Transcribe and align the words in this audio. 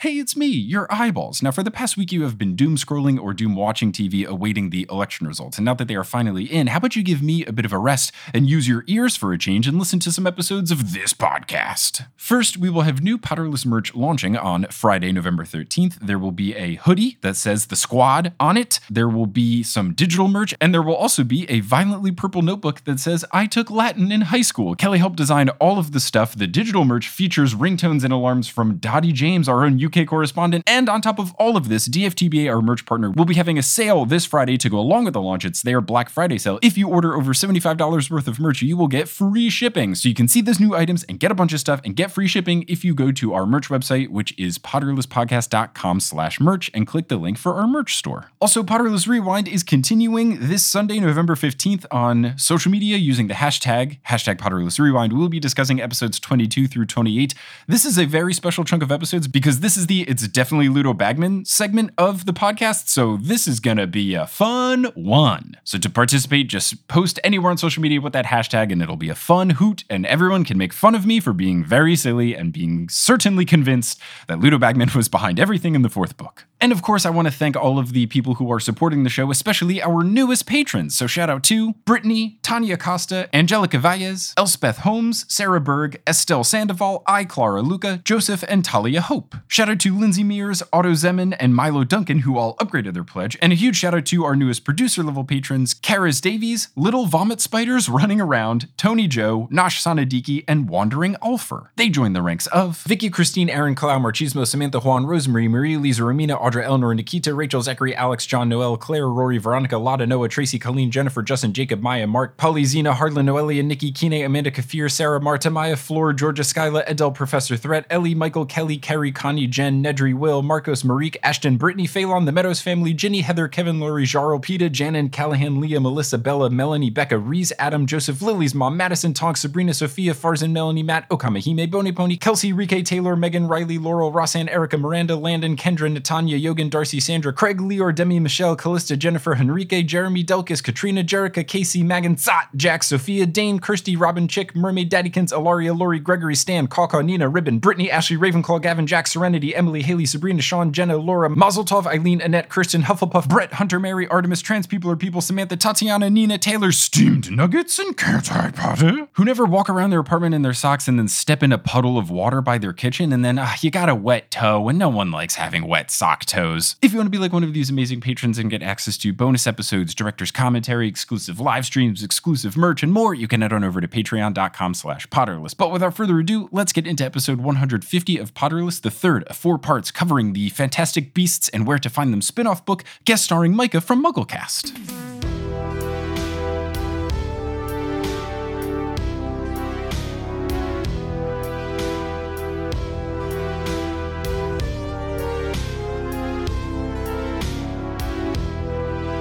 Hey, 0.00 0.18
it's 0.18 0.36
me, 0.36 0.46
your 0.48 0.86
eyeballs. 0.90 1.42
Now, 1.42 1.52
for 1.52 1.62
the 1.62 1.70
past 1.70 1.96
week, 1.96 2.12
you 2.12 2.24
have 2.24 2.36
been 2.36 2.54
doom 2.54 2.76
scrolling 2.76 3.18
or 3.18 3.32
doom 3.32 3.56
watching 3.56 3.92
TV 3.92 4.26
awaiting 4.26 4.68
the 4.68 4.86
election 4.90 5.26
results. 5.26 5.56
And 5.56 5.64
now 5.64 5.72
that 5.72 5.88
they 5.88 5.94
are 5.94 6.04
finally 6.04 6.44
in, 6.44 6.66
how 6.66 6.76
about 6.76 6.96
you 6.96 7.02
give 7.02 7.22
me 7.22 7.46
a 7.46 7.52
bit 7.52 7.64
of 7.64 7.72
a 7.72 7.78
rest 7.78 8.12
and 8.34 8.46
use 8.46 8.68
your 8.68 8.84
ears 8.88 9.16
for 9.16 9.32
a 9.32 9.38
change 9.38 9.66
and 9.66 9.78
listen 9.78 9.98
to 10.00 10.12
some 10.12 10.26
episodes 10.26 10.70
of 10.70 10.92
this 10.92 11.14
podcast? 11.14 12.06
First, 12.14 12.58
we 12.58 12.68
will 12.68 12.82
have 12.82 13.02
new 13.02 13.16
Potterless 13.16 13.64
merch 13.64 13.94
launching 13.94 14.36
on 14.36 14.66
Friday, 14.66 15.12
November 15.12 15.44
13th. 15.44 15.98
There 16.00 16.18
will 16.18 16.30
be 16.30 16.54
a 16.54 16.74
hoodie 16.74 17.16
that 17.22 17.36
says 17.36 17.68
The 17.68 17.74
Squad 17.74 18.34
on 18.38 18.58
it. 18.58 18.80
There 18.90 19.08
will 19.08 19.24
be 19.24 19.62
some 19.62 19.94
digital 19.94 20.28
merch, 20.28 20.54
and 20.60 20.74
there 20.74 20.82
will 20.82 20.94
also 20.94 21.24
be 21.24 21.48
a 21.48 21.60
violently 21.60 22.12
purple 22.12 22.42
notebook 22.42 22.84
that 22.84 23.00
says 23.00 23.24
I 23.32 23.46
took 23.46 23.70
Latin 23.70 24.12
in 24.12 24.20
high 24.20 24.42
school. 24.42 24.74
Kelly 24.74 24.98
helped 24.98 25.16
design 25.16 25.48
all 25.58 25.78
of 25.78 25.92
the 25.92 26.00
stuff. 26.00 26.36
The 26.36 26.46
digital 26.46 26.84
merch 26.84 27.08
features 27.08 27.54
ringtones 27.54 28.04
and 28.04 28.12
alarms 28.12 28.46
from 28.46 28.76
Dottie 28.76 29.12
James, 29.12 29.48
our 29.48 29.64
own 29.64 29.85
UK 29.86 30.06
correspondent. 30.06 30.64
And 30.66 30.88
on 30.88 31.00
top 31.00 31.18
of 31.18 31.34
all 31.34 31.56
of 31.56 31.68
this, 31.68 31.88
DFTBA, 31.88 32.50
our 32.52 32.60
merch 32.60 32.86
partner, 32.86 33.10
will 33.10 33.24
be 33.24 33.34
having 33.34 33.58
a 33.58 33.62
sale 33.62 34.04
this 34.04 34.24
Friday 34.24 34.56
to 34.58 34.68
go 34.68 34.78
along 34.78 35.04
with 35.04 35.14
the 35.14 35.20
launch. 35.20 35.44
It's 35.44 35.62
their 35.62 35.80
Black 35.80 36.08
Friday 36.08 36.38
sale. 36.38 36.58
If 36.62 36.76
you 36.76 36.88
order 36.88 37.14
over 37.14 37.32
$75 37.32 38.10
worth 38.10 38.28
of 38.28 38.38
merch, 38.38 38.62
you 38.62 38.76
will 38.76 38.88
get 38.88 39.08
free 39.08 39.50
shipping. 39.50 39.94
So 39.94 40.08
you 40.08 40.14
can 40.14 40.28
see 40.28 40.40
those 40.40 40.60
new 40.60 40.74
items 40.74 41.04
and 41.04 41.18
get 41.18 41.30
a 41.30 41.34
bunch 41.34 41.52
of 41.52 41.60
stuff 41.60 41.80
and 41.84 41.96
get 41.96 42.10
free 42.10 42.28
shipping 42.28 42.64
if 42.68 42.84
you 42.84 42.94
go 42.94 43.12
to 43.12 43.34
our 43.34 43.46
merch 43.46 43.68
website, 43.68 44.08
which 44.08 44.38
is 44.38 44.58
potterlesspodcast.com 44.58 46.00
slash 46.00 46.40
merch 46.40 46.70
and 46.74 46.86
click 46.86 47.08
the 47.08 47.16
link 47.16 47.38
for 47.38 47.54
our 47.54 47.66
merch 47.66 47.96
store. 47.96 48.30
Also, 48.40 48.62
Potterless 48.62 49.06
Rewind 49.06 49.48
is 49.48 49.62
continuing 49.62 50.48
this 50.48 50.64
Sunday, 50.64 51.00
November 51.00 51.34
15th 51.34 51.86
on 51.90 52.34
social 52.36 52.70
media 52.70 52.96
using 52.96 53.28
the 53.28 53.34
hashtag, 53.34 53.98
hashtag 54.08 54.36
Potterless 54.36 54.78
Rewind. 54.78 55.12
We'll 55.12 55.28
be 55.28 55.40
discussing 55.40 55.80
episodes 55.80 56.18
22 56.20 56.66
through 56.66 56.86
28. 56.86 57.34
This 57.66 57.84
is 57.84 57.98
a 57.98 58.04
very 58.04 58.34
special 58.34 58.64
chunk 58.64 58.82
of 58.82 58.90
episodes 58.90 59.28
because 59.28 59.60
this 59.60 59.75
is 59.76 59.86
the 59.86 60.02
It's 60.02 60.26
Definitely 60.28 60.68
Ludo 60.68 60.92
Bagman 60.92 61.44
segment 61.44 61.90
of 61.98 62.26
the 62.26 62.32
podcast. 62.32 62.88
So 62.88 63.16
this 63.16 63.46
is 63.46 63.60
going 63.60 63.76
to 63.76 63.86
be 63.86 64.14
a 64.14 64.26
fun 64.26 64.84
one. 64.94 65.56
So 65.64 65.78
to 65.78 65.90
participate, 65.90 66.48
just 66.48 66.88
post 66.88 67.18
anywhere 67.24 67.50
on 67.50 67.58
social 67.58 67.82
media 67.82 68.00
with 68.00 68.12
that 68.12 68.26
hashtag 68.26 68.72
and 68.72 68.82
it'll 68.82 68.96
be 68.96 69.08
a 69.08 69.14
fun 69.14 69.50
hoot 69.50 69.84
and 69.90 70.06
everyone 70.06 70.44
can 70.44 70.58
make 70.58 70.72
fun 70.72 70.94
of 70.94 71.06
me 71.06 71.20
for 71.20 71.32
being 71.32 71.64
very 71.64 71.96
silly 71.96 72.34
and 72.34 72.52
being 72.52 72.88
certainly 72.88 73.44
convinced 73.44 74.00
that 74.28 74.40
Ludo 74.40 74.58
Bagman 74.58 74.90
was 74.94 75.08
behind 75.08 75.38
everything 75.40 75.74
in 75.74 75.82
the 75.82 75.90
fourth 75.90 76.16
book. 76.16 76.44
And 76.60 76.72
of 76.72 76.82
course, 76.82 77.04
I 77.04 77.10
want 77.10 77.28
to 77.28 77.32
thank 77.32 77.56
all 77.56 77.78
of 77.78 77.92
the 77.92 78.06
people 78.06 78.34
who 78.34 78.50
are 78.50 78.60
supporting 78.60 79.04
the 79.04 79.10
show, 79.10 79.30
especially 79.30 79.82
our 79.82 80.02
newest 80.02 80.46
patrons. 80.46 80.96
So 80.96 81.06
shout 81.06 81.28
out 81.28 81.44
to 81.44 81.74
Brittany, 81.84 82.38
Tanya 82.42 82.76
Costa, 82.76 83.28
Angelica 83.34 83.78
Valles, 83.78 84.32
Elspeth 84.36 84.78
Holmes, 84.78 85.26
Sarah 85.28 85.60
Berg, 85.60 86.00
Estelle 86.06 86.44
Sandoval, 86.44 87.02
I, 87.06 87.24
Clara 87.24 87.62
Luca, 87.62 88.00
Joseph, 88.04 88.44
and 88.48 88.64
Talia 88.64 89.00
Hope. 89.00 89.36
Shout 89.48 89.68
out 89.68 89.80
to 89.80 89.96
Lindsay 89.96 90.24
Mears, 90.24 90.62
Otto 90.72 90.92
Zeman, 90.92 91.36
and 91.38 91.54
Milo 91.54 91.84
Duncan, 91.84 92.20
who 92.20 92.38
all 92.38 92.56
upgraded 92.56 92.94
their 92.94 93.04
pledge. 93.04 93.36
And 93.42 93.52
a 93.52 93.56
huge 93.56 93.76
shout 93.76 93.94
out 93.94 94.06
to 94.06 94.24
our 94.24 94.34
newest 94.34 94.64
producer 94.64 95.02
level 95.02 95.24
patrons, 95.24 95.74
Karis 95.74 96.20
Davies, 96.20 96.68
Little 96.74 97.06
Vomit 97.06 97.40
Spiders 97.40 97.88
Running 97.88 98.20
Around, 98.20 98.68
Tony 98.76 99.06
Joe, 99.06 99.48
Nosh 99.52 99.82
Sanadiki, 99.82 100.44
and 100.48 100.68
Wandering 100.68 101.16
Ulfer. 101.22 101.68
They 101.76 101.88
join 101.88 102.14
the 102.14 102.22
ranks 102.22 102.46
of 102.48 102.78
Vicky 102.82 103.10
Christine, 103.10 103.50
Aaron 103.50 103.74
Clow, 103.74 103.98
Marchismo, 103.98 104.46
Samantha 104.46 104.80
Juan, 104.80 105.06
Rosemary, 105.06 105.48
Marie, 105.48 105.76
Lisa, 105.76 106.02
Romina, 106.02 106.45
Audra, 106.46 106.62
Eleanor, 106.62 106.94
Nikita, 106.94 107.34
Rachel, 107.34 107.60
Zachary, 107.60 107.96
Alex, 107.96 108.24
John, 108.24 108.48
Noel, 108.48 108.76
Claire, 108.76 109.08
Rory, 109.08 109.36
Veronica, 109.36 109.78
Lotta, 109.78 110.06
Noah, 110.06 110.28
Tracy, 110.28 110.60
Colleen, 110.60 110.92
Jennifer, 110.92 111.20
Justin, 111.20 111.52
Jacob, 111.52 111.80
Maya, 111.80 112.06
Mark, 112.06 112.36
Polly, 112.36 112.64
Zena, 112.64 112.94
Hardlin, 112.94 113.26
Noelia, 113.26 113.64
Nikki, 113.64 113.90
Kine, 113.90 114.24
Amanda, 114.24 114.52
Kafir, 114.52 114.88
Sarah, 114.88 115.20
Marta, 115.20 115.50
Maya, 115.50 115.74
Floor, 115.74 116.12
Georgia, 116.12 116.42
Skyla, 116.42 116.84
Edel, 116.86 117.10
Professor 117.10 117.56
Threat, 117.56 117.84
Ellie, 117.90 118.14
Michael, 118.14 118.46
Kelly, 118.46 118.78
Carrie, 118.78 119.10
Connie, 119.10 119.48
Jen, 119.48 119.82
Nedry, 119.82 120.14
Will, 120.14 120.40
Marcos, 120.40 120.84
Marique, 120.84 121.16
Ashton, 121.24 121.56
Brittany, 121.56 121.88
Phelan, 121.88 122.26
The 122.26 122.32
Meadows 122.32 122.60
Family, 122.60 122.94
Ginny, 122.94 123.22
Heather, 123.22 123.48
Kevin, 123.48 123.80
Lori, 123.80 124.04
Jarl, 124.04 124.38
Peta, 124.38 124.70
Janan, 124.70 125.10
Callahan, 125.10 125.60
Leah, 125.60 125.80
Melissa, 125.80 126.16
Bella, 126.16 126.48
Melanie, 126.48 126.90
Becca, 126.90 127.18
Reese, 127.18 127.52
Adam, 127.58 127.86
Joseph, 127.86 128.22
Lily's 128.22 128.54
mom, 128.54 128.76
Madison, 128.76 129.12
Tonk, 129.12 129.36
Sabrina, 129.36 129.74
Sophia, 129.74 130.14
Farzan, 130.14 130.52
Melanie, 130.52 130.84
Matt, 130.84 131.08
Okamahime, 131.08 131.68
Boney 131.68 131.90
Pony, 131.90 132.16
Kelsey, 132.16 132.52
Rike, 132.52 132.84
Taylor, 132.84 133.16
Megan, 133.16 133.48
Riley, 133.48 133.78
Laurel, 133.78 134.12
Rossan, 134.12 134.48
Erica, 134.48 134.78
Miranda, 134.78 135.16
Landon, 135.16 135.56
Kendra, 135.56 135.92
Natanya, 135.92 136.35
Yogan, 136.36 136.68
Darcy, 136.68 137.00
Sandra, 137.00 137.32
Craig, 137.32 137.58
Leor, 137.58 137.94
Demi, 137.94 138.20
Michelle, 138.20 138.56
Callista, 138.56 138.96
Jennifer, 138.96 139.36
Henrique, 139.36 139.86
Jeremy, 139.86 140.24
Delkis, 140.24 140.62
Katrina, 140.62 141.02
Jerica, 141.02 141.46
Casey, 141.46 141.82
Megan, 141.82 142.16
Zot, 142.16 142.46
Jack, 142.54 142.82
Sophia, 142.82 143.26
Dane, 143.26 143.58
Kirsty, 143.58 143.96
Robin, 143.96 144.28
Chick, 144.28 144.54
Mermaid, 144.54 144.90
Daddykins, 144.90 145.32
Alaria, 145.32 145.76
Lori, 145.76 145.98
Gregory, 145.98 146.34
Stan, 146.34 146.66
Kaka, 146.66 147.02
Nina, 147.02 147.28
Ribbon, 147.28 147.58
Brittany, 147.58 147.90
Ashley, 147.90 148.16
Ravenclaw, 148.16 148.60
Gavin, 148.62 148.86
Jack, 148.86 149.06
Serenity, 149.06 149.54
Emily, 149.54 149.82
Haley, 149.82 150.06
Sabrina, 150.06 150.42
Sean, 150.42 150.72
Jenna, 150.72 150.96
Laura, 150.96 151.28
Mazel 151.28 151.64
Tov, 151.64 151.86
Eileen, 151.86 152.20
Annette, 152.20 152.48
Kirsten, 152.48 152.82
Hufflepuff, 152.82 153.28
Brett, 153.28 153.54
Hunter, 153.54 153.80
Mary, 153.80 154.06
Artemis, 154.08 154.40
Trans 154.40 154.66
People 154.66 154.90
are 154.90 154.96
People, 154.96 155.20
Samantha, 155.20 155.56
Tatiana, 155.56 156.10
Nina, 156.10 156.38
Taylor, 156.38 156.72
Steamed 156.72 157.30
Nuggets, 157.30 157.78
and 157.78 157.96
Can't 157.96 158.30
I 158.32 158.50
Potter, 158.50 159.08
who 159.14 159.24
never 159.24 159.44
walk 159.44 159.68
around 159.70 159.90
their 159.90 160.00
apartment 160.00 160.34
in 160.34 160.42
their 160.42 160.52
socks 160.52 160.86
and 160.88 160.98
then 160.98 161.08
step 161.08 161.42
in 161.42 161.52
a 161.52 161.58
puddle 161.58 161.98
of 161.98 162.10
water 162.10 162.40
by 162.40 162.58
their 162.58 162.72
kitchen 162.72 163.12
and 163.12 163.24
then 163.24 163.38
uh, 163.38 163.48
you 163.60 163.70
got 163.70 163.88
a 163.88 163.94
wet 163.94 164.30
toe 164.30 164.68
and 164.68 164.78
no 164.78 164.88
one 164.88 165.10
likes 165.10 165.36
having 165.36 165.66
wet 165.66 165.90
sock 165.90 166.24
toes. 166.26 166.76
If 166.82 166.92
you 166.92 166.98
want 166.98 167.06
to 167.06 167.10
be 167.10 167.18
like 167.18 167.32
one 167.32 167.44
of 167.44 167.54
these 167.54 167.70
amazing 167.70 168.00
patrons 168.00 168.38
and 168.38 168.50
get 168.50 168.62
access 168.62 168.98
to 168.98 169.12
bonus 169.12 169.46
episodes, 169.46 169.94
director's 169.94 170.30
commentary, 170.30 170.88
exclusive 170.88 171.40
live 171.40 171.64
streams, 171.64 172.02
exclusive 172.02 172.56
merch, 172.56 172.82
and 172.82 172.92
more, 172.92 173.14
you 173.14 173.28
can 173.28 173.42
head 173.42 173.52
on 173.52 173.64
over 173.64 173.80
to 173.80 173.88
patreon.com 173.88 174.74
slash 174.74 175.06
potterless. 175.08 175.56
But 175.56 175.72
without 175.72 175.94
further 175.94 176.18
ado, 176.18 176.48
let's 176.52 176.72
get 176.72 176.86
into 176.86 177.04
episode 177.04 177.40
150 177.40 178.18
of 178.18 178.34
Potterless, 178.34 178.80
the 178.80 178.90
third 178.90 179.24
of 179.24 179.36
four 179.36 179.58
parts 179.58 179.90
covering 179.90 180.32
the 180.32 180.50
Fantastic 180.50 181.14
Beasts 181.14 181.48
and 181.50 181.66
Where 181.66 181.78
to 181.78 181.88
Find 181.88 182.12
Them 182.12 182.22
spin-off 182.22 182.64
book, 182.66 182.84
guest 183.04 183.24
starring 183.24 183.54
Micah 183.54 183.80
from 183.80 184.04
Mugglecast. 184.04 185.15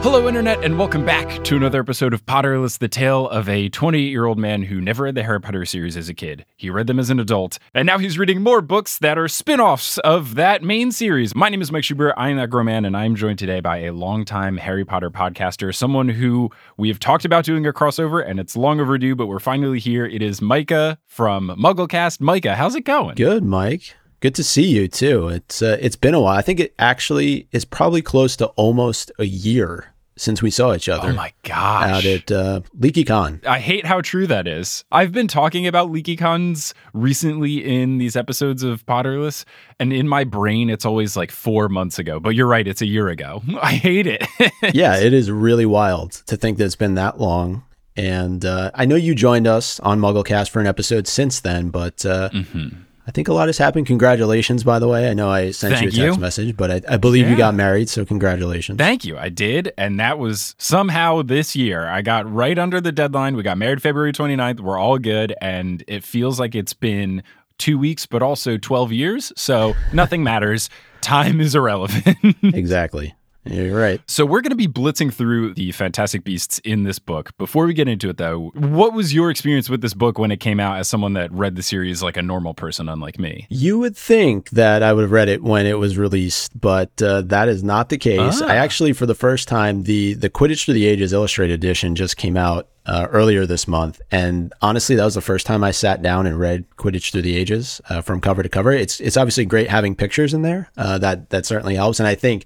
Hello, 0.06 0.28
Internet, 0.28 0.64
and 0.64 0.78
welcome 0.78 1.04
back 1.04 1.44
to 1.46 1.56
another 1.56 1.80
episode 1.80 2.14
of 2.14 2.24
Potterless, 2.28 2.78
the 2.78 2.88
tale 2.88 3.28
of 3.30 3.50
a 3.50 3.70
28 3.70 4.02
year 4.04 4.26
old 4.26 4.38
man 4.38 4.62
who 4.62 4.80
never 4.80 5.06
read 5.06 5.16
the 5.16 5.24
Harry 5.24 5.42
Potter 5.42 5.66
series 5.66 5.98
as 5.98 6.10
a 6.10 6.14
kid. 6.14 6.46
He 6.56 6.70
read 6.70 6.86
them 6.86 7.00
as 7.00 7.10
an 7.10 7.20
adult, 7.20 7.58
and 7.74 7.88
now 7.88 7.98
he's 7.98 8.20
reading 8.20 8.44
more 8.44 8.62
books 8.62 9.00
that 9.00 9.18
are 9.18 9.28
spin 9.28 9.60
offs 9.60 9.98
of 9.98 10.36
that 10.36 10.62
main 10.62 10.92
series. 10.92 11.34
My 11.34 11.50
name 11.50 11.60
is 11.60 11.72
Mike 11.72 11.86
Schubert. 11.86 12.14
I 12.18 12.30
am 12.30 12.38
that 12.38 12.52
grown 12.52 12.68
man, 12.68 12.86
and 12.86 12.96
I'm 12.96 13.16
joined 13.16 13.40
today 13.40 13.62
by 13.62 13.78
a 13.80 13.94
longtime 13.94 14.58
Harry 14.58 14.86
Potter 14.86 15.10
podcaster, 15.10 15.74
someone 15.74 16.10
who 16.10 16.52
we 16.78 16.88
have 16.90 17.00
talked 17.00 17.26
about 17.26 17.44
doing 17.44 17.66
a 17.66 17.74
crossover, 17.74 18.24
and 18.24 18.40
it's 18.40 18.56
long 18.56 18.80
overdue, 18.80 19.16
but 19.16 19.26
we're 19.26 19.40
finally 19.40 19.80
here. 19.80 20.06
It 20.06 20.22
is 20.22 20.40
Micah 20.40 21.00
from 21.08 21.48
Mugglecast. 21.58 22.22
Micah, 22.22 22.54
how's 22.54 22.76
it 22.76 22.86
going? 22.86 23.16
Good, 23.16 23.44
Mike. 23.44 23.96
Good 24.20 24.36
to 24.36 24.44
see 24.44 24.68
you 24.68 24.88
too. 24.88 25.30
It's 25.30 25.64
uh, 25.64 25.78
it's 25.82 25.96
been 25.96 26.14
a 26.14 26.22
while. 26.22 26.38
I 26.38 26.44
think 26.44 26.60
it 26.60 26.76
actually 26.78 27.48
is 27.52 27.66
probably 27.66 28.04
close 28.04 28.36
to 28.36 28.46
almost 28.50 29.12
a 29.18 29.26
year 29.26 29.95
since 30.18 30.42
we 30.42 30.50
saw 30.50 30.74
each 30.74 30.88
other. 30.88 31.10
Oh 31.10 31.14
my 31.14 31.34
gosh. 31.44 31.90
Out 31.90 32.06
at 32.06 32.32
uh, 32.32 32.62
LeakyCon. 32.78 33.46
I 33.46 33.60
hate 33.60 33.86
how 33.86 34.02
true 34.02 34.28
that 34.28 34.48
is. 34.48 34.86
I've 34.92 35.12
been 35.12 35.28
talking 35.28 35.68
about 35.68 35.92
LeakyCons 35.92 36.74
recently 36.94 37.64
in 37.64 37.98
these 37.98 38.16
episodes 38.16 38.64
of 38.64 38.86
Potterless, 38.86 39.46
and 39.80 39.92
in 39.92 40.08
my 40.08 40.24
brain, 40.24 40.70
it's 40.70 40.86
always 40.86 41.18
like 41.18 41.32
four 41.32 41.68
months 41.70 42.00
ago. 42.00 42.20
But 42.20 42.30
you're 42.30 42.48
right, 42.48 42.68
it's 42.68 42.82
a 42.82 42.88
year 42.88 43.10
ago. 43.10 43.42
I 43.62 43.74
hate 43.74 44.08
it. 44.08 44.26
yeah, 44.74 44.98
it 44.98 45.14
is 45.14 45.30
really 45.30 45.66
wild 45.66 46.14
to 46.28 46.38
think 46.38 46.58
that 46.58 46.66
it's 46.66 46.76
been 46.76 46.96
that 46.96 47.20
long. 47.20 47.64
And 47.98 48.44
uh, 48.44 48.72
I 48.74 48.86
know 48.86 48.96
you 48.96 49.16
joined 49.16 49.48
us 49.48 49.80
on 49.80 50.00
MuggleCast 50.02 50.50
for 50.50 50.60
an 50.60 50.68
episode 50.68 51.08
since 51.08 51.40
then, 51.40 51.70
but 51.70 52.06
uh, 52.06 52.30
mm-hmm. 52.30 52.82
I 53.08 53.12
think 53.12 53.28
a 53.28 53.34
lot 53.34 53.48
has 53.48 53.58
happened. 53.60 53.86
Congratulations, 53.86 54.64
by 54.64 54.80
the 54.80 54.88
way. 54.88 55.10
I 55.10 55.14
know 55.14 55.30
I 55.30 55.52
sent 55.52 55.74
Thank 55.76 55.84
you 55.84 55.88
a 55.90 56.06
text 56.08 56.18
you. 56.18 56.22
message, 56.22 56.58
but 56.58 56.72
I, 56.72 56.82
I 56.90 56.98
believe 56.98 57.26
Yeah. 57.26 57.32
you 57.32 57.38
got 57.38 57.54
married, 57.54 57.88
so 57.88 58.04
congratulations. 58.04 58.78
Thank 58.80 59.06
you. 59.06 59.16
I 59.18 59.30
did. 59.30 59.72
And 59.78 60.00
that 60.00 60.18
was 60.18 60.56
somehow 60.58 61.22
this 61.22 61.56
year. 61.56 61.86
I 61.88 62.02
got 62.02 62.32
right 62.32 62.58
under 62.58 62.82
the 62.82 62.92
deadline. 62.92 63.36
We 63.36 63.44
got 63.44 63.58
married 63.60 63.82
February 63.82 64.12
29th. 64.12 64.60
We're 64.60 64.80
all 64.80 64.98
good. 64.98 65.36
And 65.40 65.84
it 65.88 66.04
feels 66.04 66.40
like 66.40 66.56
it's 66.56 66.74
been 66.74 67.22
two 67.60 67.78
weeks, 67.78 68.06
but 68.08 68.24
also 68.24 68.58
12 68.58 68.92
years. 68.92 69.32
So 69.38 69.76
nothing 69.94 70.24
matters. 70.32 70.70
Time 71.02 71.40
is 71.40 71.54
irrelevant. 71.54 72.18
exactly. 72.44 73.14
You're 73.46 73.80
right. 73.80 74.02
So 74.08 74.26
we're 74.26 74.42
going 74.42 74.52
to 74.52 74.56
be 74.56 74.68
blitzing 74.68 75.14
through 75.14 75.54
the 75.54 75.72
Fantastic 75.72 76.24
Beasts 76.24 76.60
in 76.60 76.84
this 76.84 77.00
book. 77.00 77.36
Before 77.38 77.66
we 77.66 77.74
get 77.74 77.88
into 77.88 78.10
it, 78.10 78.18
though, 78.18 78.52
what 78.56 78.94
was 78.94 79.14
your 79.14 79.30
experience 79.30 79.70
with 79.70 79.82
this 79.82 79.94
book 79.94 80.18
when 80.18 80.32
it 80.32 80.40
came 80.40 80.60
out 80.60 80.78
as 80.78 80.88
someone 80.88 81.14
that 81.14 81.32
read 81.32 81.56
the 81.56 81.64
series 81.64 82.02
like 82.02 82.18
a 82.18 82.22
normal 82.22 82.54
person, 82.54 82.90
unlike 82.90 83.20
me? 83.20 83.46
You 83.50 83.80
would 83.80 83.96
think 83.96 84.50
that 84.52 84.82
I 84.84 84.94
would 84.94 85.04
have 85.04 85.12
read 85.12 85.30
it 85.30 85.44
when 85.44 85.66
it 85.66 85.78
was 85.78 85.98
released, 85.98 86.60
but 86.60 87.02
uh, 87.02 87.22
that 87.24 87.48
is 87.48 87.64
not 87.64 87.90
the 87.90 87.98
case. 87.98 88.42
Ah. 88.42 88.48
I 88.48 88.56
actually, 88.56 88.94
for 88.94 89.06
the 89.06 89.16
first 89.16 89.48
time, 89.48 89.84
the 89.84 90.14
the 90.16 90.30
Quidditch 90.30 90.66
Through 90.66 90.74
the 90.76 90.88
Ages 90.88 91.14
Illustrated 91.14 91.54
Edition 91.54 91.96
just 91.96 92.18
came 92.18 92.38
out 92.38 92.68
uh, 92.86 93.08
earlier 93.12 93.46
this 93.46 93.68
month, 93.68 94.02
and 94.12 94.54
honestly, 94.62 94.96
that 94.96 95.06
was 95.06 95.16
the 95.16 95.22
first 95.22 95.46
time 95.46 95.64
I 95.64 95.72
sat 95.72 96.02
down 96.02 96.28
and 96.28 96.40
read 96.40 96.66
Quidditch 96.78 97.12
Through 97.12 97.24
the 97.24 97.36
Ages 97.36 97.82
uh, 97.90 98.02
from 98.02 98.22
cover 98.22 98.44
to 98.44 98.50
cover. 98.50 98.72
It's 98.72 99.00
it's 99.00 99.18
obviously 99.18 99.46
great 99.46 99.70
having 99.70 99.96
pictures 99.96 100.34
in 100.34 100.42
there. 100.42 100.70
Uh, 100.78 100.98
that 101.00 101.30
that 101.30 101.46
certainly 101.46 101.76
helps, 101.76 102.00
and 102.00 102.08
I 102.08 102.16
think 102.16 102.46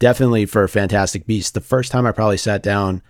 definitely 0.00 0.46
for 0.46 0.66
Fantastic 0.66 1.26
Beasts, 1.26 1.52
the 1.52 1.60
first 1.60 1.92
time 1.92 2.06
I 2.06 2.10
probably 2.10 2.38
sat 2.38 2.64
down 2.64 3.02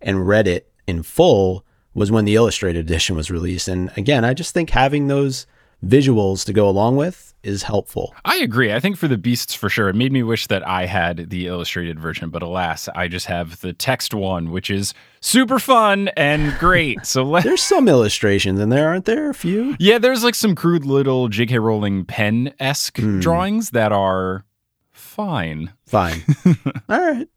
and 0.00 0.26
read 0.26 0.48
it 0.48 0.72
in 0.88 1.04
full 1.04 1.64
was 1.94 2.10
when 2.10 2.24
the 2.24 2.34
illustrated 2.34 2.80
edition 2.80 3.14
was 3.14 3.30
released. 3.30 3.68
And 3.68 3.92
again, 3.96 4.24
I 4.24 4.34
just 4.34 4.52
think 4.52 4.70
having 4.70 5.06
those 5.06 5.46
visuals 5.84 6.44
to 6.44 6.52
go 6.52 6.68
along 6.68 6.96
with 6.96 7.34
is 7.42 7.62
helpful. 7.62 8.14
I 8.24 8.38
agree. 8.38 8.72
I 8.72 8.80
think 8.80 8.96
for 8.96 9.06
the 9.06 9.18
beasts 9.18 9.54
for 9.54 9.68
sure, 9.68 9.88
it 9.88 9.94
made 9.94 10.12
me 10.12 10.22
wish 10.22 10.48
that 10.48 10.66
I 10.66 10.86
had 10.86 11.30
the 11.30 11.46
illustrated 11.46 12.00
version, 12.00 12.30
but 12.30 12.42
alas, 12.42 12.88
I 12.94 13.06
just 13.08 13.26
have 13.26 13.60
the 13.60 13.72
text 13.72 14.12
one, 14.12 14.50
which 14.50 14.70
is 14.70 14.92
super 15.20 15.58
fun 15.58 16.08
and 16.16 16.56
great. 16.58 17.06
So 17.06 17.22
let- 17.24 17.44
there's 17.44 17.62
some 17.62 17.88
illustrations 17.88 18.58
in 18.58 18.70
there, 18.70 18.88
aren't 18.88 19.04
there? 19.04 19.30
A 19.30 19.34
few. 19.34 19.76
Yeah, 19.78 19.98
there's 19.98 20.24
like 20.24 20.34
some 20.34 20.54
crude 20.54 20.84
little 20.84 21.28
J.K. 21.28 21.58
Rowling 21.58 22.04
pen 22.04 22.54
esque 22.58 22.96
mm. 22.96 23.20
drawings 23.20 23.70
that 23.70 23.92
are 23.92 24.44
fine. 24.90 25.72
Fine. 25.88 26.22
All 26.88 27.00
right. 27.00 27.28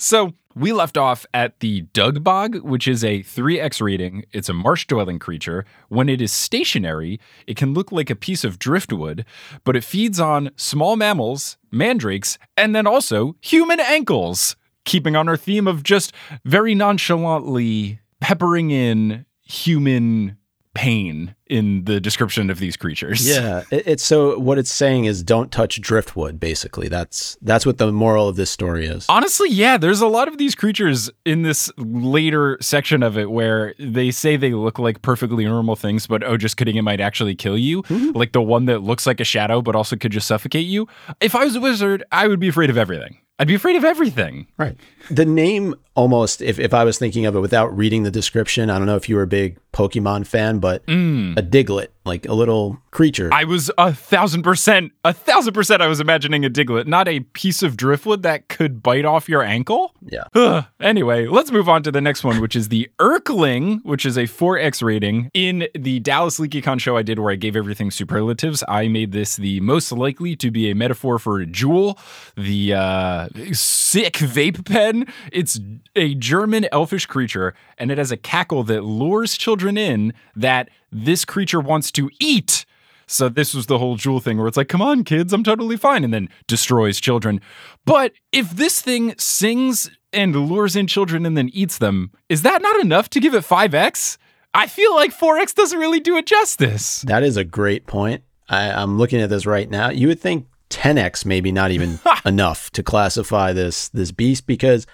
So 0.00 0.32
we 0.54 0.72
left 0.72 0.96
off 0.96 1.24
at 1.32 1.60
the 1.60 1.82
Dugbog, 1.94 2.62
which 2.62 2.86
is 2.86 3.04
a 3.04 3.20
3x 3.20 3.80
rating. 3.80 4.24
It's 4.32 4.48
a 4.48 4.54
marsh 4.54 4.86
dwelling 4.86 5.18
creature. 5.18 5.64
When 5.88 6.08
it 6.08 6.20
is 6.20 6.32
stationary, 6.32 7.20
it 7.46 7.56
can 7.56 7.74
look 7.74 7.92
like 7.92 8.10
a 8.10 8.16
piece 8.16 8.44
of 8.44 8.58
driftwood, 8.58 9.24
but 9.64 9.76
it 9.76 9.84
feeds 9.84 10.20
on 10.20 10.50
small 10.56 10.96
mammals, 10.96 11.56
mandrakes, 11.70 12.38
and 12.56 12.74
then 12.74 12.86
also 12.86 13.36
human 13.40 13.80
ankles. 13.80 14.56
Keeping 14.84 15.14
on 15.14 15.28
our 15.28 15.36
theme 15.36 15.68
of 15.68 15.84
just 15.84 16.12
very 16.44 16.74
nonchalantly 16.74 18.00
peppering 18.20 18.72
in 18.72 19.26
human 19.42 20.36
pain 20.74 21.34
in 21.46 21.84
the 21.84 22.00
description 22.00 22.48
of 22.48 22.58
these 22.58 22.76
creatures. 22.76 23.28
Yeah, 23.28 23.64
it's 23.70 24.02
so 24.02 24.38
what 24.38 24.58
it's 24.58 24.72
saying 24.72 25.04
is 25.04 25.22
don't 25.22 25.52
touch 25.52 25.80
driftwood 25.80 26.40
basically. 26.40 26.88
That's 26.88 27.36
that's 27.42 27.66
what 27.66 27.78
the 27.78 27.92
moral 27.92 28.28
of 28.28 28.36
this 28.36 28.50
story 28.50 28.86
is. 28.86 29.06
Honestly, 29.08 29.50
yeah, 29.50 29.76
there's 29.76 30.00
a 30.00 30.06
lot 30.06 30.28
of 30.28 30.38
these 30.38 30.54
creatures 30.54 31.10
in 31.24 31.42
this 31.42 31.70
later 31.76 32.56
section 32.60 33.02
of 33.02 33.18
it 33.18 33.30
where 33.30 33.74
they 33.78 34.10
say 34.10 34.36
they 34.36 34.52
look 34.52 34.78
like 34.78 35.02
perfectly 35.02 35.44
normal 35.44 35.76
things 35.76 36.06
but 36.06 36.22
oh 36.24 36.36
just 36.36 36.56
kidding 36.56 36.76
it 36.76 36.82
might 36.82 37.00
actually 37.00 37.34
kill 37.34 37.58
you. 37.58 37.82
Mm-hmm. 37.82 38.16
Like 38.16 38.32
the 38.32 38.42
one 38.42 38.64
that 38.66 38.82
looks 38.82 39.06
like 39.06 39.20
a 39.20 39.24
shadow 39.24 39.60
but 39.60 39.76
also 39.76 39.96
could 39.96 40.12
just 40.12 40.26
suffocate 40.26 40.66
you. 40.66 40.88
If 41.20 41.34
I 41.34 41.44
was 41.44 41.56
a 41.56 41.60
wizard, 41.60 42.04
I 42.10 42.28
would 42.28 42.40
be 42.40 42.48
afraid 42.48 42.70
of 42.70 42.78
everything. 42.78 43.18
I'd 43.42 43.48
be 43.48 43.56
afraid 43.56 43.74
of 43.74 43.84
everything. 43.84 44.46
Right. 44.56 44.76
The 45.10 45.24
name 45.24 45.74
almost, 45.96 46.40
if, 46.42 46.60
if 46.60 46.72
I 46.72 46.84
was 46.84 46.96
thinking 46.96 47.26
of 47.26 47.34
it 47.34 47.40
without 47.40 47.76
reading 47.76 48.04
the 48.04 48.10
description, 48.12 48.70
I 48.70 48.78
don't 48.78 48.86
know 48.86 48.94
if 48.94 49.08
you 49.08 49.16
were 49.16 49.22
a 49.22 49.26
big 49.26 49.58
Pokemon 49.72 50.28
fan, 50.28 50.60
but 50.60 50.86
mm. 50.86 51.36
a 51.36 51.42
Diglett, 51.42 51.88
like 52.04 52.26
a 52.26 52.34
little 52.34 52.78
creature. 52.90 53.30
I 53.32 53.44
was 53.44 53.70
a 53.78 53.92
thousand 53.92 54.42
percent, 54.42 54.92
a 55.04 55.12
thousand 55.12 55.54
percent, 55.54 55.82
I 55.82 55.86
was 55.86 56.00
imagining 56.00 56.44
a 56.44 56.50
Diglett, 56.50 56.86
not 56.86 57.08
a 57.08 57.20
piece 57.20 57.62
of 57.62 57.76
driftwood 57.76 58.22
that 58.22 58.48
could 58.48 58.82
bite 58.82 59.04
off 59.04 59.28
your 59.28 59.42
ankle. 59.42 59.94
Yeah. 60.02 60.64
anyway, 60.80 61.26
let's 61.26 61.50
move 61.50 61.68
on 61.68 61.82
to 61.84 61.92
the 61.92 62.00
next 62.00 62.24
one, 62.24 62.40
which 62.40 62.56
is 62.56 62.68
the 62.68 62.90
Erkling, 62.98 63.80
which 63.84 64.04
is 64.04 64.16
a 64.16 64.22
4X 64.24 64.82
rating. 64.82 65.30
In 65.32 65.68
the 65.74 66.00
Dallas 66.00 66.38
LeakyCon 66.38 66.80
show 66.80 66.96
I 66.96 67.02
did 67.02 67.18
where 67.18 67.32
I 67.32 67.36
gave 67.36 67.56
everything 67.56 67.90
superlatives, 67.90 68.64
I 68.68 68.88
made 68.88 69.12
this 69.12 69.36
the 69.36 69.60
most 69.60 69.92
likely 69.92 70.36
to 70.36 70.50
be 70.50 70.70
a 70.70 70.74
metaphor 70.74 71.18
for 71.18 71.40
a 71.40 71.46
Juul, 71.46 71.98
the 72.36 72.74
uh, 72.74 73.28
sick 73.52 74.14
vape 74.14 74.64
pen. 74.64 75.06
It's 75.32 75.60
a 75.94 76.14
German 76.14 76.66
elfish 76.72 77.06
creature, 77.06 77.54
and 77.82 77.90
it 77.90 77.98
has 77.98 78.12
a 78.12 78.16
cackle 78.16 78.62
that 78.62 78.84
lures 78.84 79.36
children 79.36 79.76
in 79.76 80.14
that 80.36 80.70
this 80.92 81.24
creature 81.24 81.58
wants 81.58 81.90
to 81.90 82.08
eat. 82.20 82.64
So 83.08 83.28
this 83.28 83.52
was 83.54 83.66
the 83.66 83.78
whole 83.78 83.96
Juul 83.96 84.22
thing 84.22 84.38
where 84.38 84.46
it's 84.46 84.56
like, 84.56 84.68
come 84.68 84.80
on, 84.80 85.02
kids, 85.02 85.32
I'm 85.32 85.42
totally 85.42 85.76
fine, 85.76 86.04
and 86.04 86.14
then 86.14 86.28
destroys 86.46 87.00
children. 87.00 87.40
But 87.84 88.12
if 88.30 88.52
this 88.52 88.80
thing 88.80 89.16
sings 89.18 89.90
and 90.12 90.48
lures 90.48 90.76
in 90.76 90.86
children 90.86 91.26
and 91.26 91.36
then 91.36 91.50
eats 91.52 91.78
them, 91.78 92.12
is 92.28 92.42
that 92.42 92.62
not 92.62 92.80
enough 92.80 93.10
to 93.10 93.20
give 93.20 93.34
it 93.34 93.42
5x? 93.42 94.16
I 94.54 94.68
feel 94.68 94.94
like 94.94 95.10
4x 95.10 95.52
doesn't 95.52 95.78
really 95.78 96.00
do 96.00 96.16
it 96.16 96.26
justice. 96.26 97.02
That 97.02 97.24
is 97.24 97.36
a 97.36 97.42
great 97.42 97.88
point. 97.88 98.22
I, 98.48 98.70
I'm 98.70 98.96
looking 98.96 99.20
at 99.20 99.28
this 99.28 99.44
right 99.44 99.68
now. 99.68 99.90
You 99.90 100.06
would 100.06 100.20
think 100.20 100.46
10x 100.70 101.26
maybe 101.26 101.50
not 101.50 101.72
even 101.72 101.98
enough 102.24 102.70
to 102.70 102.82
classify 102.84 103.52
this 103.52 103.88
this 103.88 104.12
beast 104.12 104.46
because 104.46 104.86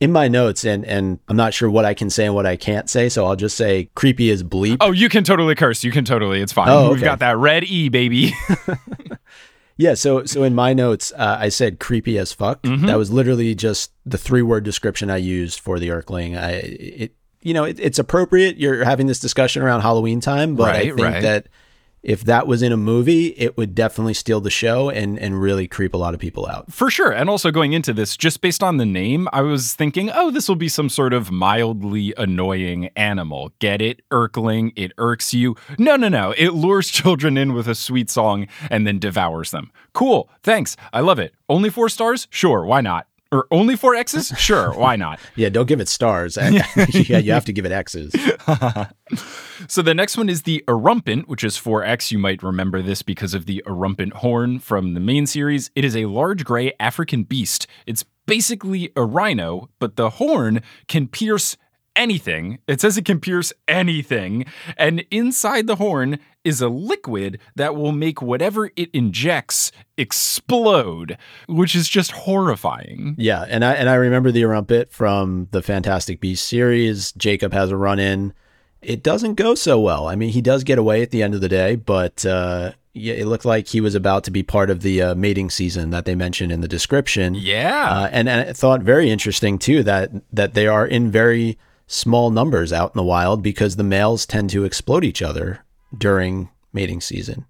in 0.00 0.12
my 0.12 0.28
notes, 0.28 0.64
and 0.64 0.84
and 0.84 1.18
I'm 1.28 1.36
not 1.36 1.54
sure 1.54 1.70
what 1.70 1.84
I 1.84 1.94
can 1.94 2.10
say 2.10 2.26
and 2.26 2.34
what 2.34 2.46
I 2.46 2.56
can't 2.56 2.88
say, 2.88 3.08
so 3.08 3.26
I'll 3.26 3.36
just 3.36 3.56
say 3.56 3.88
creepy 3.94 4.30
as 4.30 4.42
bleep. 4.42 4.78
Oh, 4.80 4.92
you 4.92 5.08
can 5.08 5.24
totally 5.24 5.54
curse. 5.54 5.84
You 5.84 5.90
can 5.90 6.04
totally. 6.04 6.40
It's 6.40 6.52
fine. 6.52 6.68
Oh, 6.68 6.86
okay. 6.86 6.94
We've 6.94 7.02
got 7.02 7.20
that 7.20 7.36
red 7.38 7.64
E, 7.64 7.88
baby. 7.88 8.34
yeah. 9.76 9.94
So 9.94 10.24
so 10.24 10.42
in 10.42 10.54
my 10.54 10.74
notes, 10.74 11.12
uh, 11.16 11.38
I 11.40 11.48
said 11.48 11.80
creepy 11.80 12.18
as 12.18 12.32
fuck. 12.32 12.62
Mm-hmm. 12.62 12.86
That 12.86 12.98
was 12.98 13.10
literally 13.10 13.54
just 13.54 13.92
the 14.04 14.18
three 14.18 14.42
word 14.42 14.64
description 14.64 15.10
I 15.10 15.16
used 15.16 15.60
for 15.60 15.78
the 15.78 15.88
Erkling. 15.88 16.38
I 16.38 16.50
it 16.52 17.14
you 17.40 17.54
know 17.54 17.64
it, 17.64 17.80
it's 17.80 17.98
appropriate. 17.98 18.58
You're 18.58 18.84
having 18.84 19.06
this 19.06 19.20
discussion 19.20 19.62
around 19.62 19.80
Halloween 19.80 20.20
time, 20.20 20.56
but 20.56 20.68
right, 20.68 20.76
I 20.76 20.84
think 20.88 20.98
right. 21.00 21.22
that 21.22 21.46
if 22.06 22.22
that 22.22 22.46
was 22.46 22.62
in 22.62 22.70
a 22.70 22.76
movie, 22.76 23.34
it 23.36 23.56
would 23.56 23.74
definitely 23.74 24.14
steal 24.14 24.40
the 24.40 24.48
show 24.48 24.88
and 24.88 25.18
and 25.18 25.42
really 25.42 25.66
creep 25.66 25.92
a 25.92 25.96
lot 25.96 26.14
of 26.14 26.20
people 26.20 26.46
out. 26.46 26.72
For 26.72 26.88
sure. 26.88 27.10
And 27.10 27.28
also 27.28 27.50
going 27.50 27.72
into 27.72 27.92
this, 27.92 28.16
just 28.16 28.40
based 28.40 28.62
on 28.62 28.76
the 28.76 28.86
name, 28.86 29.28
I 29.32 29.42
was 29.42 29.74
thinking, 29.74 30.10
oh, 30.14 30.30
this 30.30 30.48
will 30.48 30.54
be 30.56 30.68
some 30.68 30.88
sort 30.88 31.12
of 31.12 31.32
mildly 31.32 32.14
annoying 32.16 32.90
animal. 32.94 33.52
Get 33.58 33.82
it? 33.82 34.02
Erkling, 34.12 34.72
it 34.76 34.92
irks 34.98 35.34
you. 35.34 35.56
No, 35.78 35.96
no, 35.96 36.08
no. 36.08 36.32
It 36.38 36.50
lures 36.50 36.90
children 36.90 37.36
in 37.36 37.54
with 37.54 37.66
a 37.66 37.74
sweet 37.74 38.08
song 38.08 38.46
and 38.70 38.86
then 38.86 39.00
devours 39.00 39.50
them. 39.50 39.72
Cool. 39.92 40.30
Thanks. 40.44 40.76
I 40.92 41.00
love 41.00 41.18
it. 41.18 41.34
Only 41.48 41.70
four 41.70 41.88
stars? 41.88 42.28
Sure, 42.30 42.64
why 42.64 42.82
not? 42.82 43.08
Or 43.32 43.46
only 43.50 43.76
four 43.76 43.94
X's? 43.94 44.32
Sure, 44.38 44.72
why 44.72 44.96
not? 44.96 45.18
yeah, 45.34 45.48
don't 45.48 45.66
give 45.66 45.80
it 45.80 45.88
stars. 45.88 46.36
yeah, 46.40 47.18
you 47.18 47.32
have 47.32 47.44
to 47.46 47.52
give 47.52 47.64
it 47.64 47.72
X's. 47.72 48.14
So 49.68 49.82
the 49.82 49.94
next 49.94 50.16
one 50.16 50.28
is 50.28 50.42
the 50.42 50.62
Erumpent, 50.68 51.26
which 51.26 51.42
is 51.42 51.56
4X. 51.56 52.10
You 52.10 52.18
might 52.18 52.42
remember 52.42 52.82
this 52.82 53.02
because 53.02 53.34
of 53.34 53.46
the 53.46 53.62
Erumpent 53.66 54.12
horn 54.14 54.58
from 54.58 54.94
the 54.94 55.00
main 55.00 55.26
series. 55.26 55.70
It 55.74 55.84
is 55.84 55.96
a 55.96 56.06
large 56.06 56.44
gray 56.44 56.72
African 56.78 57.22
beast. 57.24 57.66
It's 57.86 58.04
basically 58.26 58.92
a 58.96 59.04
rhino, 59.04 59.70
but 59.78 59.96
the 59.96 60.10
horn 60.10 60.60
can 60.88 61.08
pierce 61.08 61.56
anything. 61.94 62.58
It 62.68 62.80
says 62.80 62.98
it 62.98 63.04
can 63.04 63.20
pierce 63.20 63.52
anything. 63.66 64.44
And 64.76 65.04
inside 65.10 65.66
the 65.66 65.76
horn 65.76 66.18
is 66.46 66.62
a 66.62 66.68
liquid 66.68 67.40
that 67.56 67.74
will 67.76 67.92
make 67.92 68.22
whatever 68.22 68.70
it 68.76 68.88
injects 68.92 69.72
explode, 69.98 71.18
which 71.48 71.74
is 71.74 71.88
just 71.88 72.12
horrifying. 72.12 73.16
Yeah, 73.18 73.44
and 73.48 73.64
I 73.64 73.74
and 73.74 73.90
I 73.90 73.96
remember 73.96 74.30
the 74.30 74.42
Erumpent 74.42 74.90
from 74.90 75.48
the 75.50 75.60
Fantastic 75.60 76.20
Beasts 76.20 76.46
series. 76.46 77.12
Jacob 77.12 77.52
has 77.52 77.70
a 77.70 77.76
run 77.76 77.98
in 77.98 78.32
it 78.82 79.02
doesn't 79.02 79.34
go 79.34 79.54
so 79.54 79.80
well. 79.80 80.06
I 80.06 80.14
mean, 80.14 80.30
he 80.30 80.40
does 80.40 80.62
get 80.62 80.78
away 80.78 81.02
at 81.02 81.10
the 81.10 81.22
end 81.22 81.34
of 81.34 81.40
the 81.40 81.48
day, 81.48 81.74
but 81.74 82.24
uh, 82.24 82.72
yeah, 82.92 83.14
it 83.14 83.26
looked 83.26 83.44
like 83.44 83.68
he 83.68 83.80
was 83.80 83.94
about 83.94 84.22
to 84.24 84.30
be 84.30 84.42
part 84.42 84.70
of 84.70 84.82
the 84.82 85.02
uh, 85.02 85.14
mating 85.14 85.50
season 85.50 85.90
that 85.90 86.04
they 86.04 86.14
mentioned 86.14 86.52
in 86.52 86.60
the 86.60 86.68
description. 86.68 87.34
Yeah, 87.34 87.88
uh, 87.90 88.08
and, 88.12 88.28
and 88.28 88.48
I 88.48 88.52
thought 88.52 88.82
very 88.82 89.10
interesting 89.10 89.58
too 89.58 89.82
that 89.82 90.10
that 90.32 90.54
they 90.54 90.66
are 90.66 90.86
in 90.86 91.10
very 91.10 91.58
small 91.88 92.30
numbers 92.30 92.72
out 92.72 92.92
in 92.94 92.98
the 92.98 93.02
wild 93.02 93.42
because 93.42 93.76
the 93.76 93.84
males 93.84 94.26
tend 94.26 94.50
to 94.50 94.64
explode 94.64 95.04
each 95.04 95.22
other 95.22 95.64
during 95.96 96.50
mating 96.72 97.00
season. 97.00 97.44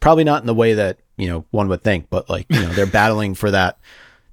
Probably 0.00 0.24
not 0.24 0.42
in 0.42 0.46
the 0.46 0.54
way 0.54 0.74
that 0.74 0.98
you 1.16 1.28
know 1.28 1.44
one 1.50 1.68
would 1.68 1.82
think, 1.82 2.08
but 2.10 2.28
like 2.30 2.46
you 2.48 2.60
know 2.60 2.72
they're 2.72 2.86
battling 3.02 3.34
for 3.34 3.50
that 3.50 3.78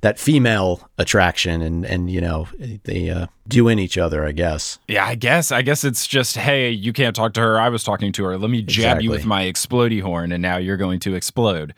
that 0.01 0.17
female 0.19 0.89
attraction 0.97 1.61
and 1.61 1.85
and 1.85 2.09
you 2.09 2.19
know 2.19 2.47
they 2.83 3.09
uh, 3.09 3.27
do 3.47 3.67
in 3.67 3.79
each 3.79 3.97
other 3.97 4.25
i 4.25 4.31
guess 4.31 4.79
yeah 4.87 5.05
i 5.05 5.15
guess 5.15 5.51
i 5.51 5.61
guess 5.61 5.83
it's 5.83 6.05
just 6.05 6.35
hey 6.37 6.69
you 6.69 6.91
can't 6.91 7.15
talk 7.15 7.33
to 7.33 7.39
her 7.39 7.59
i 7.59 7.69
was 7.69 7.83
talking 7.83 8.11
to 8.11 8.23
her 8.23 8.37
let 8.37 8.49
me 8.49 8.61
jab 8.61 8.97
exactly. 8.97 9.03
you 9.05 9.09
with 9.11 9.25
my 9.25 9.43
explody 9.43 10.01
horn 10.01 10.31
and 10.31 10.41
now 10.41 10.57
you're 10.57 10.77
going 10.77 10.99
to 10.99 11.13
explode 11.15 11.73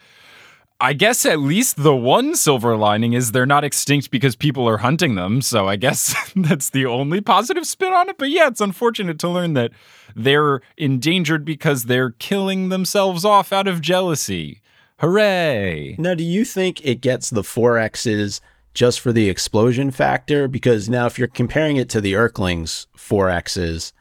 i 0.83 0.93
guess 0.93 1.25
at 1.25 1.39
least 1.39 1.81
the 1.81 1.95
one 1.95 2.35
silver 2.35 2.75
lining 2.77 3.13
is 3.13 3.31
they're 3.31 3.45
not 3.45 3.63
extinct 3.63 4.11
because 4.11 4.35
people 4.35 4.69
are 4.69 4.77
hunting 4.77 5.15
them 5.15 5.41
so 5.41 5.67
i 5.67 5.75
guess 5.75 6.13
that's 6.35 6.69
the 6.69 6.85
only 6.85 7.21
positive 7.21 7.65
spin 7.65 7.93
on 7.93 8.09
it 8.09 8.17
but 8.19 8.29
yeah 8.29 8.47
it's 8.47 8.61
unfortunate 8.61 9.17
to 9.17 9.29
learn 9.29 9.53
that 9.53 9.71
they're 10.15 10.61
endangered 10.77 11.43
because 11.43 11.85
they're 11.85 12.11
killing 12.11 12.69
themselves 12.69 13.25
off 13.25 13.51
out 13.51 13.67
of 13.67 13.81
jealousy 13.81 14.59
Hooray! 15.03 15.97
Now, 15.99 16.13
do 16.13 16.23
you 16.23 16.45
think 16.45 16.85
it 16.85 17.01
gets 17.01 17.29
the 17.29 17.41
4Xs 17.41 18.39
just 18.73 19.01
for 19.01 19.11
the 19.11 19.29
explosion 19.29 19.91
factor? 19.91 20.47
Because 20.47 20.87
now, 20.87 21.07
if 21.07 21.19
you're 21.19 21.27
comparing 21.27 21.75
it 21.75 21.89
to 21.89 21.99
the 21.99 22.13
Erkling's 22.13 22.87
4Xs, 22.97 23.91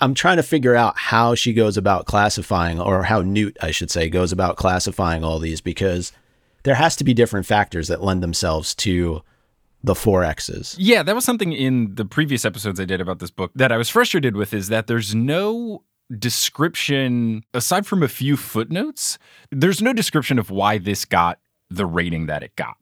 I'm 0.00 0.14
trying 0.14 0.36
to 0.36 0.42
figure 0.44 0.76
out 0.76 0.96
how 0.96 1.34
she 1.34 1.52
goes 1.52 1.76
about 1.76 2.06
classifying, 2.06 2.80
or 2.80 3.02
how 3.02 3.22
Newt, 3.22 3.56
I 3.60 3.72
should 3.72 3.90
say, 3.90 4.08
goes 4.08 4.30
about 4.30 4.56
classifying 4.56 5.24
all 5.24 5.40
these 5.40 5.60
because 5.60 6.12
there 6.62 6.74
has 6.74 6.96
to 6.96 7.04
be 7.04 7.14
different 7.14 7.46
factors 7.46 7.88
that 7.88 8.02
lend 8.02 8.22
themselves 8.22 8.74
to 8.76 9.22
the 9.84 9.94
four 9.94 10.22
X's. 10.22 10.76
Yeah, 10.78 11.02
that 11.02 11.14
was 11.14 11.24
something 11.24 11.52
in 11.52 11.94
the 11.94 12.04
previous 12.04 12.44
episodes 12.44 12.78
I 12.78 12.84
did 12.84 13.00
about 13.00 13.18
this 13.18 13.30
book 13.30 13.50
that 13.54 13.72
I 13.72 13.76
was 13.76 13.88
frustrated 13.88 14.36
with 14.36 14.54
is 14.54 14.68
that 14.68 14.86
there's 14.86 15.14
no 15.14 15.82
description 16.18 17.44
aside 17.54 17.86
from 17.86 18.02
a 18.02 18.08
few 18.08 18.36
footnotes. 18.36 19.18
There's 19.50 19.82
no 19.82 19.92
description 19.92 20.38
of 20.38 20.50
why 20.50 20.78
this 20.78 21.04
got 21.04 21.40
the 21.70 21.86
rating 21.86 22.26
that 22.26 22.42
it 22.42 22.54
got. 22.56 22.76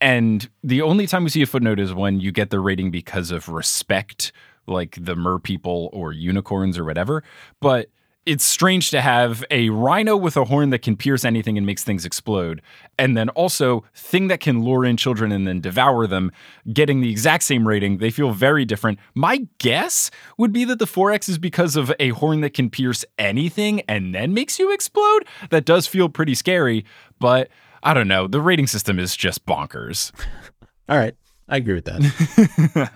And 0.00 0.48
the 0.62 0.82
only 0.82 1.06
time 1.06 1.24
we 1.24 1.30
see 1.30 1.42
a 1.42 1.46
footnote 1.46 1.80
is 1.80 1.94
when 1.94 2.20
you 2.20 2.32
get 2.32 2.50
the 2.50 2.60
rating 2.60 2.90
because 2.90 3.30
of 3.30 3.48
respect, 3.48 4.32
like 4.66 4.98
the 5.00 5.16
mer 5.16 5.38
people 5.38 5.88
or 5.92 6.12
unicorns 6.12 6.76
or 6.76 6.84
whatever. 6.84 7.22
But 7.60 7.88
it's 8.26 8.44
strange 8.44 8.90
to 8.90 9.00
have 9.00 9.44
a 9.52 9.70
rhino 9.70 10.16
with 10.16 10.36
a 10.36 10.44
horn 10.44 10.70
that 10.70 10.82
can 10.82 10.96
pierce 10.96 11.24
anything 11.24 11.56
and 11.56 11.64
makes 11.64 11.84
things 11.84 12.04
explode, 12.04 12.60
and 12.98 13.16
then 13.16 13.28
also 13.30 13.84
thing 13.94 14.26
that 14.26 14.40
can 14.40 14.62
lure 14.62 14.84
in 14.84 14.96
children 14.96 15.30
and 15.30 15.46
then 15.46 15.60
devour 15.60 16.08
them, 16.08 16.32
getting 16.72 17.00
the 17.00 17.10
exact 17.10 17.44
same 17.44 17.66
rating. 17.66 17.98
They 17.98 18.10
feel 18.10 18.32
very 18.32 18.64
different. 18.64 18.98
My 19.14 19.46
guess 19.58 20.10
would 20.38 20.52
be 20.52 20.64
that 20.64 20.80
the 20.80 20.86
4X 20.86 21.28
is 21.28 21.38
because 21.38 21.76
of 21.76 21.92
a 22.00 22.08
horn 22.10 22.40
that 22.40 22.52
can 22.52 22.68
pierce 22.68 23.04
anything 23.16 23.80
and 23.82 24.14
then 24.14 24.34
makes 24.34 24.58
you 24.58 24.72
explode. 24.72 25.24
That 25.50 25.64
does 25.64 25.86
feel 25.86 26.08
pretty 26.08 26.34
scary, 26.34 26.84
but 27.20 27.48
I 27.82 27.94
don't 27.94 28.08
know. 28.08 28.26
The 28.26 28.40
rating 28.40 28.66
system 28.66 28.98
is 28.98 29.16
just 29.16 29.46
bonkers. 29.46 30.10
All 30.88 30.98
right. 30.98 31.14
I 31.48 31.58
agree 31.58 31.74
with 31.74 31.84
that. 31.84 32.90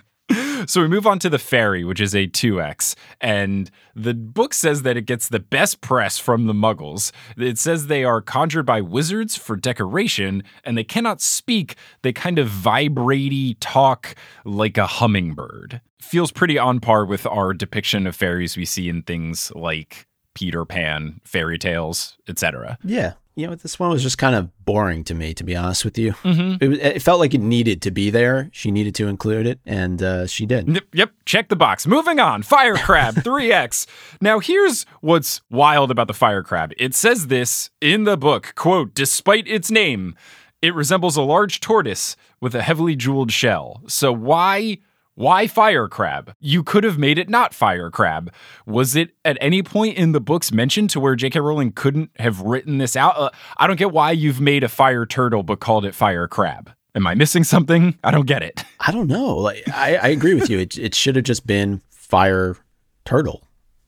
so 0.67 0.81
we 0.81 0.87
move 0.87 1.07
on 1.07 1.19
to 1.19 1.29
the 1.29 1.39
fairy, 1.39 1.83
which 1.83 2.01
is 2.01 2.15
a 2.15 2.27
2x, 2.27 2.95
and 3.19 3.69
the 3.95 4.13
book 4.13 4.53
says 4.53 4.83
that 4.83 4.97
it 4.97 5.05
gets 5.05 5.29
the 5.29 5.39
best 5.39 5.81
press 5.81 6.17
from 6.17 6.47
the 6.47 6.53
muggles. 6.53 7.11
It 7.37 7.57
says 7.57 7.87
they 7.87 8.03
are 8.03 8.21
conjured 8.21 8.65
by 8.65 8.81
wizards 8.81 9.35
for 9.35 9.55
decoration, 9.55 10.43
and 10.63 10.77
they 10.77 10.83
cannot 10.83 11.21
speak. 11.21 11.75
They 12.01 12.13
kind 12.13 12.39
of 12.39 12.47
vibrate 12.47 13.59
talk 13.59 14.15
like 14.45 14.77
a 14.77 14.87
hummingbird. 14.87 15.81
Feels 16.01 16.31
pretty 16.31 16.57
on 16.57 16.79
par 16.79 17.05
with 17.05 17.25
our 17.25 17.53
depiction 17.53 18.07
of 18.07 18.15
fairies 18.15 18.57
we 18.57 18.65
see 18.65 18.89
in 18.89 19.03
things 19.03 19.51
like 19.55 20.07
Peter 20.33 20.65
Pan, 20.65 21.21
fairy 21.23 21.57
tales, 21.57 22.17
etc. 22.27 22.77
Yeah 22.83 23.13
you 23.35 23.47
know, 23.47 23.55
this 23.55 23.79
one 23.79 23.89
was 23.89 24.03
just 24.03 24.17
kind 24.17 24.35
of 24.35 24.49
boring 24.65 25.03
to 25.05 25.13
me, 25.13 25.33
to 25.33 25.43
be 25.43 25.55
honest 25.55 25.85
with 25.85 25.97
you. 25.97 26.11
Mm-hmm. 26.23 26.63
It, 26.63 26.79
it, 26.95 27.01
felt 27.01 27.19
like 27.19 27.33
it 27.33 27.41
needed 27.41 27.81
to 27.83 27.91
be 27.91 28.09
there. 28.09 28.49
She 28.51 28.71
needed 28.71 28.93
to 28.95 29.07
include 29.07 29.47
it, 29.47 29.59
and 29.65 30.01
uh, 30.03 30.27
she 30.27 30.45
did. 30.45 30.67
Yep, 30.67 30.83
yep, 30.93 31.11
check 31.25 31.49
the 31.49 31.55
box. 31.55 31.87
Moving 31.87 32.19
on. 32.19 32.43
Fire 32.43 32.75
crab 32.75 33.15
3X. 33.15 33.87
Now, 34.19 34.39
here's 34.39 34.85
what's 34.99 35.41
wild 35.49 35.91
about 35.91 36.07
the 36.07 36.13
fire 36.13 36.43
crab. 36.43 36.73
It 36.77 36.93
says 36.93 37.27
this 37.27 37.69
in 37.79 38.03
the 38.03 38.17
book, 38.17 38.53
quote, 38.55 38.93
despite 38.93 39.47
its 39.47 39.71
name, 39.71 40.15
it 40.61 40.75
resembles 40.75 41.15
a 41.15 41.21
large 41.21 41.59
tortoise 41.59 42.15
with 42.39 42.53
a 42.53 42.61
heavily 42.61 42.95
jeweled 42.95 43.31
shell. 43.31 43.81
So 43.87 44.11
why 44.11 44.79
why 45.15 45.45
fire 45.47 45.87
crab? 45.87 46.33
You 46.39 46.63
could 46.63 46.83
have 46.83 46.97
made 46.97 47.19
it 47.19 47.29
not 47.29 47.53
fire 47.53 47.89
crab. 47.89 48.33
Was 48.65 48.95
it 48.95 49.11
at 49.25 49.37
any 49.41 49.61
point 49.61 49.97
in 49.97 50.13
the 50.13 50.21
books 50.21 50.51
mentioned 50.51 50.89
to 50.91 50.99
where 50.99 51.15
J.K. 51.15 51.39
Rowling 51.39 51.73
couldn't 51.73 52.11
have 52.17 52.39
written 52.41 52.77
this 52.77 52.95
out? 52.95 53.17
Uh, 53.17 53.29
I 53.57 53.67
don't 53.67 53.77
get 53.77 53.91
why 53.91 54.11
you've 54.11 54.39
made 54.39 54.63
a 54.63 54.69
fire 54.69 55.05
turtle 55.05 55.43
but 55.43 55.59
called 55.59 55.85
it 55.85 55.93
fire 55.93 56.27
crab. 56.27 56.71
Am 56.95 57.07
I 57.07 57.15
missing 57.15 57.43
something? 57.43 57.97
I 58.03 58.11
don't 58.11 58.25
get 58.25 58.41
it. 58.43 58.63
I 58.79 58.91
don't 58.91 59.07
know. 59.07 59.35
Like 59.35 59.63
I, 59.69 59.95
I 59.97 60.07
agree 60.07 60.33
with 60.33 60.49
you. 60.49 60.59
It, 60.59 60.77
it 60.77 60.95
should 60.95 61.15
have 61.15 61.25
just 61.25 61.45
been 61.45 61.81
fire 61.89 62.57
turtle, 63.05 63.47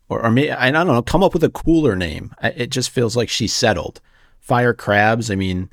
or 0.09 0.23
or 0.25 0.31
maybe 0.31 0.51
I 0.51 0.71
don't 0.71 0.87
know. 0.87 1.01
Come 1.01 1.23
up 1.23 1.33
with 1.33 1.43
a 1.43 1.49
cooler 1.49 1.95
name. 1.95 2.33
It 2.41 2.67
just 2.67 2.89
feels 2.89 3.17
like 3.17 3.29
she 3.29 3.47
settled. 3.47 3.99
Fire 4.39 4.73
crabs. 4.73 5.29
I 5.29 5.35
mean, 5.35 5.69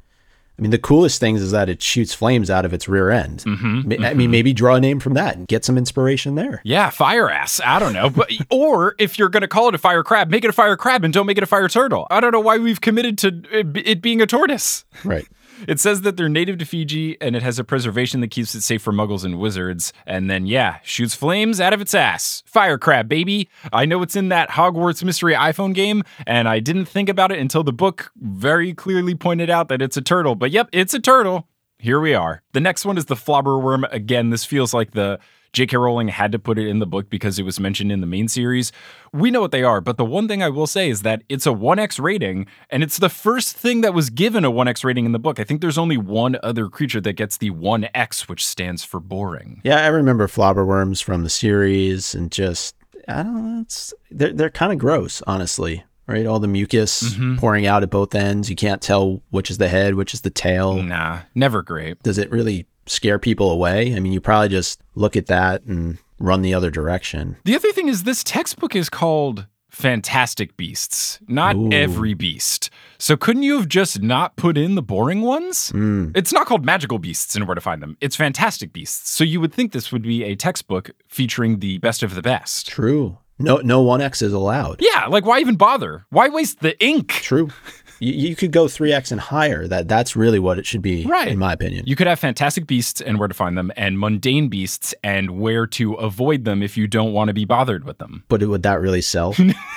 I 0.60 0.62
mean, 0.62 0.72
the 0.72 0.78
coolest 0.78 1.20
things 1.20 1.40
is 1.40 1.52
that 1.52 1.70
it 1.70 1.80
shoots 1.80 2.12
flames 2.12 2.50
out 2.50 2.66
of 2.66 2.74
its 2.74 2.86
rear 2.86 3.08
end. 3.08 3.44
Mm-hmm, 3.46 3.64
I 3.64 3.96
mm-hmm. 3.96 4.18
mean, 4.18 4.30
maybe 4.30 4.52
draw 4.52 4.74
a 4.74 4.80
name 4.80 5.00
from 5.00 5.14
that 5.14 5.34
and 5.34 5.48
get 5.48 5.64
some 5.64 5.78
inspiration 5.78 6.34
there. 6.34 6.60
Yeah, 6.64 6.90
fire 6.90 7.30
ass. 7.30 7.62
I 7.64 7.78
don't 7.78 7.94
know. 7.94 8.10
But 8.10 8.30
or 8.50 8.94
if 8.98 9.18
you're 9.18 9.30
going 9.30 9.40
to 9.40 9.48
call 9.48 9.68
it 9.68 9.74
a 9.74 9.78
fire 9.78 10.02
crab, 10.02 10.28
make 10.28 10.44
it 10.44 10.50
a 10.50 10.52
fire 10.52 10.76
crab 10.76 11.02
and 11.02 11.14
don't 11.14 11.24
make 11.24 11.38
it 11.38 11.42
a 11.42 11.46
fire 11.46 11.66
turtle. 11.66 12.06
I 12.10 12.20
don't 12.20 12.32
know 12.32 12.40
why 12.40 12.58
we've 12.58 12.82
committed 12.82 13.16
to 13.18 13.42
it 13.50 14.02
being 14.02 14.20
a 14.20 14.26
tortoise. 14.26 14.84
Right. 15.02 15.26
It 15.68 15.80
says 15.80 16.02
that 16.02 16.16
they're 16.16 16.28
native 16.28 16.58
to 16.58 16.64
Fiji 16.64 17.20
and 17.20 17.36
it 17.36 17.42
has 17.42 17.58
a 17.58 17.64
preservation 17.64 18.20
that 18.20 18.30
keeps 18.30 18.54
it 18.54 18.62
safe 18.62 18.82
for 18.82 18.92
muggles 18.92 19.24
and 19.24 19.38
wizards. 19.38 19.92
And 20.06 20.30
then, 20.30 20.46
yeah, 20.46 20.78
shoots 20.82 21.14
flames 21.14 21.60
out 21.60 21.72
of 21.72 21.80
its 21.80 21.94
ass. 21.94 22.42
Fire 22.46 22.78
crab, 22.78 23.08
baby. 23.08 23.48
I 23.72 23.84
know 23.84 24.02
it's 24.02 24.16
in 24.16 24.28
that 24.30 24.50
Hogwarts 24.50 25.04
Mystery 25.04 25.34
iPhone 25.34 25.74
game, 25.74 26.02
and 26.26 26.48
I 26.48 26.60
didn't 26.60 26.86
think 26.86 27.08
about 27.08 27.32
it 27.32 27.38
until 27.38 27.62
the 27.62 27.72
book 27.72 28.12
very 28.16 28.74
clearly 28.74 29.14
pointed 29.14 29.50
out 29.50 29.68
that 29.68 29.82
it's 29.82 29.96
a 29.96 30.02
turtle. 30.02 30.34
But 30.34 30.50
yep, 30.50 30.68
it's 30.72 30.94
a 30.94 31.00
turtle. 31.00 31.48
Here 31.78 32.00
we 32.00 32.14
are. 32.14 32.42
The 32.52 32.60
next 32.60 32.84
one 32.84 32.98
is 32.98 33.06
the 33.06 33.14
flobberworm. 33.14 33.90
Again, 33.90 34.30
this 34.30 34.44
feels 34.44 34.74
like 34.74 34.90
the 34.90 35.18
J.K. 35.52 35.76
Rowling 35.76 36.08
had 36.08 36.32
to 36.32 36.38
put 36.38 36.58
it 36.58 36.68
in 36.68 36.78
the 36.78 36.86
book 36.86 37.10
because 37.10 37.38
it 37.38 37.44
was 37.44 37.58
mentioned 37.58 37.90
in 37.90 38.00
the 38.00 38.06
main 38.06 38.28
series. 38.28 38.70
We 39.12 39.30
know 39.30 39.40
what 39.40 39.50
they 39.50 39.64
are, 39.64 39.80
but 39.80 39.96
the 39.96 40.04
one 40.04 40.28
thing 40.28 40.42
I 40.42 40.48
will 40.48 40.66
say 40.66 40.88
is 40.88 41.02
that 41.02 41.22
it's 41.28 41.46
a 41.46 41.50
1x 41.50 42.00
rating, 42.00 42.46
and 42.70 42.82
it's 42.82 42.98
the 42.98 43.08
first 43.08 43.56
thing 43.56 43.80
that 43.80 43.94
was 43.94 44.10
given 44.10 44.44
a 44.44 44.50
1x 44.50 44.84
rating 44.84 45.06
in 45.06 45.12
the 45.12 45.18
book. 45.18 45.40
I 45.40 45.44
think 45.44 45.60
there's 45.60 45.78
only 45.78 45.96
one 45.96 46.38
other 46.42 46.68
creature 46.68 47.00
that 47.00 47.14
gets 47.14 47.36
the 47.36 47.50
1x, 47.50 48.28
which 48.28 48.46
stands 48.46 48.84
for 48.84 49.00
boring. 49.00 49.60
Yeah, 49.64 49.84
I 49.84 49.88
remember 49.88 50.28
flobberworms 50.28 51.02
from 51.02 51.24
the 51.24 51.30
series, 51.30 52.14
and 52.14 52.30
just, 52.30 52.76
I 53.08 53.22
don't 53.22 53.34
know, 53.34 53.62
it's, 53.62 53.92
they're, 54.10 54.32
they're 54.32 54.50
kind 54.50 54.72
of 54.72 54.78
gross, 54.78 55.22
honestly 55.26 55.84
right? 56.06 56.26
All 56.26 56.40
the 56.40 56.48
mucus 56.48 57.04
mm-hmm. 57.04 57.36
pouring 57.36 57.66
out 57.66 57.84
at 57.84 57.90
both 57.90 58.16
ends. 58.16 58.50
You 58.50 58.56
can't 58.56 58.82
tell 58.82 59.22
which 59.30 59.48
is 59.48 59.58
the 59.58 59.68
head, 59.68 59.94
which 59.94 60.12
is 60.12 60.22
the 60.22 60.30
tail. 60.30 60.82
Nah, 60.82 61.20
never 61.36 61.62
great. 61.62 62.02
Does 62.02 62.18
it 62.18 62.32
really 62.32 62.66
scare 62.90 63.18
people 63.18 63.50
away. 63.50 63.94
I 63.94 64.00
mean, 64.00 64.12
you 64.12 64.20
probably 64.20 64.48
just 64.48 64.80
look 64.94 65.16
at 65.16 65.26
that 65.26 65.62
and 65.62 65.98
run 66.18 66.42
the 66.42 66.52
other 66.52 66.70
direction. 66.70 67.36
The 67.44 67.54
other 67.54 67.72
thing 67.72 67.88
is 67.88 68.02
this 68.02 68.24
textbook 68.24 68.74
is 68.74 68.90
called 68.90 69.46
Fantastic 69.70 70.56
Beasts, 70.56 71.20
not 71.28 71.54
Ooh. 71.54 71.70
every 71.72 72.14
beast. 72.14 72.68
So 72.98 73.16
couldn't 73.16 73.44
you 73.44 73.56
have 73.56 73.68
just 73.68 74.02
not 74.02 74.36
put 74.36 74.58
in 74.58 74.74
the 74.74 74.82
boring 74.82 75.22
ones? 75.22 75.70
Mm. 75.72 76.16
It's 76.16 76.32
not 76.32 76.46
called 76.46 76.64
Magical 76.64 76.98
Beasts 76.98 77.36
and 77.36 77.46
where 77.46 77.54
to 77.54 77.60
find 77.60 77.80
them. 77.80 77.96
It's 78.00 78.16
Fantastic 78.16 78.72
Beasts. 78.72 79.10
So 79.10 79.22
you 79.22 79.40
would 79.40 79.54
think 79.54 79.72
this 79.72 79.92
would 79.92 80.02
be 80.02 80.24
a 80.24 80.34
textbook 80.34 80.90
featuring 81.08 81.60
the 81.60 81.78
best 81.78 82.02
of 82.02 82.16
the 82.16 82.22
best. 82.22 82.68
True. 82.68 83.18
No, 83.38 83.56
no 83.58 83.80
one 83.80 84.02
X 84.02 84.20
is 84.20 84.34
allowed. 84.34 84.80
Yeah, 84.80 85.06
like 85.06 85.24
why 85.24 85.38
even 85.38 85.56
bother? 85.56 86.04
Why 86.10 86.28
waste 86.28 86.60
the 86.60 86.78
ink? 86.84 87.08
True. 87.08 87.48
You, 88.00 88.12
you 88.12 88.36
could 88.36 88.50
go 88.50 88.64
3x 88.64 89.12
and 89.12 89.20
higher. 89.20 89.66
That 89.68 89.86
that's 89.86 90.16
really 90.16 90.38
what 90.38 90.58
it 90.58 90.66
should 90.66 90.82
be, 90.82 91.04
right. 91.06 91.28
in 91.28 91.38
my 91.38 91.52
opinion. 91.52 91.84
You 91.86 91.94
could 91.94 92.06
have 92.06 92.18
fantastic 92.18 92.66
beasts 92.66 93.00
and 93.00 93.18
where 93.18 93.28
to 93.28 93.34
find 93.34 93.56
them, 93.56 93.70
and 93.76 93.98
mundane 93.98 94.48
beasts 94.48 94.94
and 95.04 95.38
where 95.38 95.66
to 95.68 95.94
avoid 95.94 96.44
them 96.44 96.62
if 96.62 96.76
you 96.76 96.86
don't 96.86 97.12
want 97.12 97.28
to 97.28 97.34
be 97.34 97.44
bothered 97.44 97.84
with 97.84 97.98
them. 97.98 98.24
But 98.28 98.42
would 98.42 98.62
that 98.64 98.80
really 98.80 99.02
sell? 99.02 99.34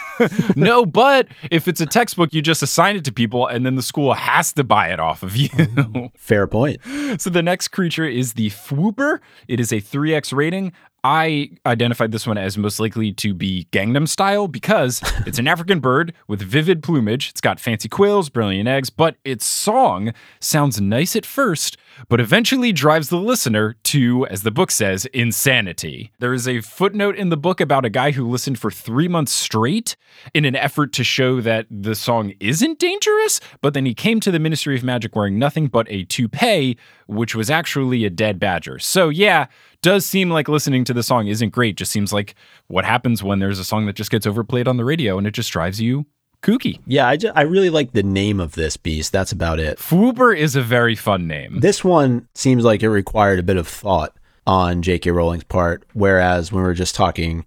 no, 0.56 0.86
but 0.86 1.28
if 1.52 1.68
it's 1.68 1.82
a 1.82 1.86
textbook, 1.86 2.34
you 2.34 2.42
just 2.42 2.64
assign 2.64 2.96
it 2.96 3.06
to 3.06 3.14
people, 3.14 3.48
and 3.48 3.66
then 3.66 3.76
the 3.76 3.84
school 3.84 4.14
has 4.14 4.54
to 4.54 4.64
buy 4.64 4.88
it 4.88 5.00
off 5.00 5.24
of 5.24 5.36
you. 5.36 5.50
Fair 6.16 6.48
point. 6.48 6.82
So 7.18 7.30
the 7.30 7.44
next 7.44 7.68
creature 7.68 8.06
is 8.06 8.34
the 8.34 8.50
Fwooper. 8.50 9.20
It 9.48 9.60
is 9.60 9.72
a 9.72 9.76
3x 9.76 10.34
rating. 10.34 10.74
I 11.04 11.52
identified 11.66 12.12
this 12.14 12.26
one 12.26 12.38
as 12.38 12.58
most 12.58 12.80
likely 12.80 13.12
to 13.14 13.34
be 13.34 13.68
Gangnam 13.72 14.08
style 14.08 14.48
because 14.48 15.02
it's 15.26 15.38
an 15.38 15.48
African 15.48 15.80
bird 15.80 16.14
with 16.28 16.42
vivid 16.42 16.82
plumage. 16.82 17.30
It's 17.30 17.42
got 17.42 17.60
fancy 17.60 17.90
quills, 17.90 18.30
brilliant 18.30 18.70
eggs, 18.70 18.90
but 18.90 19.18
its 19.26 19.46
song 19.46 20.14
sounds 20.40 20.80
nice 20.80 21.16
at 21.16 21.26
first, 21.26 21.76
but 22.10 22.20
eventually 22.20 22.72
drives 22.72 23.10
the 23.10 23.18
listener 23.18 23.76
to, 23.84 24.26
as 24.28 24.44
the 24.44 24.52
book 24.52 24.72
says, 24.72 25.06
insanity. 25.08 26.12
There 26.20 26.34
is 26.34 26.48
a 26.48 26.62
footnote 26.62 27.16
in 27.16 27.30
the 27.30 27.38
book 27.38 27.62
about 27.62 27.86
a 27.86 27.90
guy 27.90 28.12
who 28.12 28.28
listened 28.28 28.60
for 28.60 28.72
three 28.72 29.08
months 29.08 29.32
straight 29.32 29.96
in 30.34 30.46
an 30.46 30.56
effort 30.56 30.94
to 30.94 31.04
show 31.04 31.42
that 31.42 31.68
the 31.70 31.96
song 31.96 32.34
isn't 32.40 32.80
dangerous, 32.80 33.40
but 33.62 33.74
then 33.74 33.86
he 33.86 33.94
came 33.94 34.20
to 34.22 34.32
the 34.32 34.40
Ministry 34.40 34.76
of 34.76 34.84
Magic 34.84 35.16
wearing 35.16 35.40
nothing 35.40 35.68
but 35.68 35.88
a 35.90 36.04
toupee, 36.06 36.78
which 37.08 37.36
was 37.36 37.50
actually 37.50 38.06
a 38.06 38.10
dead 38.10 38.40
badger. 38.40 38.80
So, 38.80 39.10
yeah, 39.10 39.48
does 39.82 40.06
seem 40.06 40.30
like 40.30 40.48
listening 40.48 40.84
to 40.86 40.94
the 40.94 41.04
song 41.04 41.28
isn't 41.28 41.50
great. 41.50 41.76
Just 41.76 41.92
seems 41.92 42.14
like 42.14 42.36
what 42.68 42.86
happens 42.86 43.22
when 43.22 43.40
there's 43.40 43.60
a 43.60 43.66
song 43.66 43.86
that 43.86 43.96
just 43.96 44.12
gets 44.12 44.26
overplayed 44.26 44.68
on 44.68 44.78
the 44.78 44.86
radio 44.86 45.18
and 45.18 45.28
it 45.28 45.32
just 45.32 45.52
drives 45.52 45.82
you 45.82 46.06
kooky. 46.44 46.80
Yeah, 46.86 47.08
I, 47.08 47.18
just, 47.18 47.36
I 47.36 47.42
really 47.42 47.72
like 47.72 47.94
the 47.94 48.04
name 48.04 48.40
of 48.40 48.54
this 48.54 48.78
beast. 48.78 49.12
That's 49.12 49.32
about 49.32 49.60
it. 49.60 49.80
Fwooper 49.80 50.38
is 50.38 50.56
a 50.56 50.62
very 50.62 50.96
fun 50.96 51.28
name. 51.28 51.60
This 51.62 51.84
one 51.84 52.28
seems 52.36 52.64
like 52.64 52.84
it 52.84 52.90
required 52.90 53.40
a 53.40 53.44
bit 53.44 53.58
of 53.58 53.68
thought 53.68 54.16
on 54.46 54.82
J.K. 54.82 55.12
Rowling's 55.12 55.46
part, 55.46 55.84
whereas 55.94 56.52
when 56.52 56.64
we 56.64 56.68
were 56.68 56.74
just 56.74 56.96
talking 56.96 57.46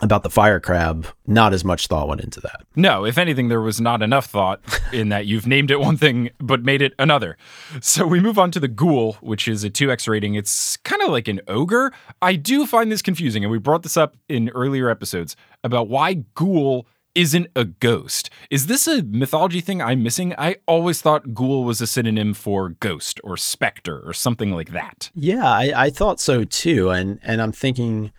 about 0.00 0.24
the 0.24 0.30
fire 0.30 0.58
crab, 0.58 1.06
not 1.28 1.54
as 1.54 1.64
much 1.64 1.86
thought 1.86 2.08
went 2.08 2.20
into 2.20 2.40
that. 2.40 2.62
No, 2.74 3.04
if 3.06 3.16
anything, 3.16 3.48
there 3.48 3.60
was 3.60 3.80
not 3.80 4.02
enough 4.02 4.26
thought 4.26 4.60
in 4.92 5.10
that 5.10 5.26
you've 5.26 5.46
named 5.46 5.70
it 5.70 5.78
one 5.78 5.96
thing 5.96 6.30
but 6.40 6.64
made 6.64 6.82
it 6.82 6.92
another. 6.98 7.36
So 7.80 8.04
we 8.04 8.18
move 8.18 8.36
on 8.36 8.50
to 8.50 8.60
the 8.60 8.66
ghoul, 8.66 9.12
which 9.20 9.46
is 9.46 9.62
a 9.62 9.70
2x 9.70 10.08
rating. 10.08 10.34
It's 10.34 10.76
kind 10.78 11.00
of 11.02 11.10
like 11.10 11.28
an 11.28 11.40
ogre. 11.46 11.92
I 12.20 12.34
do 12.34 12.66
find 12.66 12.90
this 12.90 13.00
confusing, 13.00 13.44
and 13.44 13.52
we 13.52 13.58
brought 13.58 13.84
this 13.84 13.96
up 13.96 14.16
in 14.28 14.48
earlier 14.50 14.90
episodes 14.90 15.36
about 15.62 15.88
why 15.88 16.14
ghoul 16.34 16.88
isn't 17.14 17.48
a 17.54 17.64
ghost. 17.64 18.30
Is 18.50 18.66
this 18.66 18.86
a 18.86 19.02
mythology 19.02 19.60
thing 19.60 19.82
I'm 19.82 20.02
missing? 20.02 20.34
I 20.38 20.56
always 20.66 21.02
thought 21.02 21.34
ghoul 21.34 21.64
was 21.64 21.80
a 21.80 21.86
synonym 21.86 22.34
for 22.34 22.70
ghost 22.70 23.20
or 23.22 23.36
specter 23.36 24.00
or 24.00 24.12
something 24.12 24.52
like 24.52 24.72
that. 24.72 25.10
Yeah, 25.14 25.44
I, 25.46 25.72
I 25.74 25.90
thought 25.90 26.20
so 26.20 26.44
too. 26.44 26.90
And 26.90 27.18
and 27.22 27.42
I'm 27.42 27.52
thinking 27.52 28.12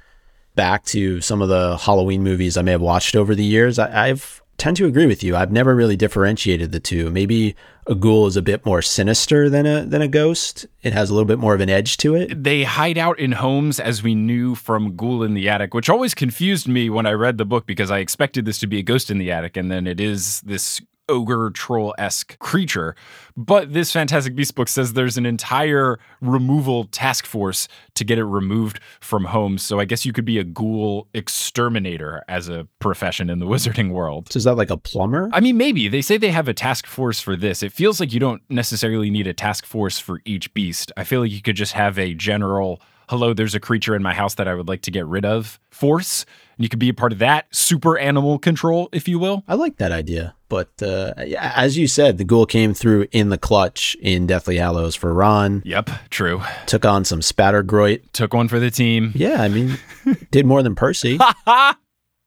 back 0.56 0.86
to 0.86 1.22
some 1.22 1.42
of 1.42 1.50
the 1.50 1.78
Halloween 1.78 2.24
movies 2.24 2.58
I 2.58 2.62
may 2.62 2.72
have 2.72 2.82
watched 2.82 3.16
over 3.16 3.34
the 3.34 3.44
years. 3.44 3.80
I, 3.80 4.10
I've 4.10 4.43
tend 4.58 4.78
to 4.78 4.86
agree 4.86 5.06
with 5.06 5.24
you. 5.24 5.36
I've 5.36 5.52
never 5.52 5.76
really 5.76 5.96
differentiated 5.96 6.72
the 6.72 6.80
two. 6.80 7.10
Maybe 7.10 7.56
a 7.88 7.96
ghoul 7.96 8.28
is 8.28 8.38
a 8.38 8.42
bit 8.42 8.66
more 8.66 8.82
sinister 8.82 9.50
than 9.50 9.66
a 9.66 9.86
than 9.86 10.02
a 10.02 10.08
ghost. 10.08 10.66
It 10.82 10.94
has 10.94 11.10
a 11.10 11.14
little 11.14 11.28
bit 11.28 11.40
more 11.40 11.54
of 11.54 11.62
an 11.62 11.70
edge 11.70 11.98
to 11.98 12.16
it. 12.16 12.44
They 12.44 12.64
hide 12.64 12.98
out 12.98 13.20
in 13.20 13.34
homes 13.34 13.80
as 13.80 14.02
we 14.04 14.16
knew 14.16 14.56
from 14.56 14.96
Ghoul 14.96 15.24
in 15.24 15.34
the 15.34 15.50
Attic, 15.50 15.74
which 15.74 15.90
always 15.90 16.14
confused 16.14 16.68
me 16.68 16.90
when 16.90 17.06
I 17.06 17.12
read 17.12 17.38
the 17.38 17.46
book 17.46 17.66
because 17.66 17.92
I 17.92 18.00
expected 18.00 18.46
this 18.46 18.60
to 18.60 18.68
be 18.68 18.80
a 18.80 18.84
ghost 18.84 19.12
in 19.12 19.18
the 19.18 19.32
attic 19.32 19.58
and 19.58 19.70
then 19.70 19.88
it 19.88 20.00
is 20.00 20.42
this 20.42 20.82
ogre 21.10 21.50
troll 21.52 21.94
esque 21.98 22.38
creature. 22.40 22.96
But 23.36 23.74
this 23.74 23.92
Fantastic 23.92 24.36
Beast 24.36 24.56
book 24.56 24.68
says 24.68 24.94
there's 24.94 25.18
an 25.18 25.26
entire 25.26 26.00
removal 26.22 26.86
task 26.86 27.26
force 27.26 27.68
to 27.96 28.04
get 28.04 28.18
it 28.18 28.26
removed 28.26 28.80
from 29.02 29.26
home. 29.26 29.58
So 29.58 29.80
I 29.80 29.86
guess 29.86 30.06
you 30.06 30.14
could 30.14 30.26
be 30.26 30.38
a 30.38 30.44
ghoul 30.44 31.08
exterminator 31.14 32.24
as 32.28 32.48
a 32.48 32.68
profession 32.80 33.30
in 33.30 33.40
the 33.40 33.46
wizarding 33.54 33.92
world. 33.92 34.32
So 34.32 34.38
is 34.38 34.44
that 34.44 34.56
like 34.56 34.70
a 34.70 34.78
plumber? 34.78 35.30
I 35.34 35.40
mean, 35.40 35.58
maybe. 35.58 35.88
They 35.88 36.02
say 36.02 36.18
they 36.18 36.32
have 36.32 36.48
a 36.48 36.54
task 36.54 36.86
force 36.86 37.20
for 37.20 37.36
this. 37.36 37.64
It 37.64 37.72
feels 37.72 38.00
like 38.00 38.14
you 38.14 38.20
don't 38.20 38.42
necessarily 38.50 39.10
need 39.10 39.28
a 39.28 39.34
task 39.34 39.66
force 39.66 40.00
for 40.00 40.22
each 40.26 40.54
beast. 40.54 40.92
I 40.96 41.04
feel 41.04 41.22
like 41.22 41.32
you 41.32 41.42
could 41.42 41.56
just 41.56 41.74
have 41.74 41.98
a 41.98 42.14
general 42.14 42.82
hello, 43.10 43.34
there's 43.34 43.56
a 43.56 43.60
creature 43.60 43.96
in 43.96 44.02
my 44.02 44.14
house 44.14 44.36
that 44.36 44.48
I 44.48 44.54
would 44.54 44.68
like 44.68 44.82
to 44.84 44.92
get 44.92 45.06
rid 45.06 45.26
of 45.26 45.60
force. 45.70 46.26
And 46.58 46.64
you 46.64 46.70
could 46.70 46.80
be 46.80 46.90
a 46.90 46.94
part 46.94 47.12
of 47.12 47.20
that 47.20 47.54
super 47.54 47.98
animal 47.98 48.38
control, 48.38 48.90
if 48.92 49.08
you 49.08 49.18
will. 49.18 49.44
I 49.48 49.56
like 49.56 49.78
that 49.78 49.92
idea. 49.92 50.36
But 50.50 50.70
uh, 50.84 51.14
as 51.40 51.78
you 51.78 51.88
said, 51.88 52.20
the 52.20 52.24
ghoul 52.24 52.46
came 52.46 52.76
through 52.76 53.08
in 53.12 53.30
the 53.30 53.40
clutch 53.40 53.96
in 54.02 54.28
Deathly 54.28 54.58
Hallows 54.58 54.96
for 54.96 55.12
Ron. 55.14 55.64
Yep, 55.66 55.90
true. 56.12 56.42
Took 56.68 56.86
on 56.86 57.06
some 57.06 57.22
Spattergroit. 57.22 58.12
Took 58.12 58.34
one 58.34 58.48
for 58.48 58.60
the 58.60 58.70
team. 58.70 59.14
Yeah, 59.16 59.42
I 59.42 59.48
mean, 59.48 59.80
did 60.32 60.46
more 60.46 60.62
than 60.62 60.76
Percy. 60.76 61.18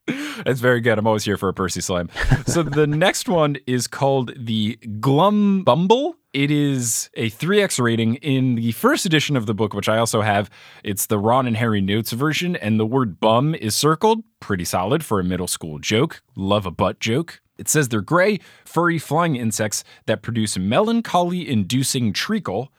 That's 0.06 0.60
very 0.60 0.80
good. 0.80 0.98
I'm 0.98 1.06
always 1.06 1.25
here 1.25 1.36
for 1.36 1.48
a 1.48 1.54
Percy 1.54 1.80
slime. 1.80 2.10
so 2.46 2.62
the 2.62 2.86
next 2.86 3.28
one 3.28 3.56
is 3.66 3.86
called 3.86 4.32
the 4.36 4.78
Glumbumble. 5.00 6.14
It 6.32 6.50
is 6.50 7.08
a 7.14 7.30
3x 7.30 7.82
rating 7.82 8.16
in 8.16 8.56
the 8.56 8.72
first 8.72 9.06
edition 9.06 9.36
of 9.36 9.46
the 9.46 9.54
book, 9.54 9.72
which 9.72 9.88
I 9.88 9.96
also 9.96 10.20
have. 10.20 10.50
It's 10.84 11.06
the 11.06 11.18
Ron 11.18 11.46
and 11.46 11.56
Harry 11.56 11.80
Notes 11.80 12.12
version, 12.12 12.56
and 12.56 12.78
the 12.78 12.84
word 12.86 13.18
bum 13.20 13.54
is 13.54 13.75
circled. 13.75 14.22
Pretty 14.38 14.64
solid 14.64 15.04
for 15.04 15.18
a 15.18 15.25
middle 15.25 15.46
school 15.46 15.78
joke. 15.78 16.22
Love 16.36 16.66
a 16.66 16.70
butt 16.70 17.00
joke. 17.00 17.40
It 17.58 17.68
says 17.68 17.88
they're 17.88 18.02
gray, 18.02 18.38
furry 18.66 18.98
flying 18.98 19.36
insects 19.36 19.82
that 20.04 20.20
produce 20.20 20.58
melancholy 20.58 21.48
inducing 21.48 22.12
treacle. 22.12 22.70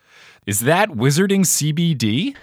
Is 0.46 0.62
that 0.62 0.89
wizarding 0.89 1.41
CBD? 1.41 2.36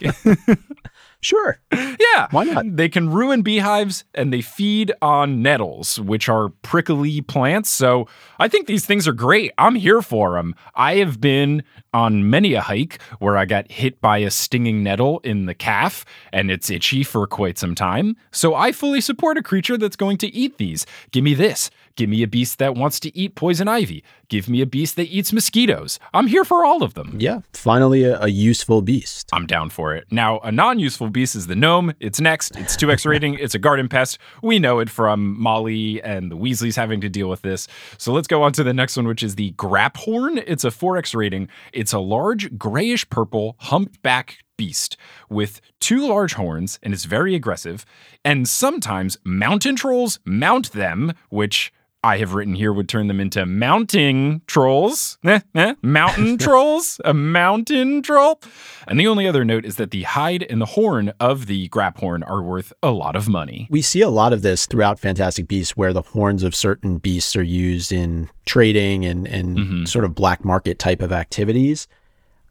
Sure. 1.20 1.58
Yeah. 1.72 2.28
Why 2.30 2.44
not? 2.44 2.76
They 2.76 2.88
can 2.88 3.10
ruin 3.10 3.42
beehives 3.42 4.04
and 4.14 4.32
they 4.32 4.40
feed 4.40 4.92
on 5.02 5.42
nettles, 5.42 5.98
which 6.00 6.28
are 6.28 6.50
prickly 6.62 7.20
plants. 7.22 7.70
So 7.70 8.06
I 8.38 8.46
think 8.48 8.66
these 8.66 8.86
things 8.86 9.08
are 9.08 9.12
great. 9.12 9.52
I'm 9.58 9.74
here 9.74 10.00
for 10.00 10.34
them. 10.36 10.54
I 10.74 10.96
have 10.96 11.20
been 11.20 11.64
on 11.92 12.28
many 12.28 12.54
a 12.54 12.60
hike 12.60 13.00
where 13.18 13.36
I 13.36 13.44
got 13.44 13.70
hit 13.70 14.00
by 14.00 14.18
a 14.18 14.30
stinging 14.30 14.82
nettle 14.82 15.20
in 15.20 15.46
the 15.46 15.54
calf 15.54 16.04
and 16.32 16.50
it's 16.50 16.70
itchy 16.70 17.02
for 17.02 17.26
quite 17.26 17.58
some 17.58 17.74
time. 17.74 18.16
So 18.30 18.54
I 18.54 18.72
fully 18.72 19.00
support 19.00 19.38
a 19.38 19.42
creature 19.42 19.78
that's 19.78 19.96
going 19.96 20.18
to 20.18 20.28
eat 20.34 20.58
these. 20.58 20.86
Give 21.10 21.24
me 21.24 21.34
this. 21.34 21.70
Give 21.98 22.08
me 22.08 22.22
a 22.22 22.28
beast 22.28 22.60
that 22.60 22.76
wants 22.76 23.00
to 23.00 23.18
eat 23.18 23.34
poison 23.34 23.66
ivy. 23.66 24.04
Give 24.28 24.48
me 24.48 24.60
a 24.60 24.66
beast 24.66 24.94
that 24.94 25.06
eats 25.08 25.32
mosquitoes. 25.32 25.98
I'm 26.14 26.28
here 26.28 26.44
for 26.44 26.64
all 26.64 26.84
of 26.84 26.94
them. 26.94 27.16
Yeah, 27.18 27.40
finally 27.52 28.04
a, 28.04 28.20
a 28.20 28.28
useful 28.28 28.82
beast. 28.82 29.28
I'm 29.32 29.46
down 29.46 29.70
for 29.70 29.96
it. 29.96 30.06
Now, 30.08 30.38
a 30.44 30.52
non 30.52 30.78
useful 30.78 31.08
beast 31.10 31.34
is 31.34 31.48
the 31.48 31.56
gnome. 31.56 31.92
It's 31.98 32.20
next. 32.20 32.56
It's 32.56 32.76
2x 32.76 33.04
rating. 33.10 33.34
It's 33.34 33.56
a 33.56 33.58
garden 33.58 33.88
pest. 33.88 34.18
We 34.44 34.60
know 34.60 34.78
it 34.78 34.88
from 34.88 35.40
Molly 35.40 36.00
and 36.02 36.30
the 36.30 36.36
Weasleys 36.36 36.76
having 36.76 37.00
to 37.00 37.08
deal 37.08 37.28
with 37.28 37.42
this. 37.42 37.66
So 37.96 38.12
let's 38.12 38.28
go 38.28 38.44
on 38.44 38.52
to 38.52 38.62
the 38.62 38.74
next 38.74 38.96
one, 38.96 39.08
which 39.08 39.24
is 39.24 39.34
the 39.34 39.50
Graphorn. 39.54 40.44
It's 40.46 40.62
a 40.62 40.68
4x 40.68 41.16
rating. 41.16 41.48
It's 41.78 41.92
a 41.92 42.00
large 42.00 42.58
grayish 42.58 43.08
purple 43.08 43.54
humpback 43.60 44.38
beast 44.56 44.96
with 45.30 45.60
two 45.78 46.08
large 46.08 46.34
horns 46.34 46.80
and 46.82 46.92
is 46.92 47.04
very 47.04 47.36
aggressive. 47.36 47.86
And 48.24 48.48
sometimes 48.48 49.16
mountain 49.22 49.76
trolls 49.76 50.18
mount 50.24 50.72
them, 50.72 51.12
which 51.28 51.72
I 52.04 52.18
have 52.18 52.34
written 52.34 52.54
here 52.54 52.72
would 52.72 52.88
turn 52.88 53.08
them 53.08 53.18
into 53.18 53.44
mounting 53.44 54.42
trolls. 54.46 55.18
Eh, 55.24 55.40
eh, 55.54 55.74
mountain 55.82 56.38
trolls? 56.38 57.00
A 57.04 57.12
mountain 57.12 58.02
troll? 58.02 58.40
And 58.86 59.00
the 59.00 59.08
only 59.08 59.26
other 59.26 59.44
note 59.44 59.64
is 59.64 59.76
that 59.76 59.90
the 59.90 60.04
hide 60.04 60.44
and 60.44 60.60
the 60.60 60.66
horn 60.66 61.12
of 61.18 61.46
the 61.46 61.68
Graphorn 61.70 62.28
are 62.28 62.42
worth 62.42 62.72
a 62.84 62.92
lot 62.92 63.16
of 63.16 63.28
money. 63.28 63.66
We 63.68 63.82
see 63.82 64.00
a 64.00 64.08
lot 64.08 64.32
of 64.32 64.42
this 64.42 64.66
throughout 64.66 65.00
Fantastic 65.00 65.48
Beasts 65.48 65.76
where 65.76 65.92
the 65.92 66.02
horns 66.02 66.44
of 66.44 66.54
certain 66.54 66.98
beasts 66.98 67.34
are 67.34 67.42
used 67.42 67.90
in 67.90 68.30
trading 68.46 69.04
and, 69.04 69.26
and 69.26 69.58
mm-hmm. 69.58 69.84
sort 69.84 70.04
of 70.04 70.14
black 70.14 70.44
market 70.44 70.78
type 70.78 71.02
of 71.02 71.10
activities. 71.10 71.88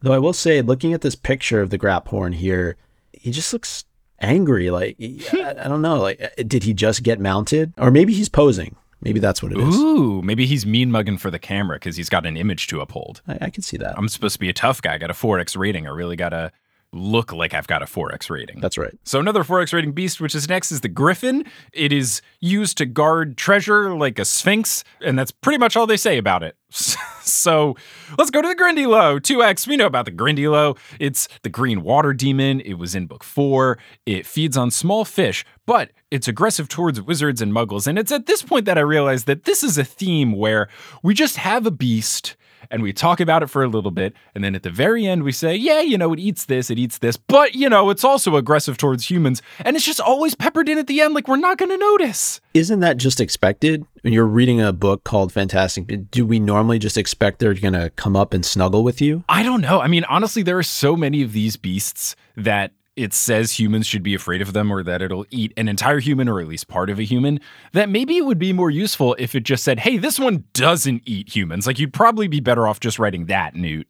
Though 0.02 0.14
I 0.14 0.20
will 0.20 0.34
say, 0.34 0.62
looking 0.62 0.94
at 0.94 1.02
this 1.02 1.16
picture 1.16 1.62
of 1.62 1.70
the 1.70 1.80
Graphorn 1.80 2.36
here, 2.36 2.76
he 3.14 3.32
just 3.32 3.54
looks 3.54 3.86
angry. 4.20 4.70
Like, 4.70 4.98
I, 5.00 5.56
I 5.58 5.68
don't 5.70 5.82
know. 5.82 6.02
Like, 6.02 6.34
did 6.48 6.64
he 6.64 6.74
just 6.74 7.02
get 7.02 7.20
mounted? 7.20 7.74
Or 7.78 7.92
maybe 7.92 8.14
he's 8.14 8.30
posing. 8.30 8.76
Maybe 9.02 9.20
that's 9.20 9.44
what 9.44 9.52
it 9.52 9.60
is. 9.60 9.76
Ooh, 9.76 10.22
maybe 10.22 10.46
he's 10.46 10.66
mean 10.66 10.92
mugging 10.92 11.18
for 11.18 11.30
the 11.30 11.40
camera 11.40 11.78
because 11.78 11.98
he's 11.98 12.10
got 12.10 12.26
an 12.26 12.36
image 12.36 12.68
to 12.68 12.82
uphold. 12.82 13.22
I, 13.28 13.38
I 13.42 13.50
can 13.50 13.62
see 13.62 13.78
that. 13.78 13.98
I'm 13.98 14.10
supposed 14.10 14.34
to 14.34 14.40
be 14.40 14.50
a 14.50 14.54
tough 14.54 14.82
guy. 14.82 14.96
I 14.96 14.98
got 14.98 15.12
a 15.12 15.14
4X 15.14 15.58
rating. 15.58 15.86
I 15.86 15.92
really 15.92 16.16
got 16.16 16.30
to 16.30 16.52
look 16.94 17.34
like 17.34 17.54
I've 17.54 17.68
got 17.68 17.82
a 17.82 17.86
4X 17.86 18.30
rating. 18.30 18.60
That's 18.60 18.78
right. 18.78 18.98
So 19.04 19.20
another 19.20 19.44
4X 19.44 19.74
rating 19.74 19.92
beast, 19.92 20.22
which 20.22 20.34
is 20.34 20.48
next, 20.48 20.72
is 20.72 20.82
the 20.82 20.88
Griffin. 20.88 21.46
It 21.74 21.92
is 21.92 22.22
used 22.40 22.78
to 22.78 22.86
guard 22.86 23.38
treasure 23.38 23.96
like 23.96 24.20
a 24.20 24.26
sphinx, 24.26 24.84
and 25.02 25.18
that's 25.18 25.32
pretty 25.32 25.58
much 25.58 25.76
all 25.76 25.86
they 25.86 25.98
say 25.98 26.18
about 26.18 26.44
it. 26.44 26.56
so 26.70 27.76
let's 28.18 28.32
go 28.32 28.42
to 28.42 28.48
the 28.48 28.56
Grindylow. 28.56 29.20
2X, 29.20 29.68
we 29.68 29.78
know 29.78 29.86
about 29.86 30.06
the 30.06 30.12
Grindylow. 30.12 30.78
It's 31.00 31.28
the 31.44 31.50
green 31.50 31.84
water 31.84 32.14
demon. 32.14 32.62
It 32.62 32.76
was 32.76 32.96
in 32.96 33.06
book 33.06 33.24
four. 33.24 33.78
It 34.06 34.26
feeds 34.26 34.58
on 34.58 34.72
small 34.72 35.06
fish, 35.06 35.46
but 35.66 35.92
it's 36.10 36.28
aggressive 36.28 36.70
towards 36.70 37.02
wizards 37.02 37.42
and 37.42 37.52
muggles. 37.52 37.88
And 37.88 38.00
it's 38.00 38.12
at 38.12 38.26
this 38.26 38.42
point 38.42 38.66
that 38.66 38.78
I 38.78 38.82
realized 38.82 39.28
that 39.28 39.44
this 39.44 39.64
is 39.64 39.78
a 39.78 39.84
theme 39.84 40.32
where 40.32 40.70
we 41.04 41.14
just 41.14 41.38
have 41.38 41.66
a 41.66 41.72
beast 41.72 42.36
and 42.70 42.82
we 42.82 42.94
talk 42.94 43.20
about 43.20 43.44
it 43.44 43.48
for 43.48 43.64
a 43.64 43.68
little 43.68 43.92
bit. 43.92 44.14
And 44.36 44.44
then 44.44 44.56
at 44.56 44.64
the 44.64 44.70
very 44.70 45.06
end, 45.06 45.24
we 45.24 45.32
say, 45.32 45.56
yeah, 45.56 45.82
you 45.82 45.98
know, 45.98 46.14
it 46.14 46.20
eats 46.20 46.46
this, 46.46 46.70
it 46.70 46.80
eats 46.80 46.98
this, 47.00 47.18
but, 47.18 47.56
you 47.56 47.70
know, 47.70 47.90
it's 47.90 48.04
also 48.04 48.36
aggressive 48.36 48.78
towards 48.78 49.10
humans. 49.10 49.42
And 49.60 49.76
it's 49.76 49.86
just 49.86 50.00
always 50.00 50.36
peppered 50.36 50.70
in 50.70 50.78
at 50.78 50.88
the 50.88 51.02
end 51.02 51.14
like 51.14 51.28
we're 51.28 51.38
not 51.38 51.58
going 51.58 51.72
to 51.72 51.78
notice. 51.78 52.42
Isn't 52.54 52.80
that 52.82 52.98
just 52.98 53.20
expected? 53.20 53.86
When 54.02 54.14
you're 54.14 54.26
reading 54.26 54.62
a 54.62 54.72
book 54.74 55.04
called 55.04 55.34
Fantastic, 55.34 56.10
do 56.12 56.26
we 56.26 56.40
normally 56.40 56.80
just 56.80 56.98
expect 56.98 57.40
they're 57.40 57.54
going 57.54 57.74
to 57.74 57.90
come 57.92 58.16
up 58.16 58.34
and 58.34 58.46
snuggle 58.46 58.84
with 58.84 59.02
you? 59.02 59.24
I 59.28 59.44
don't 59.44 59.62
know. 59.62 59.82
I 59.82 59.88
mean, 59.88 60.06
honestly, 60.06 60.44
there 60.44 60.58
are 60.58 60.64
so 60.64 60.96
many 60.96 61.24
of 61.24 61.34
these 61.34 61.58
beasts 61.58 62.16
that 62.36 62.72
it 62.98 63.14
says 63.14 63.60
humans 63.60 63.86
should 63.86 64.04
be 64.04 64.16
afraid 64.16 64.42
of 64.42 64.54
them 64.54 64.72
or 64.72 64.82
that 64.84 65.02
it'll 65.02 65.26
eat 65.30 65.54
an 65.56 65.70
entire 65.70 66.00
human 66.00 66.28
or 66.28 66.42
at 66.42 66.48
least 66.48 66.68
part 66.68 66.90
of 66.90 67.00
a 67.00 67.04
human, 67.04 67.40
that 67.72 67.90
maybe 67.90 68.18
it 68.18 68.26
would 68.26 68.40
be 68.40 68.52
more 68.52 68.72
useful 68.72 69.16
if 69.20 69.36
it 69.36 69.44
just 69.44 69.64
said, 69.64 69.80
hey, 69.80 69.98
this 69.98 70.20
one 70.20 70.44
doesn't 70.54 71.04
eat 71.06 71.34
humans. 71.34 71.68
Like 71.68 71.78
you'd 71.78 71.94
probably 71.94 72.28
be 72.28 72.40
better 72.40 72.68
off 72.68 72.80
just 72.80 72.98
writing 72.98 73.28
that, 73.28 73.56
Newt. 73.56 73.90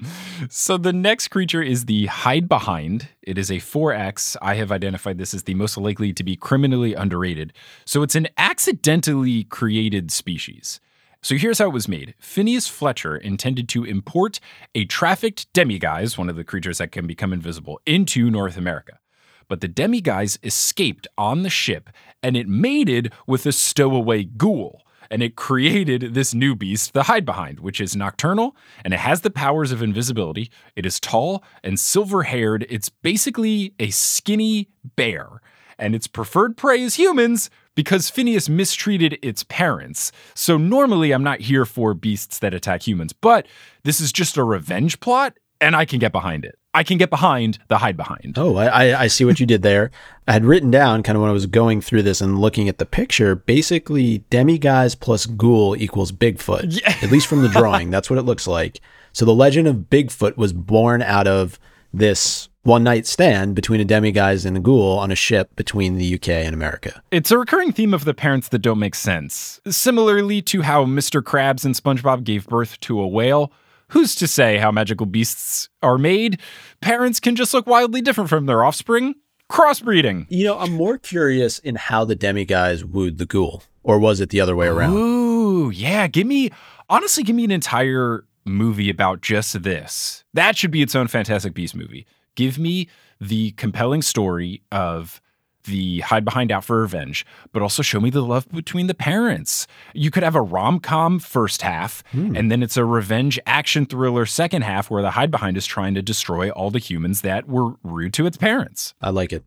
So 0.49 0.77
the 0.77 0.93
next 0.93 1.29
creature 1.29 1.61
is 1.61 1.85
the 1.85 2.07
Hidebehind. 2.07 3.07
It 3.21 3.37
is 3.37 3.49
a 3.49 3.55
4X. 3.55 4.35
I 4.41 4.55
have 4.55 4.71
identified 4.71 5.17
this 5.17 5.33
as 5.33 5.43
the 5.43 5.53
most 5.55 5.77
likely 5.77 6.11
to 6.11 6.23
be 6.23 6.35
criminally 6.35 6.93
underrated. 6.93 7.53
So 7.85 8.03
it's 8.03 8.15
an 8.15 8.27
accidentally 8.37 9.45
created 9.45 10.11
species. 10.11 10.81
So 11.21 11.35
here's 11.35 11.59
how 11.59 11.65
it 11.65 11.73
was 11.73 11.87
made 11.87 12.13
Phineas 12.19 12.67
Fletcher 12.67 13.17
intended 13.17 13.67
to 13.69 13.83
import 13.83 14.39
a 14.75 14.85
trafficked 14.85 15.51
demiguise, 15.53 16.17
one 16.17 16.29
of 16.29 16.35
the 16.35 16.43
creatures 16.43 16.77
that 16.77 16.91
can 16.91 17.07
become 17.07 17.33
invisible, 17.33 17.79
into 17.85 18.29
North 18.29 18.57
America. 18.57 18.99
But 19.47 19.61
the 19.61 19.67
demiguise 19.67 20.37
escaped 20.43 21.07
on 21.17 21.43
the 21.43 21.49
ship 21.49 21.89
and 22.21 22.35
it 22.35 22.47
mated 22.47 23.13
with 23.25 23.45
a 23.45 23.51
stowaway 23.51 24.23
ghoul. 24.23 24.83
And 25.09 25.23
it 25.23 25.37
created 25.37 26.13
this 26.13 26.33
new 26.33 26.53
beast, 26.53 26.93
the 26.93 27.03
Hidebehind, 27.03 27.61
which 27.61 27.79
is 27.79 27.95
nocturnal 27.95 28.57
and 28.83 28.93
it 28.93 28.99
has 28.99 29.21
the 29.21 29.29
powers 29.29 29.71
of 29.71 29.81
invisibility. 29.81 30.51
It 30.75 30.85
is 30.85 30.99
tall 30.99 31.43
and 31.63 31.79
silver 31.79 32.23
haired. 32.23 32.65
It's 32.69 32.89
basically 32.89 33.73
a 33.79 33.89
skinny 33.89 34.67
bear. 34.83 35.41
And 35.79 35.95
its 35.95 36.07
preferred 36.07 36.57
prey 36.57 36.81
is 36.81 36.95
humans, 36.95 37.49
because 37.77 38.09
Phineas 38.09 38.49
mistreated 38.49 39.17
its 39.21 39.43
parents. 39.43 40.11
So 40.33 40.57
normally 40.57 41.11
I'm 41.11 41.23
not 41.23 41.39
here 41.41 41.63
for 41.63 41.93
beasts 41.93 42.39
that 42.39 42.53
attack 42.55 42.85
humans, 42.85 43.13
but 43.13 43.45
this 43.83 44.01
is 44.01 44.11
just 44.11 44.35
a 44.35 44.43
revenge 44.43 44.99
plot, 44.99 45.37
and 45.61 45.75
I 45.75 45.85
can 45.85 45.99
get 45.99 46.11
behind 46.11 46.43
it. 46.43 46.57
I 46.73 46.83
can 46.83 46.97
get 46.97 47.09
behind 47.09 47.59
the 47.69 47.77
Hidebehind. 47.77 48.37
Oh, 48.37 48.55
I, 48.55 48.65
I, 48.65 49.01
I 49.03 49.07
see 49.07 49.25
what 49.25 49.39
you 49.39 49.45
did 49.45 49.61
there. 49.61 49.89
I 50.27 50.33
had 50.33 50.43
written 50.45 50.69
down 50.69 51.01
kind 51.03 51.15
of 51.15 51.21
when 51.21 51.29
I 51.29 51.33
was 51.33 51.45
going 51.45 51.81
through 51.81 52.03
this 52.03 52.19
and 52.19 52.39
looking 52.39 52.67
at 52.67 52.77
the 52.79 52.85
picture, 52.85 53.35
basically 53.35 54.19
demiguise 54.29 54.99
plus 54.99 55.25
ghoul 55.25 55.75
equals 55.75 56.11
Bigfoot, 56.11 56.79
Yeah. 56.81 56.95
at 57.01 57.11
least 57.11 57.27
from 57.27 57.41
the 57.41 57.49
drawing. 57.49 57.89
That's 57.91 58.09
what 58.09 58.19
it 58.19 58.23
looks 58.23 58.45
like. 58.47 58.81
So 59.13 59.23
the 59.25 59.33
legend 59.33 59.67
of 59.67 59.75
Bigfoot 59.89 60.35
was 60.37 60.53
born 60.53 61.01
out 61.01 61.27
of 61.27 61.59
this 61.93 62.49
one 62.67 62.83
night 62.83 63.07
stand 63.07 63.55
between 63.55 63.79
a 63.79 63.85
demiguise 63.85 64.45
and 64.45 64.57
a 64.57 64.59
ghoul 64.59 64.99
on 64.99 65.09
a 65.09 65.15
ship 65.15 65.55
between 65.55 65.95
the 65.95 66.15
UK 66.15 66.27
and 66.27 66.53
America. 66.53 67.01
It's 67.11 67.31
a 67.31 67.37
recurring 67.37 67.71
theme 67.71 67.93
of 67.93 68.03
the 68.03 68.13
parents 68.13 68.49
that 68.49 68.59
don't 68.59 68.77
make 68.77 68.93
sense. 68.93 69.61
Similarly 69.69 70.41
to 70.41 70.63
how 70.63 70.83
Mr. 70.83 71.21
Krabs 71.21 71.63
and 71.63 71.73
SpongeBob 71.73 72.25
gave 72.25 72.45
birth 72.45 72.77
to 72.81 72.99
a 72.99 73.07
whale. 73.07 73.53
Who's 73.91 74.15
to 74.15 74.27
say 74.27 74.57
how 74.57 74.69
magical 74.73 75.05
beasts 75.05 75.69
are 75.81 75.97
made? 75.97 76.41
Parents 76.81 77.21
can 77.21 77.37
just 77.37 77.53
look 77.53 77.67
wildly 77.67 78.01
different 78.01 78.29
from 78.29 78.47
their 78.47 78.65
offspring. 78.65 79.15
Crossbreeding. 79.49 80.25
You 80.27 80.43
know, 80.43 80.59
I'm 80.59 80.73
more 80.73 80.97
curious 80.97 81.59
in 81.59 81.75
how 81.75 82.03
the 82.03 82.17
demiguise 82.17 82.83
wooed 82.83 83.17
the 83.17 83.25
ghoul, 83.25 83.63
or 83.81 83.97
was 83.97 84.19
it 84.19 84.29
the 84.29 84.41
other 84.41 84.57
way 84.57 84.67
around? 84.67 84.93
Ooh, 84.93 85.69
yeah. 85.69 86.07
Give 86.07 86.27
me, 86.27 86.51
honestly, 86.89 87.23
give 87.23 87.37
me 87.37 87.45
an 87.45 87.51
entire 87.51 88.25
movie 88.43 88.89
about 88.89 89.21
just 89.21 89.63
this. 89.63 90.25
That 90.33 90.57
should 90.57 90.71
be 90.71 90.81
its 90.81 90.95
own 90.95 91.07
Fantastic 91.07 91.53
Beast 91.53 91.73
movie. 91.73 92.05
Give 92.37 92.57
me 92.57 92.87
the 93.19 93.51
compelling 93.51 94.01
story 94.03 94.61
of 94.71 95.19
the 95.65 95.99
Hidebehind 95.99 96.51
out 96.51 96.63
for 96.63 96.79
revenge, 96.79 97.25
but 97.51 97.61
also 97.61 97.81
show 97.81 97.99
me 97.99 98.09
the 98.09 98.21
love 98.21 98.47
between 98.49 98.87
the 98.87 98.93
parents. 98.93 99.67
You 99.93 100.11
could 100.11 100.23
have 100.23 100.35
a 100.35 100.41
rom 100.41 100.79
com 100.79 101.19
first 101.19 101.63
half, 101.63 102.03
hmm. 102.11 102.37
and 102.37 102.49
then 102.49 102.63
it's 102.63 102.77
a 102.77 102.85
revenge 102.85 103.39
action 103.45 103.85
thriller 103.85 104.25
second 104.25 104.61
half 104.61 104.89
where 104.89 105.01
the 105.01 105.09
Hidebehind 105.09 105.57
is 105.57 105.65
trying 105.65 105.93
to 105.95 106.01
destroy 106.01 106.49
all 106.51 106.71
the 106.71 106.79
humans 106.79 107.21
that 107.21 107.49
were 107.49 107.73
rude 107.83 108.13
to 108.13 108.25
its 108.27 108.37
parents. 108.37 108.93
I 109.01 109.09
like 109.09 109.33
it. 109.33 109.43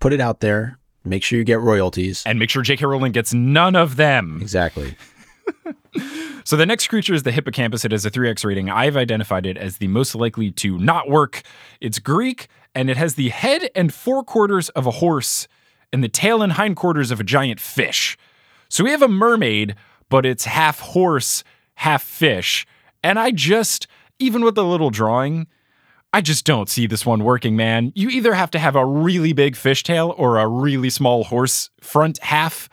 Put 0.00 0.12
it 0.12 0.20
out 0.20 0.40
there. 0.40 0.78
Make 1.04 1.22
sure 1.22 1.38
you 1.38 1.44
get 1.44 1.60
royalties. 1.60 2.24
And 2.26 2.38
make 2.38 2.50
sure 2.50 2.62
J.K. 2.62 2.84
Rowling 2.84 3.12
gets 3.12 3.32
none 3.32 3.76
of 3.76 3.96
them. 3.96 4.38
Exactly. 4.42 4.96
So 6.44 6.56
the 6.56 6.66
next 6.66 6.88
creature 6.88 7.14
is 7.14 7.22
the 7.22 7.32
hippocampus. 7.32 7.84
It 7.86 7.92
has 7.92 8.04
a 8.04 8.10
3x 8.10 8.44
rating. 8.44 8.68
I've 8.68 8.96
identified 8.96 9.46
it 9.46 9.56
as 9.56 9.78
the 9.78 9.88
most 9.88 10.14
likely 10.14 10.50
to 10.52 10.78
not 10.78 11.08
work. 11.08 11.42
It's 11.80 11.98
Greek, 11.98 12.48
and 12.74 12.90
it 12.90 12.98
has 12.98 13.14
the 13.14 13.30
head 13.30 13.70
and 13.74 13.92
forequarters 13.92 14.68
of 14.70 14.86
a 14.86 14.92
horse 14.92 15.48
and 15.90 16.04
the 16.04 16.08
tail 16.08 16.42
and 16.42 16.52
hindquarters 16.52 17.10
of 17.10 17.20
a 17.20 17.24
giant 17.24 17.60
fish. 17.60 18.18
So 18.68 18.84
we 18.84 18.90
have 18.90 19.00
a 19.00 19.08
mermaid, 19.08 19.74
but 20.10 20.26
it's 20.26 20.44
half 20.44 20.80
horse, 20.80 21.44
half 21.76 22.02
fish. 22.02 22.66
And 23.02 23.18
I 23.18 23.30
just, 23.30 23.86
even 24.18 24.44
with 24.44 24.54
the 24.54 24.64
little 24.64 24.90
drawing, 24.90 25.46
I 26.12 26.20
just 26.20 26.44
don't 26.44 26.68
see 26.68 26.86
this 26.86 27.06
one 27.06 27.24
working, 27.24 27.56
man. 27.56 27.90
You 27.94 28.08
either 28.08 28.34
have 28.34 28.50
to 28.52 28.58
have 28.58 28.76
a 28.76 28.84
really 28.84 29.32
big 29.32 29.54
fishtail 29.54 30.14
or 30.18 30.38
a 30.38 30.46
really 30.46 30.90
small 30.90 31.24
horse 31.24 31.70
front 31.80 32.18
half. 32.18 32.68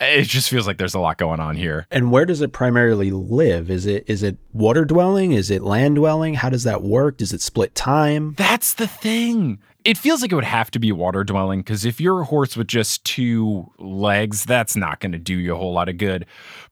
It 0.00 0.24
just 0.24 0.48
feels 0.48 0.66
like 0.66 0.78
there's 0.78 0.94
a 0.94 1.00
lot 1.00 1.18
going 1.18 1.40
on 1.40 1.56
here. 1.56 1.86
And 1.90 2.10
where 2.10 2.24
does 2.24 2.40
it 2.40 2.52
primarily 2.52 3.10
live? 3.10 3.70
Is 3.70 3.84
it 3.84 4.04
is 4.06 4.22
it 4.22 4.38
water 4.52 4.86
dwelling? 4.86 5.32
Is 5.32 5.50
it 5.50 5.62
land 5.62 5.96
dwelling? 5.96 6.34
How 6.34 6.48
does 6.48 6.64
that 6.64 6.82
work? 6.82 7.18
Does 7.18 7.34
it 7.34 7.42
split 7.42 7.74
time? 7.74 8.34
That's 8.38 8.72
the 8.72 8.86
thing. 8.86 9.58
It 9.84 9.96
feels 9.96 10.20
like 10.20 10.32
it 10.32 10.34
would 10.34 10.44
have 10.44 10.70
to 10.72 10.78
be 10.78 10.92
water 10.92 11.24
dwelling 11.24 11.60
because 11.60 11.84
if 11.84 12.00
you're 12.00 12.20
a 12.20 12.24
horse 12.24 12.56
with 12.56 12.66
just 12.66 13.04
two 13.04 13.70
legs, 13.78 14.44
that's 14.44 14.76
not 14.76 15.00
going 15.00 15.12
to 15.12 15.18
do 15.18 15.34
you 15.34 15.54
a 15.54 15.56
whole 15.56 15.72
lot 15.72 15.88
of 15.88 15.96
good. 15.96 16.26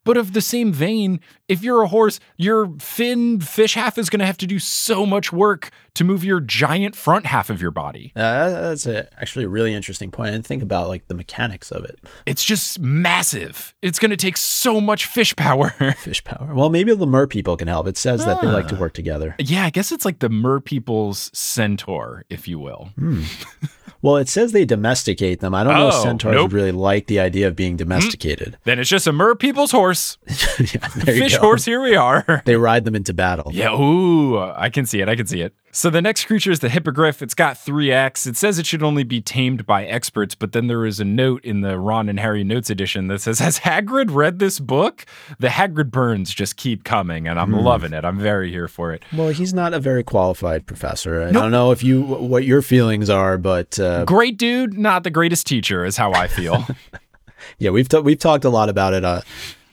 But 0.09 0.17
of 0.17 0.33
the 0.33 0.41
same 0.41 0.73
vein, 0.73 1.21
if 1.49 1.63
you're 1.63 1.83
a 1.83 1.87
horse, 1.87 2.19
your 2.39 2.73
fin 2.79 3.41
fish 3.41 3.75
half 3.75 3.99
is 3.99 4.09
going 4.09 4.21
to 4.21 4.25
have 4.25 4.39
to 4.39 4.47
do 4.47 4.59
so 4.59 5.05
much 5.05 5.35
work 5.35 5.71
to 5.93 6.03
move 6.03 6.25
your 6.25 6.41
giant 6.41 6.97
front 6.97 7.27
half 7.27 7.51
of 7.51 7.61
your 7.61 7.71
body. 7.71 8.13
Uh, 8.17 8.49
that's 8.49 8.87
a, 8.87 9.07
actually 9.21 9.45
a 9.45 9.51
really 9.51 9.75
interesting 9.75 10.11
point. 10.11 10.35
And 10.35 10.47
think 10.47 10.63
about 10.63 10.89
like 10.89 11.09
the 11.09 11.15
mechanics 11.15 11.71
of 11.71 11.85
it. 11.85 11.99
It's 12.25 12.43
just 12.43 12.81
massive. 12.81 13.75
It's 13.83 13.99
going 13.99 14.11
to 14.11 14.17
take 14.17 14.39
so 14.39 14.81
much 14.81 15.05
fish 15.05 15.37
power. 15.37 15.69
Fish 15.99 16.25
power. 16.25 16.55
Well, 16.55 16.71
maybe 16.71 16.95
the 16.95 17.07
mer 17.07 17.27
people 17.27 17.59
can 17.59 17.69
help. 17.69 17.87
It 17.87 17.99
says 17.99 18.25
that 18.25 18.41
they 18.41 18.47
like 18.47 18.69
to 18.69 18.77
work 18.77 18.95
together. 18.95 19.37
yeah, 19.39 19.67
I 19.67 19.71
guess 19.71 19.93
it's 19.93 20.07
like 20.07 20.21
the 20.21 20.31
mer 20.31 20.59
people's 20.59 21.31
centaur, 21.35 22.25
if 22.31 22.49
you 22.49 22.59
will. 22.59 22.93
Well, 24.01 24.17
it 24.17 24.29
says 24.29 24.53
they 24.53 24.65
domesticate 24.65 25.41
them. 25.41 25.55
I 25.55 25.65
don't 25.65 25.75
know 25.75 25.89
if 25.89 25.95
Oh, 25.95 26.03
centaurs 26.03 26.35
nope. 26.35 26.43
would 26.45 26.53
really 26.53 26.73
like 26.73 27.07
the 27.07 27.19
idea 27.19 27.49
of 27.49 27.57
being 27.57 27.77
domesticated. 27.77 28.57
Then 28.65 28.79
it's 28.79 28.89
just 28.89 29.07
a 29.09 29.13
mer 29.13 29.35
people's 29.35 29.73
horse. 29.73 30.19
yeah, 30.29 30.87
Fish 30.89 31.35
go. 31.35 31.41
horse, 31.41 31.65
here 31.65 31.81
we 31.81 31.97
are. 31.97 32.43
They 32.45 32.55
ride 32.57 32.85
them 32.85 32.95
into 32.95 33.13
battle. 33.13 33.51
Yeah, 33.53 33.73
ooh, 33.75 34.39
I 34.39 34.71
can 34.71 34.87
see 34.87 35.01
it. 35.01 35.09
I 35.09 35.17
can 35.17 35.27
see 35.27 35.41
it. 35.41 35.53
So 35.71 35.91
the 35.91 36.01
next 36.01 36.25
creature 36.25 36.51
is 36.51 36.61
the 36.61 36.69
hippogriff. 36.69 37.21
It's 37.23 37.35
got 37.35 37.59
three 37.59 37.93
X. 37.93 38.27
It 38.27 38.37
says 38.37 38.59
it 38.59 38.67
should 38.67 38.83
only 38.83 39.05
be 39.05 39.21
tamed 39.21 39.67
by 39.67 39.85
experts, 39.85 40.35
but 40.35 40.53
then 40.53 40.67
there 40.67 40.87
is 40.87 40.99
a 40.99 41.05
note 41.05 41.45
in 41.45 41.61
the 41.61 41.79
Ron 41.79 42.09
and 42.09 42.19
Harry 42.19 42.43
Notes 42.43 42.71
edition 42.71 43.09
that 43.09 43.21
says, 43.21 43.39
Has 43.39 43.61
Hagrid 43.61 44.13
read 44.15 44.39
this 44.39 44.61
book? 44.61 45.05
The 45.39 45.49
Hagrid 45.49 45.91
burns 45.91 46.33
just 46.33 46.57
keep 46.57 46.85
coming, 46.85 47.29
and 47.29 47.39
I'm 47.39 47.53
loving 47.53 47.93
it. 47.93 48.05
I'm 48.05 48.19
very 48.19 48.51
here 48.51 48.69
for 48.69 48.93
it. 48.93 49.03
Well, 49.13 49.29
he's 49.29 49.53
not 49.53 49.75
a 49.75 49.81
very 49.81 50.03
qualified 50.03 50.67
professor. 50.67 51.23
I 51.23 51.33
don't 51.33 51.51
know 51.51 51.71
if 51.71 51.83
you 51.83 52.01
what 52.03 52.45
your 52.45 52.63
feelings 52.63 53.11
are, 53.11 53.37
but 53.37 53.79
uh, 53.79 54.05
Great 54.05 54.39
dude, 54.39 54.79
not 54.79 55.05
the 55.05 55.11
greatest 55.11 55.47
teacher, 55.47 55.85
is 55.85 55.97
how 55.97 56.13
I 56.13 56.29
feel. 56.29 56.67
yeah, 57.59 57.71
we've 57.71 57.89
ta- 57.89 58.01
we've 58.01 58.19
talked 58.19 58.45
a 58.45 58.51
lot 58.51 58.69
about 58.69 58.95
it 58.95 59.05
uh, 59.05 59.21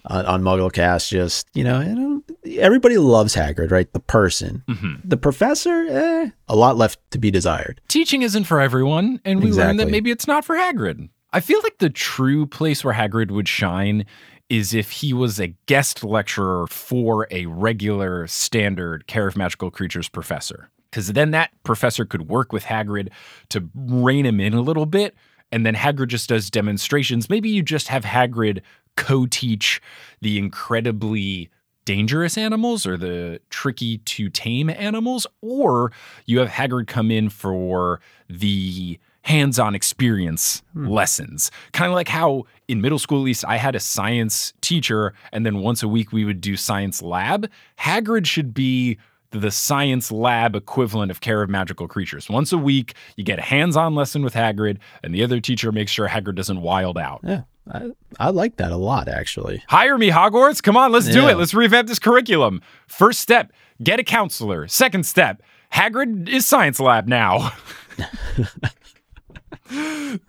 on, 0.05 0.25
on 0.25 0.43
MuggleCast. 0.43 1.09
Just 1.09 1.47
you 1.53 1.63
know, 1.63 1.79
you 1.81 1.95
know, 1.95 2.23
everybody 2.59 2.97
loves 2.97 3.35
Hagrid, 3.35 3.71
right? 3.71 3.91
The 3.91 3.99
person, 3.99 4.63
Mm-hmm. 4.67 5.07
the 5.07 5.17
professor, 5.17 5.85
eh, 5.89 6.29
a 6.47 6.55
lot 6.55 6.77
left 6.77 6.99
to 7.11 7.17
be 7.17 7.31
desired. 7.31 7.81
Teaching 7.87 8.21
isn't 8.21 8.43
for 8.45 8.59
everyone, 8.61 9.19
and 9.25 9.43
we 9.43 9.51
learned 9.51 9.79
that 9.79 9.89
maybe 9.89 10.11
it's 10.11 10.27
not 10.27 10.45
for 10.45 10.55
Hagrid. 10.55 11.09
I 11.33 11.39
feel 11.41 11.59
like 11.63 11.79
the 11.79 11.89
true 11.89 12.45
place 12.45 12.83
where 12.83 12.93
Hagrid 12.93 13.31
would 13.31 13.47
shine 13.47 14.05
is 14.49 14.73
if 14.73 14.91
he 14.91 15.11
was 15.11 15.39
a 15.39 15.47
guest 15.65 16.03
lecturer 16.03 16.67
for 16.67 17.27
a 17.31 17.45
regular 17.47 18.27
standard 18.27 19.07
care 19.07 19.27
of 19.27 19.35
magical 19.35 19.71
creatures 19.71 20.07
professor. 20.07 20.69
Because 20.91 21.11
then 21.13 21.31
that 21.31 21.51
professor 21.63 22.05
could 22.05 22.29
work 22.29 22.53
with 22.53 22.63
Hagrid 22.63 23.09
to 23.49 23.67
rein 23.75 24.25
him 24.25 24.39
in 24.39 24.53
a 24.53 24.61
little 24.61 24.85
bit. 24.85 25.15
And 25.51 25.65
then 25.65 25.75
Hagrid 25.75 26.07
just 26.07 26.29
does 26.29 26.49
demonstrations. 26.49 27.29
Maybe 27.29 27.49
you 27.49 27.63
just 27.63 27.87
have 27.89 28.03
Hagrid 28.05 28.61
co 28.95 29.25
teach 29.25 29.81
the 30.21 30.37
incredibly 30.37 31.49
dangerous 31.85 32.37
animals 32.37 32.85
or 32.85 32.97
the 32.97 33.39
tricky 33.49 33.99
to 33.99 34.29
tame 34.29 34.69
animals, 34.69 35.25
or 35.41 35.91
you 36.25 36.39
have 36.39 36.49
Hagrid 36.49 36.87
come 36.87 37.11
in 37.11 37.29
for 37.29 38.01
the 38.29 38.99
hands 39.21 39.57
on 39.57 39.73
experience 39.73 40.61
hmm. 40.73 40.87
lessons. 40.87 41.51
Kind 41.73 41.91
of 41.91 41.95
like 41.95 42.07
how 42.07 42.45
in 42.67 42.81
middle 42.81 42.99
school, 42.99 43.19
at 43.19 43.25
least, 43.25 43.45
I 43.45 43.57
had 43.57 43.75
a 43.75 43.79
science 43.79 44.53
teacher, 44.61 45.13
and 45.31 45.45
then 45.45 45.59
once 45.59 45.83
a 45.83 45.87
week 45.87 46.11
we 46.11 46.25
would 46.25 46.41
do 46.41 46.55
science 46.55 47.01
lab. 47.01 47.49
Hagrid 47.79 48.25
should 48.25 48.53
be 48.53 48.97
the 49.31 49.51
science 49.51 50.11
lab 50.11 50.55
equivalent 50.55 51.11
of 51.11 51.21
care 51.21 51.41
of 51.41 51.49
magical 51.49 51.87
creatures. 51.87 52.29
Once 52.29 52.53
a 52.53 52.57
week, 52.57 52.93
you 53.17 53.23
get 53.23 53.39
a 53.39 53.41
hands 53.41 53.75
on 53.75 53.95
lesson 53.95 54.23
with 54.23 54.33
Hagrid, 54.33 54.77
and 55.03 55.13
the 55.13 55.23
other 55.23 55.39
teacher 55.39 55.71
makes 55.71 55.91
sure 55.91 56.07
Hagrid 56.07 56.35
doesn't 56.35 56.61
wild 56.61 56.97
out. 56.97 57.19
Yeah, 57.23 57.41
I, 57.71 57.91
I 58.19 58.29
like 58.29 58.57
that 58.57 58.71
a 58.71 58.77
lot, 58.77 59.07
actually. 59.07 59.63
Hire 59.69 59.97
me, 59.97 60.09
Hogwarts. 60.09 60.61
Come 60.61 60.77
on, 60.77 60.91
let's 60.91 61.07
do 61.07 61.23
Yeah. 61.23 61.31
it. 61.31 61.37
Let's 61.37 61.53
revamp 61.53 61.87
this 61.87 61.99
curriculum. 61.99 62.61
First 62.87 63.19
step, 63.21 63.51
get 63.81 63.99
a 63.99 64.03
counselor. 64.03 64.67
Second 64.67 65.05
step, 65.05 65.41
Hagrid 65.73 66.29
is 66.29 66.45
science 66.45 66.79
lab 66.79 67.07
now. 67.07 67.51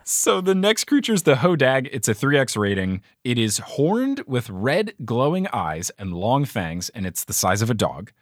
so 0.05 0.41
the 0.41 0.55
next 0.55 0.85
creature 0.85 1.13
is 1.13 1.25
the 1.25 1.37
Hodag. 1.37 1.89
It's 1.93 2.09
a 2.09 2.15
3x 2.15 2.57
rating. 2.57 3.03
It 3.23 3.39
is 3.39 3.59
horned 3.59 4.23
with 4.27 4.49
red 4.49 4.95
glowing 5.05 5.47
eyes 5.53 5.91
and 5.99 6.15
long 6.15 6.45
fangs, 6.47 6.89
and 6.91 7.05
it's 7.07 7.25
the 7.25 7.33
size 7.35 7.61
of 7.63 7.69
a 7.71 7.75
dog. 7.75 8.13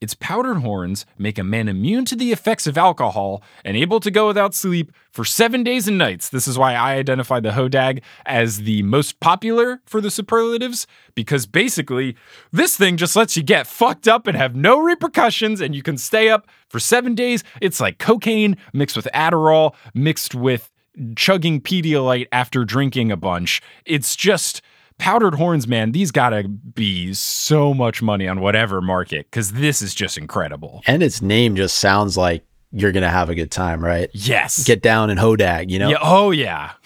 Its 0.00 0.14
powdered 0.14 0.58
horns 0.58 1.04
make 1.18 1.38
a 1.38 1.44
man 1.44 1.66
immune 1.68 2.04
to 2.04 2.14
the 2.14 2.30
effects 2.30 2.68
of 2.68 2.78
alcohol 2.78 3.42
and 3.64 3.76
able 3.76 3.98
to 3.98 4.12
go 4.12 4.28
without 4.28 4.54
sleep 4.54 4.92
for 5.10 5.24
seven 5.24 5.64
days 5.64 5.88
and 5.88 5.98
nights. 5.98 6.28
This 6.28 6.46
is 6.46 6.56
why 6.56 6.74
I 6.74 6.94
identify 6.94 7.40
the 7.40 7.50
Hodag 7.50 8.02
as 8.24 8.58
the 8.58 8.82
most 8.84 9.18
popular 9.18 9.80
for 9.86 10.00
the 10.00 10.10
superlatives, 10.10 10.86
because 11.16 11.46
basically, 11.46 12.16
this 12.52 12.76
thing 12.76 12.96
just 12.96 13.16
lets 13.16 13.36
you 13.36 13.42
get 13.42 13.66
fucked 13.66 14.06
up 14.06 14.28
and 14.28 14.36
have 14.36 14.54
no 14.54 14.78
repercussions, 14.78 15.60
and 15.60 15.74
you 15.74 15.82
can 15.82 15.98
stay 15.98 16.28
up 16.28 16.46
for 16.68 16.78
seven 16.78 17.16
days. 17.16 17.42
It's 17.60 17.80
like 17.80 17.98
cocaine 17.98 18.56
mixed 18.72 18.96
with 18.96 19.08
Adderall, 19.12 19.74
mixed 19.94 20.32
with 20.32 20.70
chugging 21.16 21.60
Pedialyte 21.60 22.28
after 22.30 22.64
drinking 22.64 23.10
a 23.10 23.16
bunch. 23.16 23.60
It's 23.84 24.14
just 24.14 24.62
powdered 24.98 25.34
horns, 25.34 25.66
man. 25.66 25.92
These 25.92 26.10
gotta 26.10 26.48
be 26.48 27.14
so 27.14 27.72
much 27.72 28.02
money 28.02 28.28
on 28.28 28.40
whatever 28.40 28.80
market 28.80 29.26
because 29.30 29.52
this 29.52 29.80
is 29.82 29.94
just 29.94 30.18
incredible. 30.18 30.82
And 30.86 31.02
its 31.02 31.22
name 31.22 31.56
just 31.56 31.78
sounds 31.78 32.16
like 32.16 32.44
you're 32.72 32.92
gonna 32.92 33.08
have 33.08 33.30
a 33.30 33.34
good 33.34 33.50
time, 33.50 33.82
right? 33.82 34.10
Yes. 34.12 34.64
Get 34.64 34.82
down 34.82 35.08
and 35.10 35.18
hodag, 35.18 35.70
you 35.70 35.78
know. 35.78 35.88
yeah. 35.88 35.98
Oh 36.02 36.30
yeah. 36.30 36.72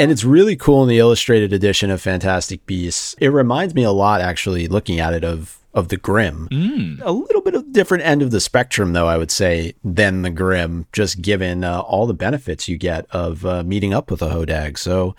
And 0.00 0.12
it's 0.12 0.22
really 0.22 0.54
cool 0.54 0.84
in 0.84 0.88
the 0.88 1.00
illustrated 1.00 1.52
edition 1.52 1.90
of 1.90 2.00
Fantastic 2.00 2.64
Beasts. 2.66 3.16
It 3.18 3.30
reminds 3.30 3.74
me 3.74 3.82
a 3.82 3.90
lot, 3.90 4.20
actually, 4.20 4.68
looking 4.68 5.00
at 5.00 5.12
it 5.12 5.24
of 5.24 5.58
of 5.74 5.88
the 5.88 5.96
Grim. 5.96 6.48
Mm. 6.52 7.00
A 7.02 7.10
little 7.10 7.42
bit 7.42 7.54
of 7.56 7.72
different 7.72 8.04
end 8.04 8.22
of 8.22 8.30
the 8.30 8.40
spectrum, 8.40 8.92
though, 8.92 9.08
I 9.08 9.18
would 9.18 9.32
say, 9.32 9.74
than 9.82 10.22
the 10.22 10.30
Grim, 10.30 10.86
just 10.92 11.20
given 11.20 11.64
uh, 11.64 11.80
all 11.80 12.06
the 12.06 12.14
benefits 12.14 12.68
you 12.68 12.78
get 12.78 13.06
of 13.10 13.44
uh, 13.44 13.64
meeting 13.64 13.92
up 13.92 14.08
with 14.10 14.22
a 14.22 14.28
Hodag. 14.28 14.78
So 14.78 15.16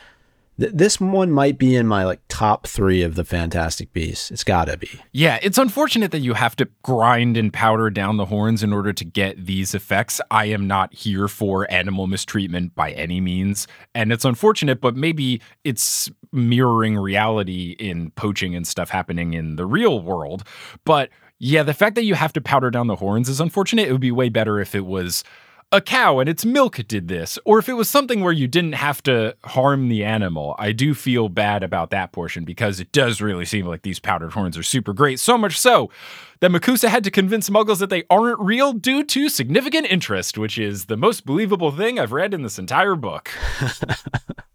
th- 0.59 0.71
this 0.73 0.99
one 0.99 1.31
might 1.31 1.57
be 1.57 1.75
in 1.75 1.87
my 1.87 2.03
like 2.03 2.19
top 2.27 2.67
three 2.67 3.01
of 3.01 3.15
the 3.15 3.23
Fantastic 3.23 3.93
Beasts. 3.93 4.31
It's 4.31 4.43
gotta 4.43 4.77
be. 4.77 4.89
Yeah, 5.11 5.39
it's 5.41 5.57
unfortunate 5.57 6.11
that 6.11 6.19
you 6.19 6.33
have 6.33 6.55
to 6.57 6.67
grind 6.83 7.37
and 7.37 7.51
powder 7.51 7.89
down 7.89 8.17
the 8.17 8.25
horns 8.25 8.61
in 8.63 8.73
order 8.73 8.93
to 8.93 9.05
get 9.05 9.45
these 9.45 9.73
effects. 9.73 10.21
I 10.29 10.45
am 10.45 10.67
not 10.67 10.93
here 10.93 11.27
for 11.27 11.69
animal 11.71 12.07
mistreatment 12.07 12.75
by 12.75 12.91
any 12.91 13.21
means. 13.21 13.67
And 13.95 14.11
it's 14.11 14.25
unfortunate, 14.25 14.81
but 14.81 14.95
maybe 14.95 15.41
it's 15.63 16.09
mirroring 16.31 16.97
reality 16.97 17.75
in 17.79 18.11
poaching 18.11 18.55
and 18.55 18.67
stuff 18.67 18.89
happening 18.89 19.33
in 19.33 19.55
the 19.55 19.65
real 19.65 20.01
world. 20.01 20.43
But 20.85 21.09
yeah, 21.39 21.63
the 21.63 21.73
fact 21.73 21.95
that 21.95 22.03
you 22.03 22.15
have 22.15 22.33
to 22.33 22.41
powder 22.41 22.69
down 22.69 22.87
the 22.87 22.97
horns 22.97 23.29
is 23.29 23.39
unfortunate. 23.39 23.87
It 23.87 23.91
would 23.93 24.01
be 24.01 24.11
way 24.11 24.29
better 24.29 24.59
if 24.59 24.75
it 24.75 24.85
was 24.85 25.23
a 25.71 25.81
cow 25.81 26.19
and 26.19 26.27
its 26.27 26.45
milk 26.45 26.77
did 26.87 27.07
this, 27.07 27.37
or 27.45 27.59
if 27.59 27.69
it 27.69 27.73
was 27.73 27.87
something 27.87 28.21
where 28.21 28.33
you 28.33 28.47
didn't 28.47 28.73
have 28.73 29.03
to 29.03 29.35
harm 29.43 29.87
the 29.87 30.03
animal. 30.03 30.55
I 30.57 30.71
do 30.71 30.95
feel 30.95 31.29
bad 31.29 31.63
about 31.63 31.91
that 31.91 32.11
portion 32.11 32.43
because 32.43 32.79
it 32.79 32.91
does 32.91 33.21
really 33.21 33.45
seem 33.45 33.67
like 33.67 33.83
these 33.83 33.99
powdered 33.99 34.33
horns 34.33 34.57
are 34.57 34.63
super 34.63 34.93
great. 34.93 35.19
So 35.19 35.37
much 35.37 35.59
so 35.59 35.91
that 36.39 36.51
MACUSA 36.51 36.87
had 36.87 37.03
to 37.03 37.11
convince 37.11 37.49
muggles 37.49 37.79
that 37.79 37.91
they 37.91 38.03
aren't 38.09 38.39
real 38.39 38.73
due 38.73 39.03
to 39.03 39.29
significant 39.29 39.85
interest, 39.91 40.37
which 40.37 40.57
is 40.57 40.85
the 40.85 40.97
most 40.97 41.25
believable 41.25 41.71
thing 41.71 41.99
I've 41.99 42.13
read 42.13 42.33
in 42.33 42.41
this 42.41 42.57
entire 42.57 42.95
book. 42.95 43.29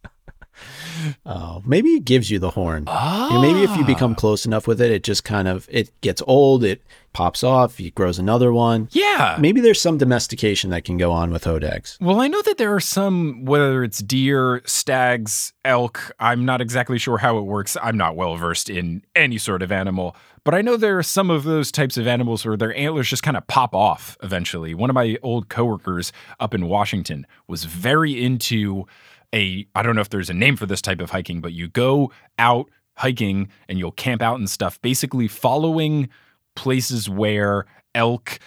Oh, 1.27 1.63
maybe 1.65 1.91
it 1.91 2.05
gives 2.05 2.31
you 2.31 2.39
the 2.39 2.51
horn. 2.51 2.85
Ah. 2.87 3.29
You 3.29 3.35
know, 3.35 3.43
maybe 3.43 3.63
if 3.63 3.77
you 3.77 3.85
become 3.85 4.15
close 4.15 4.47
enough 4.47 4.67
with 4.67 4.81
it, 4.81 4.91
it 4.91 5.03
just 5.03 5.25
kind 5.25 5.49
of 5.49 5.69
it 5.71 5.91
gets 6.01 6.23
old, 6.27 6.65
it 6.65 6.83
pops 7.15 7.43
off, 7.43 7.81
it 7.81 7.95
grows 7.95 8.19
another 8.19 8.53
one. 8.53 8.89
Yeah. 8.93 9.39
Maybe 9.41 9.61
there's 9.61 9.81
some 9.81 9.97
domestication 9.99 10.71
that 10.71 10.85
can 10.85 10.99
go 10.99 11.13
on 11.13 11.31
with 11.31 11.45
hodags. 11.45 11.97
Well, 12.01 12.21
I 12.21 12.29
know 12.29 12.43
that 12.43 12.59
there 12.59 12.75
are 12.75 12.81
some, 12.81 13.45
whether 13.45 13.83
it's 13.85 14.01
deer, 14.01 14.61
stags, 14.67 15.55
elk, 15.65 16.13
I'm 16.21 16.45
not 16.45 16.61
exactly 16.61 16.99
sure 16.99 17.19
how 17.19 17.39
it 17.39 17.43
works. 17.43 17.77
I'm 17.81 17.97
not 17.97 18.17
well 18.17 18.37
versed 18.37 18.69
in 18.69 19.03
any 19.15 19.39
sort 19.39 19.63
of 19.63 19.71
animal, 19.73 20.17
but 20.43 20.55
I 20.55 20.61
know 20.61 20.77
there 20.77 20.99
are 20.99 21.05
some 21.05 21.31
of 21.31 21.45
those 21.45 21.73
types 21.73 21.97
of 21.97 22.07
animals 22.07 22.45
where 22.45 22.57
their 22.57 22.77
antlers 22.77 23.09
just 23.09 23.23
kind 23.23 23.37
of 23.37 23.47
pop 23.47 23.75
off 23.75 24.19
eventually. 24.23 24.75
One 24.75 24.91
of 24.91 24.95
my 24.95 25.17
old 25.23 25.49
coworkers 25.49 26.13
up 26.41 26.53
in 26.53 26.67
Washington 26.67 27.27
was 27.47 27.65
very 27.65 28.23
into 28.23 28.87
a, 29.35 29.67
I 29.75 29.83
don't 29.83 29.95
know 29.95 30.01
if 30.01 30.11
there's 30.11 30.31
a 30.31 30.35
name 30.35 30.57
for 30.57 30.67
this 30.67 30.81
type 30.81 31.01
of 31.01 31.11
hiking, 31.11 31.41
but 31.41 31.53
you 31.53 31.69
go 31.69 32.13
out 32.39 32.71
hiking 32.97 33.49
and 33.69 33.79
you'll 33.79 33.93
camp 33.93 34.23
out 34.23 34.39
and 34.39 34.49
stuff, 34.49 34.81
basically 34.81 35.29
following 35.29 36.09
places 36.55 37.09
where 37.11 37.67
elk 37.95 38.39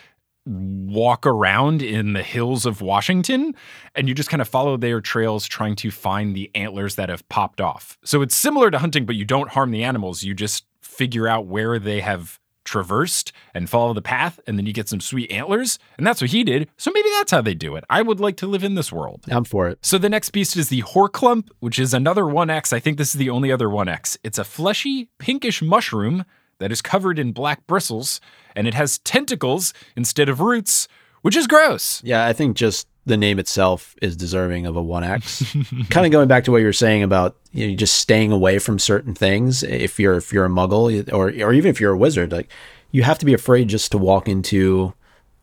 walk 0.45 1.27
around 1.27 1.81
in 1.81 2.13
the 2.13 2.23
hills 2.23 2.65
of 2.65 2.79
Washington 2.81 3.53
and 3.95 4.07
you 4.07 4.15
just 4.15 4.29
kind 4.29 4.41
of 4.41 4.47
follow 4.47 4.77
their 4.77 5.01
trails 5.01 5.45
trying 5.45 5.75
to 5.75 5.91
find 5.91 6.33
the 6.33 6.49
antlers 6.55 6.95
that 6.95 7.09
have 7.09 7.27
popped 7.27 7.59
off. 7.59 7.97
So 8.05 8.21
it's 8.21 8.35
similar 8.35 8.71
to 8.71 8.79
hunting, 8.79 9.05
but 9.05 9.17
you 9.17 9.25
don't 9.25 9.49
harm 9.49 9.71
the 9.71 9.83
animals. 9.83 10.23
You 10.23 10.33
just 10.33 10.65
figure 10.81 11.27
out 11.27 11.47
where 11.47 11.79
they 11.79 11.99
have 11.99 12.39
traversed 12.67 13.31
and 13.55 13.67
follow 13.67 13.93
the 13.93 14.01
path, 14.03 14.39
and 14.45 14.57
then 14.57 14.67
you 14.67 14.73
get 14.73 14.89
some 14.89 15.01
sweet 15.01 15.31
antlers. 15.31 15.79
And 15.97 16.05
that's 16.05 16.21
what 16.21 16.29
he 16.29 16.43
did. 16.43 16.69
So 16.77 16.91
maybe 16.93 17.09
that's 17.15 17.31
how 17.31 17.41
they 17.41 17.55
do 17.55 17.75
it. 17.75 17.83
I 17.89 18.03
would 18.03 18.19
like 18.19 18.37
to 18.37 18.47
live 18.47 18.63
in 18.63 18.75
this 18.75 18.91
world. 18.91 19.25
I'm 19.31 19.45
for 19.45 19.67
it. 19.67 19.79
So 19.81 19.97
the 19.97 20.09
next 20.09 20.29
beast 20.29 20.55
is 20.55 20.69
the 20.69 20.83
Horklump, 20.83 21.49
which 21.59 21.79
is 21.79 21.93
another 21.93 22.23
1X. 22.23 22.73
I 22.73 22.79
think 22.79 22.97
this 22.97 23.15
is 23.15 23.19
the 23.19 23.31
only 23.31 23.51
other 23.51 23.67
1X. 23.67 24.17
It's 24.23 24.37
a 24.37 24.43
fleshy, 24.43 25.09
pinkish 25.17 25.63
mushroom 25.63 26.25
that 26.59 26.71
is 26.71 26.81
covered 26.81 27.17
in 27.17 27.31
black 27.31 27.65
bristles, 27.67 28.19
and 28.55 28.67
it 28.67 28.73
has 28.73 28.99
tentacles 28.99 29.73
instead 29.95 30.27
of 30.29 30.39
roots, 30.41 30.87
which 31.21 31.35
is 31.35 31.47
gross. 31.47 32.01
Yeah, 32.03 32.25
I 32.25 32.33
think 32.33 32.57
just 32.57 32.87
the 33.07 33.17
name 33.17 33.39
itself 33.39 33.95
is 34.01 34.15
deserving 34.15 34.65
of 34.65 34.75
a 34.75 34.83
1x. 34.83 35.89
kind 35.89 36.05
of 36.05 36.11
going 36.11 36.27
back 36.27 36.43
to 36.43 36.51
what 36.51 36.57
you 36.57 36.65
were 36.65 36.73
saying 36.73 37.03
about 37.03 37.35
you 37.51 37.69
know, 37.69 37.75
just 37.75 37.95
staying 37.95 38.31
away 38.31 38.59
from 38.59 38.77
certain 38.77 39.15
things 39.15 39.63
if 39.63 39.99
you're 39.99 40.15
if 40.15 40.31
you're 40.31 40.45
a 40.45 40.49
muggle 40.49 41.11
or 41.11 41.29
or 41.43 41.53
even 41.53 41.69
if 41.69 41.79
you're 41.81 41.93
a 41.93 41.97
wizard 41.97 42.31
like 42.31 42.49
you 42.91 43.03
have 43.03 43.17
to 43.19 43.25
be 43.25 43.33
afraid 43.33 43.69
just 43.69 43.91
to 43.91 43.97
walk 43.97 44.27
into 44.27 44.93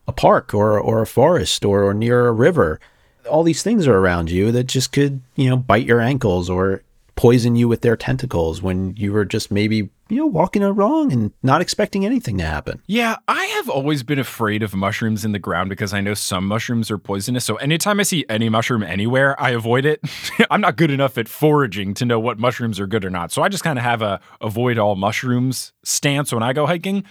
a 0.07 0.11
park 0.11 0.53
or 0.53 0.79
or 0.79 1.01
a 1.01 1.07
forest 1.07 1.65
or, 1.65 1.83
or 1.83 1.93
near 1.93 2.27
a 2.27 2.31
river. 2.31 2.79
All 3.29 3.43
these 3.43 3.63
things 3.63 3.87
are 3.87 3.97
around 3.97 4.29
you 4.29 4.51
that 4.51 4.65
just 4.65 4.91
could, 4.91 5.21
you 5.35 5.49
know, 5.49 5.57
bite 5.57 5.85
your 5.85 5.99
ankles 5.99 6.49
or 6.49 6.83
poison 7.15 7.55
you 7.55 7.67
with 7.67 7.81
their 7.81 7.97
tentacles 7.97 8.61
when 8.61 8.95
you 8.95 9.11
were 9.11 9.25
just 9.25 9.49
maybe 9.49 9.89
you 10.09 10.17
know 10.17 10.25
walking 10.25 10.63
along 10.63 11.11
and 11.11 11.31
not 11.41 11.61
expecting 11.61 12.05
anything 12.05 12.37
to 12.37 12.43
happen. 12.43 12.81
Yeah, 12.87 13.17
I 13.27 13.45
have 13.45 13.69
always 13.69 14.03
been 14.03 14.19
afraid 14.19 14.63
of 14.63 14.75
mushrooms 14.75 15.25
in 15.25 15.31
the 15.31 15.39
ground 15.39 15.69
because 15.69 15.93
I 15.93 16.01
know 16.01 16.13
some 16.13 16.47
mushrooms 16.47 16.91
are 16.91 16.97
poisonous. 16.97 17.45
So 17.45 17.55
anytime 17.55 17.99
I 17.99 18.03
see 18.03 18.25
any 18.29 18.49
mushroom 18.49 18.83
anywhere, 18.83 19.39
I 19.41 19.51
avoid 19.51 19.85
it. 19.85 20.01
I'm 20.51 20.61
not 20.61 20.75
good 20.75 20.91
enough 20.91 21.17
at 21.17 21.27
foraging 21.27 21.93
to 21.95 22.05
know 22.05 22.19
what 22.19 22.39
mushrooms 22.39 22.79
are 22.79 22.87
good 22.87 23.05
or 23.05 23.09
not. 23.09 23.31
So 23.31 23.41
I 23.41 23.49
just 23.49 23.63
kind 23.63 23.79
of 23.79 23.83
have 23.83 24.01
a 24.01 24.19
avoid 24.41 24.77
all 24.77 24.95
mushrooms 24.95 25.73
stance 25.83 26.31
when 26.31 26.43
I 26.43 26.53
go 26.53 26.65
hiking. 26.65 27.03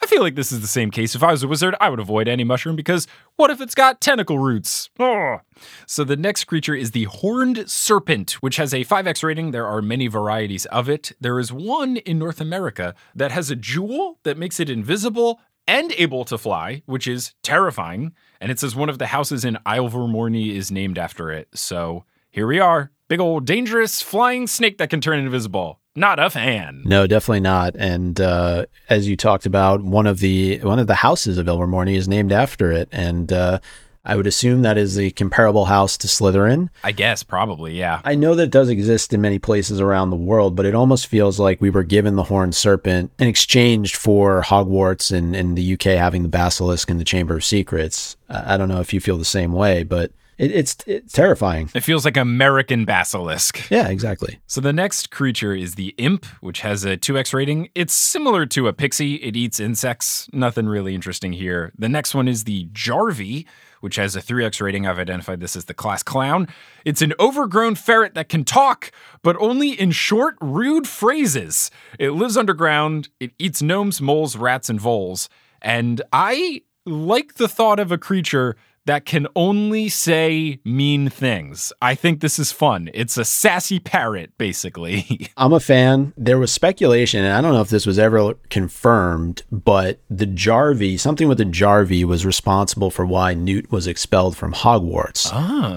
I 0.00 0.06
feel 0.06 0.22
like 0.22 0.36
this 0.36 0.52
is 0.52 0.60
the 0.60 0.66
same 0.66 0.90
case. 0.90 1.14
If 1.14 1.22
I 1.22 1.32
was 1.32 1.42
a 1.42 1.48
wizard, 1.48 1.74
I 1.80 1.90
would 1.90 1.98
avoid 1.98 2.28
any 2.28 2.44
mushroom 2.44 2.76
because 2.76 3.06
what 3.36 3.50
if 3.50 3.60
it's 3.60 3.74
got 3.74 4.00
tentacle 4.00 4.38
roots? 4.38 4.90
Oh. 4.98 5.38
So 5.86 6.04
the 6.04 6.16
next 6.16 6.44
creature 6.44 6.74
is 6.74 6.92
the 6.92 7.04
horned 7.04 7.68
serpent, 7.68 8.32
which 8.40 8.56
has 8.56 8.72
a 8.72 8.84
5x 8.84 9.24
rating. 9.24 9.50
There 9.50 9.66
are 9.66 9.82
many 9.82 10.06
varieties 10.06 10.66
of 10.66 10.88
it. 10.88 11.12
There 11.20 11.38
is 11.40 11.52
one 11.52 11.96
in 11.98 12.18
North 12.18 12.40
America 12.40 12.94
that 13.14 13.32
has 13.32 13.50
a 13.50 13.56
jewel 13.56 14.20
that 14.22 14.38
makes 14.38 14.60
it 14.60 14.70
invisible 14.70 15.40
and 15.66 15.92
able 15.98 16.24
to 16.24 16.38
fly, 16.38 16.82
which 16.86 17.06
is 17.06 17.34
terrifying. 17.42 18.12
And 18.40 18.52
it 18.52 18.58
says 18.58 18.76
one 18.76 18.88
of 18.88 18.98
the 18.98 19.08
houses 19.08 19.44
in 19.44 19.58
Ilvermorny 19.66 20.54
is 20.54 20.70
named 20.70 20.96
after 20.96 21.30
it. 21.30 21.48
So 21.54 22.04
here 22.30 22.46
we 22.46 22.60
are. 22.60 22.92
Big 23.08 23.20
old 23.20 23.46
dangerous 23.46 24.00
flying 24.00 24.46
snake 24.46 24.78
that 24.78 24.90
can 24.90 25.00
turn 25.00 25.18
invisible. 25.18 25.80
Not 25.96 26.18
a 26.18 26.30
fan. 26.30 26.82
No, 26.84 27.06
definitely 27.06 27.40
not. 27.40 27.74
And 27.76 28.20
uh, 28.20 28.66
as 28.88 29.08
you 29.08 29.16
talked 29.16 29.46
about, 29.46 29.82
one 29.82 30.06
of 30.06 30.20
the 30.20 30.58
one 30.60 30.78
of 30.78 30.86
the 30.86 30.94
houses 30.94 31.38
of 31.38 31.46
Ilvermorny 31.46 31.96
is 31.96 32.06
named 32.06 32.30
after 32.30 32.70
it, 32.70 32.88
and 32.92 33.32
uh, 33.32 33.58
I 34.04 34.16
would 34.16 34.26
assume 34.26 34.62
that 34.62 34.78
is 34.78 34.98
a 34.98 35.10
comparable 35.10 35.66
house 35.66 35.98
to 35.98 36.06
Slytherin. 36.06 36.70
I 36.82 36.92
guess 36.92 37.22
probably, 37.22 37.76
yeah. 37.76 38.00
I 38.04 38.14
know 38.14 38.34
that 38.36 38.44
it 38.44 38.50
does 38.50 38.70
exist 38.70 39.12
in 39.12 39.20
many 39.20 39.38
places 39.38 39.80
around 39.80 40.08
the 40.08 40.16
world, 40.16 40.56
but 40.56 40.64
it 40.64 40.74
almost 40.74 41.08
feels 41.08 41.38
like 41.38 41.60
we 41.60 41.68
were 41.68 41.82
given 41.82 42.16
the 42.16 42.22
horned 42.24 42.54
serpent 42.54 43.10
in 43.18 43.28
exchange 43.28 43.96
for 43.96 44.40
Hogwarts 44.42 45.14
and, 45.14 45.36
and 45.36 45.58
the 45.58 45.74
UK 45.74 45.98
having 45.98 46.22
the 46.22 46.28
basilisk 46.28 46.88
and 46.90 46.98
the 46.98 47.04
Chamber 47.04 47.36
of 47.36 47.44
Secrets. 47.44 48.16
I 48.30 48.56
don't 48.56 48.68
know 48.68 48.80
if 48.80 48.94
you 48.94 49.00
feel 49.00 49.18
the 49.18 49.26
same 49.26 49.52
way, 49.52 49.82
but 49.82 50.10
it, 50.38 50.52
it's 50.52 50.76
it's 50.86 51.12
terrifying. 51.12 51.70
It 51.74 51.80
feels 51.80 52.04
like 52.04 52.16
American 52.16 52.84
basilisk. 52.84 53.68
Yeah, 53.70 53.88
exactly. 53.88 54.38
So 54.46 54.60
the 54.60 54.72
next 54.72 55.10
creature 55.10 55.52
is 55.52 55.74
the 55.74 55.94
imp, 55.98 56.24
which 56.40 56.60
has 56.60 56.84
a 56.84 56.96
2x 56.96 57.34
rating. 57.34 57.68
It's 57.74 57.92
similar 57.92 58.46
to 58.46 58.68
a 58.68 58.72
pixie. 58.72 59.16
It 59.16 59.36
eats 59.36 59.58
insects. 59.60 60.28
Nothing 60.32 60.66
really 60.66 60.94
interesting 60.94 61.32
here. 61.32 61.72
The 61.76 61.88
next 61.88 62.14
one 62.14 62.28
is 62.28 62.44
the 62.44 62.66
Jarvey, 62.66 63.46
which 63.80 63.96
has 63.96 64.14
a 64.14 64.22
3x 64.22 64.60
rating. 64.60 64.86
I've 64.86 64.98
identified 64.98 65.40
this 65.40 65.56
as 65.56 65.64
the 65.64 65.74
class 65.74 66.02
clown. 66.02 66.48
It's 66.84 67.02
an 67.02 67.14
overgrown 67.18 67.74
ferret 67.74 68.14
that 68.14 68.28
can 68.28 68.44
talk, 68.44 68.92
but 69.22 69.36
only 69.40 69.72
in 69.72 69.90
short, 69.90 70.36
rude 70.40 70.86
phrases. 70.86 71.70
It 71.98 72.10
lives 72.10 72.36
underground. 72.36 73.08
It 73.18 73.32
eats 73.38 73.60
gnomes, 73.60 74.00
moles, 74.00 74.36
rats, 74.36 74.70
and 74.70 74.80
voles. 74.80 75.28
And 75.60 76.00
I 76.12 76.62
like 76.86 77.34
the 77.34 77.48
thought 77.48 77.80
of 77.80 77.92
a 77.92 77.98
creature 77.98 78.56
that 78.88 79.04
can 79.04 79.26
only 79.36 79.90
say 79.90 80.60
mean 80.64 81.10
things. 81.10 81.74
I 81.82 81.94
think 81.94 82.20
this 82.20 82.38
is 82.38 82.52
fun. 82.52 82.88
It's 82.94 83.18
a 83.18 83.24
sassy 83.24 83.78
parrot, 83.78 84.32
basically. 84.38 85.28
I'm 85.36 85.52
a 85.52 85.60
fan. 85.60 86.14
There 86.16 86.38
was 86.38 86.50
speculation, 86.50 87.22
and 87.22 87.34
I 87.34 87.42
don't 87.42 87.52
know 87.52 87.60
if 87.60 87.68
this 87.68 87.84
was 87.84 87.98
ever 87.98 88.32
confirmed, 88.48 89.42
but 89.52 90.00
the 90.08 90.26
Jarvey, 90.26 90.98
something 90.98 91.28
with 91.28 91.36
the 91.36 91.44
Jarvey, 91.44 92.04
was 92.04 92.24
responsible 92.24 92.90
for 92.90 93.04
why 93.04 93.34
Newt 93.34 93.70
was 93.70 93.86
expelled 93.86 94.38
from 94.38 94.54
Hogwarts 94.54 95.30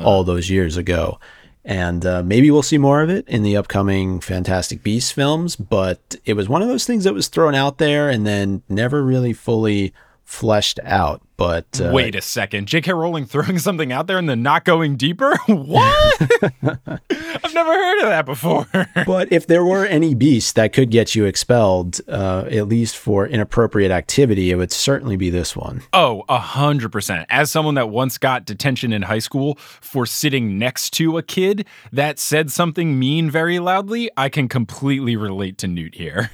all 0.06 0.24
those 0.24 0.50
years 0.50 0.78
ago. 0.78 1.20
And 1.66 2.06
uh, 2.06 2.24
maybe 2.24 2.50
we'll 2.50 2.64
see 2.64 2.78
more 2.78 3.02
of 3.02 3.10
it 3.10 3.28
in 3.28 3.44
the 3.44 3.58
upcoming 3.58 4.22
Fantastic 4.22 4.84
Beasts 4.84 5.12
films, 5.12 5.58
but 5.58 6.16
it 6.24 6.36
was 6.36 6.48
one 6.48 6.62
of 6.62 6.70
those 6.70 6.86
things 6.86 7.04
that 7.04 7.14
was 7.14 7.28
thrown 7.28 7.56
out 7.56 7.78
there 7.78 8.10
and 8.10 8.26
then 8.26 8.64
never 8.70 9.04
really 9.04 9.34
fully 9.34 9.94
fleshed 10.32 10.80
out. 10.84 11.22
But 11.36 11.82
uh, 11.82 11.92
Wait 11.92 12.16
a 12.16 12.22
second. 12.22 12.68
J.K. 12.68 12.94
Rowling 12.94 13.26
throwing 13.26 13.60
something 13.60 13.92
out 13.92 14.08
there 14.08 14.18
and 14.18 14.30
then 14.30 14.42
not 14.42 14.64
going 14.64 14.96
deeper? 14.96 15.36
what? 15.48 16.22
I've 16.64 17.54
never 17.54 17.74
heard 17.74 18.00
of 18.00 18.10
that 18.10 18.26
before. 18.26 18.68
but 19.06 19.32
if 19.32 19.48
there 19.48 19.66
were 19.66 19.86
any 19.86 20.16
beast 20.16 20.56
that 20.56 20.72
could 20.72 20.90
get 20.90 21.16
you 21.16 21.26
expelled, 21.26 22.00
uh, 22.08 22.46
at 22.50 22.68
least 22.68 22.96
for 22.98 23.28
inappropriate 23.28 23.92
activity, 23.92 24.52
it 24.52 24.56
would 24.56 24.72
certainly 24.72 25.18
be 25.18 25.30
this 25.30 25.56
one. 25.56 25.82
Oh, 25.92 26.24
a 26.30 26.40
hundred 26.40 26.92
percent. 26.92 27.26
As 27.30 27.52
someone 27.52 27.76
that 27.76 27.90
once 27.90 28.18
got 28.18 28.46
detention 28.46 28.94
in 28.94 29.02
high 29.02 29.20
school 29.20 29.56
for 29.58 30.06
sitting 30.06 30.58
next 30.58 30.92
to 30.92 31.18
a 31.18 31.24
kid 31.24 31.68
that 31.92 32.20
said 32.20 32.52
something 32.52 32.98
mean 32.98 33.30
very 33.30 33.60
loudly, 33.60 34.10
I 34.16 34.30
can 34.30 34.48
completely 34.48 35.16
relate 35.18 35.58
to 35.60 35.68
Newt 35.68 35.96
here. 35.96 36.32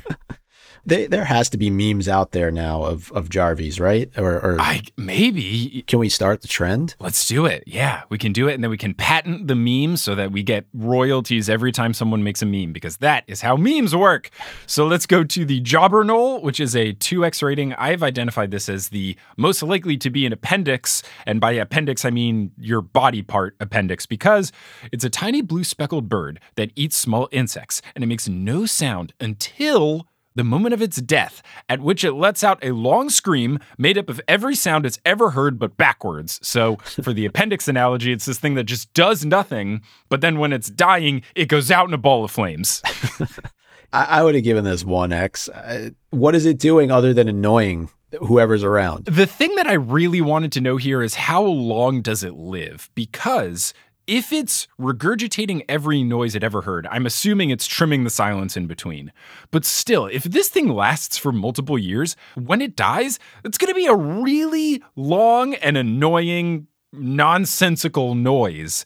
They, 0.87 1.05
there 1.05 1.25
has 1.25 1.49
to 1.49 1.57
be 1.57 1.69
memes 1.69 2.07
out 2.07 2.31
there 2.31 2.49
now 2.49 2.83
of 2.83 3.11
of 3.11 3.27
Jarveys, 3.27 3.77
right? 3.79 4.09
Or, 4.17 4.39
or 4.39 4.57
I 4.59 4.83
maybe 4.95 5.83
can 5.85 5.99
we 5.99 6.07
start 6.07 6.41
the 6.41 6.47
trend? 6.47 6.95
Let's 6.99 7.27
do 7.27 7.45
it. 7.45 7.65
Yeah, 7.67 8.03
we 8.07 8.17
can 8.17 8.31
do 8.31 8.47
it, 8.47 8.53
and 8.53 8.63
then 8.63 8.71
we 8.71 8.77
can 8.77 8.93
patent 8.93 9.47
the 9.47 9.55
meme 9.55 9.97
so 9.97 10.15
that 10.15 10.31
we 10.31 10.43
get 10.43 10.65
royalties 10.73 11.49
every 11.49 11.73
time 11.73 11.93
someone 11.93 12.23
makes 12.23 12.41
a 12.41 12.45
meme 12.45 12.71
because 12.71 12.97
that 12.97 13.25
is 13.27 13.41
how 13.41 13.57
memes 13.57 13.93
work. 13.93 14.29
So 14.65 14.87
let's 14.87 15.05
go 15.05 15.25
to 15.25 15.43
the 15.43 15.61
Jobberknoll, 15.61 16.41
which 16.41 16.61
is 16.61 16.73
a 16.73 16.93
2x 16.93 17.43
rating. 17.43 17.73
I've 17.73 18.01
identified 18.01 18.51
this 18.51 18.69
as 18.69 18.87
the 18.89 19.17
most 19.35 19.61
likely 19.61 19.97
to 19.97 20.09
be 20.09 20.25
an 20.25 20.31
appendix, 20.31 21.03
and 21.25 21.41
by 21.41 21.51
appendix 21.51 22.05
I 22.05 22.11
mean 22.11 22.51
your 22.57 22.81
body 22.81 23.21
part 23.21 23.57
appendix 23.59 24.05
because 24.05 24.53
it's 24.93 25.03
a 25.03 25.09
tiny 25.09 25.41
blue 25.41 25.65
speckled 25.65 26.07
bird 26.07 26.39
that 26.55 26.71
eats 26.77 26.95
small 26.95 27.27
insects, 27.33 27.81
and 27.93 28.05
it 28.05 28.07
makes 28.07 28.29
no 28.29 28.65
sound 28.65 29.13
until 29.19 30.07
the 30.37 30.43
moment 30.43 30.73
of 30.73 30.81
its 30.81 31.01
death, 31.01 31.41
at 31.67 31.81
which 31.81 32.03
it 32.03 32.13
lets 32.13 32.43
out 32.43 32.63
a 32.63 32.71
long 32.71 33.09
scream 33.09 33.59
made 33.77 33.97
up 33.97 34.09
of 34.09 34.21
every 34.27 34.55
sound 34.55 34.85
it's 34.85 34.99
ever 35.05 35.31
heard 35.31 35.59
but 35.59 35.75
backwards. 35.75 36.39
So, 36.41 36.77
for 36.77 37.11
the 37.11 37.25
appendix 37.25 37.67
analogy, 37.67 38.11
it's 38.11 38.25
this 38.25 38.39
thing 38.39 38.55
that 38.55 38.63
just 38.63 38.93
does 38.93 39.25
nothing, 39.25 39.81
but 40.09 40.21
then 40.21 40.39
when 40.39 40.53
it's 40.53 40.69
dying, 40.69 41.23
it 41.35 41.47
goes 41.47 41.69
out 41.69 41.87
in 41.87 41.93
a 41.93 41.97
ball 41.97 42.23
of 42.23 42.31
flames. 42.31 42.81
I, 43.93 44.03
I 44.05 44.23
would 44.23 44.35
have 44.35 44.43
given 44.43 44.63
this 44.63 44.83
1x. 44.83 45.49
Uh, 45.53 45.91
what 46.11 46.35
is 46.35 46.45
it 46.45 46.57
doing 46.59 46.91
other 46.91 47.13
than 47.13 47.27
annoying 47.27 47.89
whoever's 48.19 48.63
around? 48.63 49.05
The 49.05 49.25
thing 49.25 49.55
that 49.55 49.67
I 49.67 49.73
really 49.73 50.21
wanted 50.21 50.51
to 50.53 50.61
know 50.61 50.77
here 50.77 51.01
is 51.01 51.15
how 51.15 51.43
long 51.43 52.01
does 52.01 52.23
it 52.23 52.35
live? 52.35 52.89
Because 52.95 53.73
if 54.07 54.31
it's 54.31 54.67
regurgitating 54.79 55.65
every 55.67 56.01
noise 56.01 56.33
it 56.33 56.43
ever 56.43 56.61
heard, 56.61 56.87
I'm 56.89 57.05
assuming 57.05 57.49
it's 57.49 57.67
trimming 57.67 58.05
the 58.05 58.09
silence 58.09 58.55
in 58.55 58.65
between. 58.65 59.11
But 59.51 59.65
still, 59.65 60.05
if 60.07 60.23
this 60.23 60.47
thing 60.47 60.69
lasts 60.69 61.17
for 61.17 61.33
multiple 61.33 61.77
years, 61.77 62.15
when 62.35 62.61
it 62.61 62.77
dies, 62.77 63.19
it's 63.43 63.57
going 63.57 63.71
to 63.71 63.75
be 63.75 63.85
a 63.85 63.95
really 63.95 64.81
long 64.95 65.55
and 65.55 65.75
annoying, 65.75 66.67
nonsensical 66.93 68.15
noise. 68.15 68.85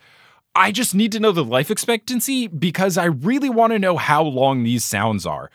I 0.55 0.71
just 0.71 0.95
need 0.95 1.11
to 1.13 1.19
know 1.19 1.31
the 1.31 1.45
life 1.45 1.71
expectancy 1.71 2.47
because 2.47 2.97
I 2.97 3.05
really 3.05 3.49
want 3.49 3.71
to 3.73 3.79
know 3.79 3.97
how 3.97 4.23
long 4.23 4.63
these 4.63 4.83
sounds 4.83 5.25
are 5.25 5.49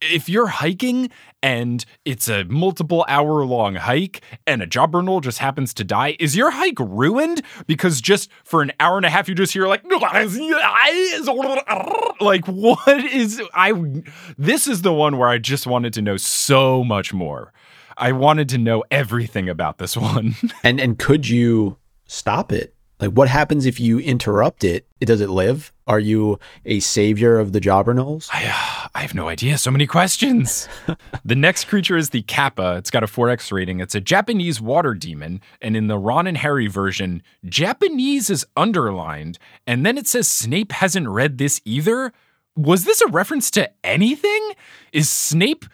if 0.00 0.28
you're 0.28 0.46
hiking 0.46 1.10
and 1.42 1.84
it's 2.04 2.28
a 2.28 2.44
multiple 2.44 3.04
hour 3.08 3.44
long 3.44 3.74
hike 3.76 4.22
and 4.46 4.62
a 4.62 4.66
jobberknoll 4.66 5.22
just 5.22 5.38
happens 5.38 5.74
to 5.74 5.84
die, 5.84 6.16
is 6.18 6.36
your 6.36 6.50
hike 6.50 6.78
ruined 6.78 7.42
because 7.66 8.00
just 8.00 8.30
for 8.44 8.62
an 8.62 8.72
hour 8.80 8.96
and 8.96 9.06
a 9.06 9.10
half 9.10 9.28
you 9.28 9.34
just 9.34 9.52
hear 9.52 9.66
like 9.66 9.82
like 12.20 12.46
what 12.46 13.04
is 13.04 13.40
I 13.54 13.72
this 14.38 14.66
is 14.66 14.82
the 14.82 14.92
one 14.92 15.18
where 15.18 15.28
I 15.28 15.38
just 15.38 15.66
wanted 15.66 15.92
to 15.94 16.02
know 16.02 16.16
so 16.16 16.84
much 16.84 17.12
more. 17.12 17.52
I 17.96 18.12
wanted 18.12 18.48
to 18.50 18.58
know 18.58 18.82
everything 18.90 19.48
about 19.48 19.78
this 19.78 19.96
one. 19.96 20.34
and 20.64 20.80
and 20.80 20.98
could 20.98 21.28
you 21.28 21.76
stop 22.06 22.52
it? 22.52 22.74
Like, 23.00 23.12
what 23.12 23.28
happens 23.28 23.64
if 23.64 23.80
you 23.80 23.98
interrupt 23.98 24.62
it? 24.62 24.86
Does 25.00 25.22
it 25.22 25.30
live? 25.30 25.72
Are 25.86 25.98
you 25.98 26.38
a 26.66 26.80
savior 26.80 27.38
of 27.38 27.52
the 27.52 27.60
Jobberknolls? 27.60 28.28
I, 28.30 28.44
uh, 28.44 28.88
I 28.94 29.00
have 29.00 29.14
no 29.14 29.28
idea. 29.28 29.56
So 29.56 29.70
many 29.70 29.86
questions. 29.86 30.68
the 31.24 31.34
next 31.34 31.64
creature 31.64 31.96
is 31.96 32.10
the 32.10 32.22
Kappa. 32.22 32.76
It's 32.76 32.90
got 32.90 33.02
a 33.02 33.06
4X 33.06 33.50
rating. 33.52 33.80
It's 33.80 33.94
a 33.94 34.00
Japanese 34.00 34.60
water 34.60 34.92
demon. 34.92 35.40
And 35.62 35.76
in 35.76 35.86
the 35.86 35.98
Ron 35.98 36.26
and 36.26 36.36
Harry 36.36 36.66
version, 36.66 37.22
Japanese 37.46 38.28
is 38.28 38.46
underlined. 38.54 39.38
And 39.66 39.86
then 39.86 39.96
it 39.96 40.06
says 40.06 40.28
Snape 40.28 40.72
hasn't 40.72 41.08
read 41.08 41.38
this 41.38 41.62
either. 41.64 42.12
Was 42.54 42.84
this 42.84 43.00
a 43.00 43.06
reference 43.06 43.50
to 43.52 43.70
anything? 43.82 44.52
Is 44.92 45.08
Snape 45.08 45.64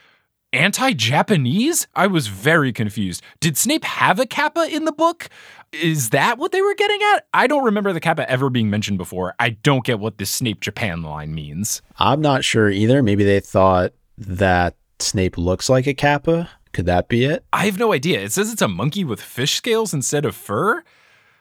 anti 0.52 0.92
Japanese? 0.92 1.86
I 1.94 2.06
was 2.06 2.28
very 2.28 2.72
confused. 2.72 3.22
Did 3.40 3.56
Snape 3.56 3.84
have 3.84 4.18
a 4.18 4.26
Kappa 4.26 4.68
in 4.70 4.84
the 4.84 4.92
book? 4.92 5.28
Is 5.72 6.10
that 6.10 6.38
what 6.38 6.52
they 6.52 6.62
were 6.62 6.74
getting 6.74 7.00
at? 7.14 7.26
I 7.34 7.46
don't 7.46 7.64
remember 7.64 7.92
the 7.92 8.00
Kappa 8.00 8.28
ever 8.30 8.50
being 8.50 8.70
mentioned 8.70 8.98
before. 8.98 9.34
I 9.38 9.50
don't 9.50 9.84
get 9.84 9.98
what 9.98 10.18
this 10.18 10.30
Snape 10.30 10.60
Japan 10.60 11.02
line 11.02 11.34
means. 11.34 11.82
I'm 11.98 12.20
not 12.20 12.44
sure 12.44 12.70
either. 12.70 13.02
Maybe 13.02 13.24
they 13.24 13.40
thought 13.40 13.92
that 14.18 14.76
Snape 14.98 15.36
looks 15.36 15.68
like 15.68 15.86
a 15.86 15.94
Kappa. 15.94 16.50
Could 16.72 16.86
that 16.86 17.08
be 17.08 17.24
it? 17.24 17.44
I 17.52 17.66
have 17.66 17.78
no 17.78 17.92
idea. 17.92 18.20
It 18.20 18.32
says 18.32 18.52
it's 18.52 18.62
a 18.62 18.68
monkey 18.68 19.04
with 19.04 19.20
fish 19.20 19.54
scales 19.54 19.94
instead 19.94 20.24
of 20.24 20.36
fur. 20.36 20.82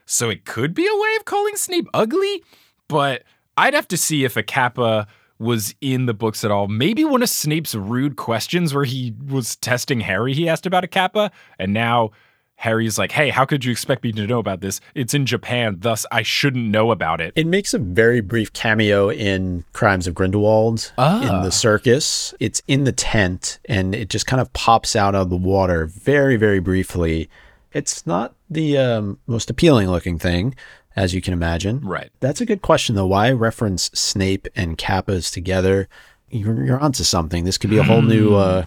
So 0.05 0.29
it 0.29 0.45
could 0.45 0.73
be 0.73 0.87
a 0.87 0.99
way 0.99 1.15
of 1.17 1.25
calling 1.25 1.55
Snape 1.55 1.87
ugly, 1.93 2.43
but 2.87 3.23
I'd 3.57 3.73
have 3.73 3.87
to 3.89 3.97
see 3.97 4.23
if 4.23 4.37
a 4.37 4.43
Kappa 4.43 5.07
was 5.39 5.75
in 5.81 6.05
the 6.05 6.13
books 6.13 6.43
at 6.43 6.51
all. 6.51 6.67
Maybe 6.67 7.03
one 7.03 7.21
of 7.21 7.29
Snape's 7.29 7.75
rude 7.75 8.15
questions 8.15 8.73
where 8.73 8.85
he 8.85 9.13
was 9.27 9.55
testing 9.57 10.01
Harry, 10.01 10.33
he 10.33 10.47
asked 10.47 10.65
about 10.65 10.83
a 10.83 10.87
Kappa, 10.87 11.31
and 11.59 11.73
now 11.73 12.11
Harry's 12.57 12.97
like, 12.97 13.11
hey, 13.11 13.29
how 13.29 13.45
could 13.45 13.65
you 13.65 13.71
expect 13.71 14.03
me 14.03 14.11
to 14.13 14.27
know 14.27 14.39
about 14.39 14.61
this? 14.61 14.79
It's 14.93 15.13
in 15.13 15.25
Japan, 15.25 15.77
thus 15.79 16.05
I 16.11 16.21
shouldn't 16.21 16.65
know 16.69 16.91
about 16.91 17.19
it. 17.19 17.33
It 17.35 17.47
makes 17.47 17.73
a 17.73 17.79
very 17.79 18.21
brief 18.21 18.53
cameo 18.53 19.09
in 19.09 19.65
Crimes 19.73 20.07
of 20.07 20.15
Grindelwald 20.15 20.93
ah. 20.97 21.21
in 21.21 21.43
the 21.43 21.51
circus. 21.51 22.33
It's 22.39 22.61
in 22.67 22.85
the 22.85 22.91
tent 22.93 23.59
and 23.65 23.93
it 23.93 24.09
just 24.09 24.25
kind 24.25 24.41
of 24.41 24.51
pops 24.53 24.95
out 24.95 25.15
of 25.15 25.29
the 25.29 25.35
water 25.35 25.85
very, 25.85 26.37
very 26.37 26.59
briefly. 26.59 27.29
It's 27.73 28.07
not 28.07 28.33
the 28.49 28.77
um, 28.77 29.19
most 29.27 29.49
appealing 29.49 29.89
looking 29.89 30.17
thing, 30.17 30.55
as 30.95 31.13
you 31.13 31.21
can 31.21 31.33
imagine. 31.33 31.81
Right. 31.81 32.11
That's 32.19 32.41
a 32.41 32.45
good 32.45 32.61
question, 32.61 32.95
though. 32.95 33.07
Why 33.07 33.31
reference 33.31 33.89
Snape 33.93 34.47
and 34.55 34.77
Kappas 34.77 35.31
together? 35.31 35.87
You're, 36.29 36.65
you're 36.65 36.79
onto 36.79 37.03
something. 37.03 37.43
This 37.43 37.57
could 37.57 37.69
be 37.69 37.77
a 37.77 37.83
whole 37.83 38.01
new 38.01 38.29
hmm. 38.29 38.35
uh, 38.35 38.63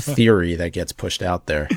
theory 0.00 0.54
that 0.54 0.72
gets 0.72 0.92
pushed 0.92 1.22
out 1.22 1.46
there. 1.46 1.68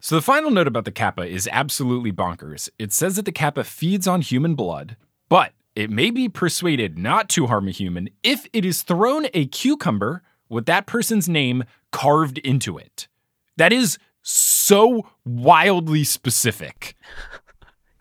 So, 0.00 0.16
the 0.16 0.22
final 0.22 0.50
note 0.50 0.66
about 0.66 0.84
the 0.84 0.92
Kappa 0.92 1.22
is 1.22 1.48
absolutely 1.50 2.12
bonkers. 2.12 2.68
It 2.78 2.92
says 2.92 3.16
that 3.16 3.24
the 3.24 3.32
Kappa 3.32 3.64
feeds 3.64 4.06
on 4.06 4.20
human 4.20 4.54
blood, 4.54 4.96
but 5.28 5.52
it 5.74 5.90
may 5.90 6.10
be 6.10 6.28
persuaded 6.28 6.98
not 6.98 7.28
to 7.30 7.46
harm 7.46 7.68
a 7.68 7.72
human 7.72 8.10
if 8.22 8.46
it 8.52 8.64
is 8.64 8.82
thrown 8.82 9.26
a 9.34 9.46
cucumber 9.46 10.22
with 10.48 10.66
that 10.66 10.86
person's 10.86 11.28
name 11.28 11.64
carved 11.90 12.38
into 12.38 12.76
it. 12.78 13.08
That 13.56 13.72
is 13.72 13.98
so 14.22 15.06
wildly 15.24 16.04
specific. 16.04 16.96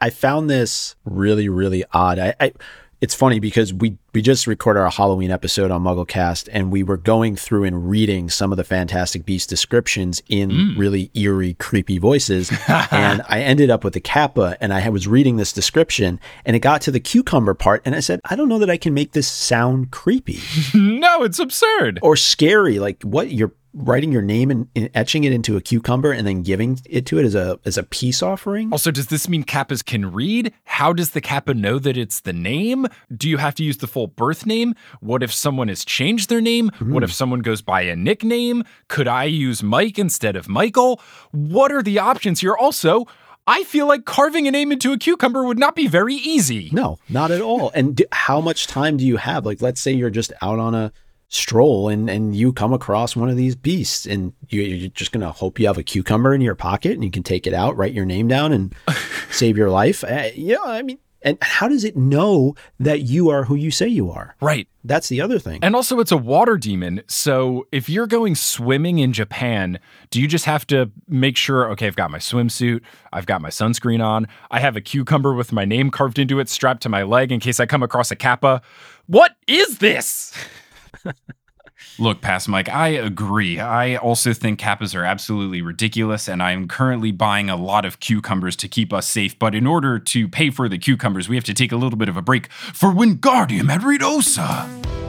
I 0.04 0.10
found 0.10 0.50
this 0.50 0.98
really, 1.06 1.48
really 1.48 1.86
odd. 1.94 2.20
I, 2.20 2.36
I 2.38 2.52
it's 3.00 3.16
funny 3.16 3.40
because 3.40 3.74
we 3.74 3.98
we 4.14 4.22
just 4.22 4.46
recorded 4.46 4.80
our 4.80 4.92
Halloween 4.92 5.32
episode 5.32 5.72
on 5.72 5.84
MuggleCast, 5.84 6.48
and 6.52 6.72
we 6.72 6.84
were 6.84 6.98
going 6.98 7.36
through 7.36 7.64
and 7.64 7.90
reading 7.90 8.30
some 8.30 8.52
of 8.52 8.58
the 8.58 8.64
Fantastic 8.64 9.26
Beast 9.26 9.50
descriptions 9.50 10.22
in 10.28 10.52
mm. 10.52 10.78
really 10.78 11.10
eerie, 11.16 11.56
creepy 11.56 11.98
voices. 11.98 12.52
and 12.92 13.24
I 13.28 13.42
ended 13.42 13.72
up 13.72 13.84
with 13.84 13.94
the 13.94 14.00
Kappa, 14.00 14.56
and 14.62 14.72
I 14.72 14.88
was 14.90 15.08
reading 15.08 15.38
this 15.38 15.52
description, 15.52 16.20
and 16.46 16.56
it 16.56 16.60
got 16.60 16.82
to 16.82 16.92
the 16.92 17.00
cucumber 17.00 17.56
part, 17.56 17.82
and 17.86 17.96
I 17.96 18.02
said, 18.02 18.22
I 18.26 18.36
don't 18.36 18.50
know 18.50 18.60
that 18.60 18.70
I 18.70 18.78
can 18.78 18.94
make 18.94 19.14
this 19.14 19.28
sound 19.28 19.90
creepy. 19.90 20.40
no, 20.76 21.24
it's 21.24 21.40
absurd 21.40 21.98
or 22.04 22.16
scary. 22.16 22.78
Like 22.78 23.02
what 23.02 23.32
you're 23.32 23.54
writing 23.74 24.12
your 24.12 24.22
name 24.22 24.52
and, 24.52 24.68
and, 24.76 24.90
etching 24.94 25.24
it 25.24 25.34
into 25.34 25.58
a 25.58 25.62
cucumber 25.62 26.12
and 26.12 26.28
then 26.28 26.44
giving 26.44 26.80
it 26.86 27.06
to 27.08 27.18
it 27.18 27.26
as 27.26 27.36
a 27.36 27.60
as 27.66 27.78
a 27.78 27.84
peace 27.84 28.22
offering. 28.22 28.72
Also, 28.72 28.92
does 28.92 29.08
this 29.08 29.28
mean 29.28 29.44
kappas 29.44 29.84
can 29.84 30.12
read? 30.12 30.54
How 30.66 30.94
does 30.94 31.12
the 31.12 31.22
kappa 31.22 31.54
know 31.54 31.80
that 31.80 31.98
it's 31.98 32.22
the 32.22 32.34
name? 32.34 32.88
Do 33.16 33.28
you 33.28 33.38
have 33.38 33.56
to 33.56 33.64
use 33.64 33.78
the 33.78 33.88
full 33.88 34.03
birth 34.08 34.46
name? 34.46 34.76
What 35.00 35.24
if 35.24 35.34
someone 35.34 35.68
has 35.68 35.86
changed 35.86 36.30
their 36.30 36.42
name? 36.42 36.70
What 36.80 37.04
if 37.04 37.14
someone 37.14 37.42
goes 37.42 37.62
by 37.62 37.82
a 37.82 37.96
nickname? 37.96 38.64
Could 38.88 39.08
I 39.08 39.26
use 39.26 39.64
Mike 39.64 40.00
instead 40.00 40.36
of 40.36 40.50
Michael? 40.50 41.02
What 41.32 41.72
are 41.72 41.84
the 41.84 42.00
options 42.00 42.42
here? 42.42 42.56
Also, 42.56 43.06
I 43.46 43.64
feel 43.64 43.88
like 43.88 44.06
carving 44.06 44.48
a 44.48 44.52
name 44.52 44.72
into 44.72 44.94
a 44.94 44.98
cucumber 44.98 45.44
would 45.44 45.60
not 45.60 45.76
be 45.76 45.88
very 45.88 46.16
easy. 46.16 46.70
No, 46.72 46.98
not 47.10 47.32
at 47.32 47.42
all. 47.42 47.72
And 47.76 47.98
do, 47.98 48.06
how 48.12 48.40
much 48.40 48.68
time 48.68 48.98
do 48.98 49.06
you 49.06 49.18
have? 49.18 49.46
Like, 49.46 49.62
let's 49.62 49.82
say 49.82 49.92
you're 49.92 50.10
just 50.10 50.32
out 50.42 50.60
on 50.60 50.74
a 50.74 50.94
stroll 51.28 51.90
and, 51.90 52.10
and 52.10 52.36
you 52.36 52.54
come 52.54 52.74
across 52.74 53.16
one 53.16 53.30
of 53.30 53.36
these 53.36 53.56
beasts 53.56 54.06
and 54.06 54.34
you, 54.50 54.86
are 54.86 54.90
just 54.90 55.12
going 55.12 55.26
to 55.26 55.32
hope 55.32 55.60
you 55.60 55.68
have 55.68 55.80
a 55.80 55.84
cucumber 55.84 56.34
in 56.34 56.42
your 56.42 56.56
pocket 56.56 56.92
and 56.92 57.04
you 57.04 57.12
can 57.12 57.24
take 57.24 57.48
it 57.48 57.54
out, 57.54 57.76
write 57.76 57.92
your 57.92 58.06
name 58.06 58.28
down 58.28 58.54
and 58.54 58.74
save 59.32 59.58
your 59.58 59.70
life. 59.70 60.04
Uh, 60.04 60.30
yeah, 60.36 60.58
I 60.64 60.84
mean, 60.84 61.00
and 61.24 61.38
how 61.42 61.68
does 61.68 61.84
it 61.84 61.96
know 61.96 62.56
that 62.80 63.02
you 63.02 63.30
are 63.30 63.46
who 63.46 63.56
you 63.56 63.72
say 63.72 63.88
you 63.88 64.12
are? 64.12 64.36
Right. 64.42 64.68
That's 64.84 65.08
the 65.08 65.22
other 65.22 65.40
thing. 65.40 65.60
And 65.62 65.76
also, 65.76 66.00
it's 66.00 66.12
a 66.12 66.18
water 66.18 66.58
demon. 66.58 67.02
So 67.08 67.68
if 67.72 67.90
you're 67.90 68.08
going 68.08 68.36
swimming 68.36 69.00
in 69.00 69.14
Japan, 69.14 69.80
do 70.10 70.22
you 70.22 70.28
just 70.28 70.46
have 70.46 70.68
to 70.68 70.92
make 71.08 71.38
sure, 71.38 71.70
okay, 71.72 71.88
I've 71.88 71.96
got 71.96 72.12
my 72.12 72.18
swimsuit, 72.18 72.82
I've 73.14 73.26
got 73.26 73.42
my 73.42 73.50
sunscreen 73.50 74.04
on, 74.04 74.28
I 74.52 74.60
have 74.60 74.76
a 74.76 74.82
cucumber 74.82 75.34
with 75.34 75.54
my 75.54 75.64
name 75.64 75.90
carved 75.90 76.20
into 76.20 76.40
it 76.40 76.50
strapped 76.50 76.84
to 76.84 76.90
my 76.90 77.04
leg 77.04 77.32
in 77.32 77.40
case 77.40 77.60
I 77.60 77.66
come 77.66 77.84
across 77.84 78.12
a 78.12 78.16
kappa? 78.16 78.62
What 79.08 79.36
is 79.48 79.78
this? 79.78 80.34
Look, 82.00 82.22
Pass 82.22 82.48
Mike, 82.48 82.70
I 82.70 82.90
agree. 82.90 83.60
I 83.60 83.96
also 83.96 84.34
think 84.34 84.60
kappas 84.60 84.96
are 84.96 85.06
absolutely 85.06 85.62
ridiculous, 85.62 86.28
and 86.28 86.42
I'm 86.42 86.68
currently 86.68 87.12
buying 87.12 87.50
a 87.50 87.56
lot 87.56 87.86
of 87.86 88.00
cucumbers 88.00 88.56
to 88.58 88.68
keep 88.68 88.92
us 88.92 89.08
safe. 89.08 89.38
But 89.38 89.54
in 89.54 89.68
order 89.68 90.00
to 90.00 90.28
pay 90.28 90.50
for 90.50 90.68
the 90.68 90.80
cucumbers, 90.80 91.30
we 91.30 91.36
have 91.36 91.46
to 91.46 91.54
take 91.54 91.72
a 91.72 91.78
little 91.78 91.98
bit 91.98 92.10
of 92.10 92.18
a 92.18 92.22
break 92.22 92.52
for 92.52 92.90
Wingardium 92.90 93.70
Adviosa. 93.70 95.03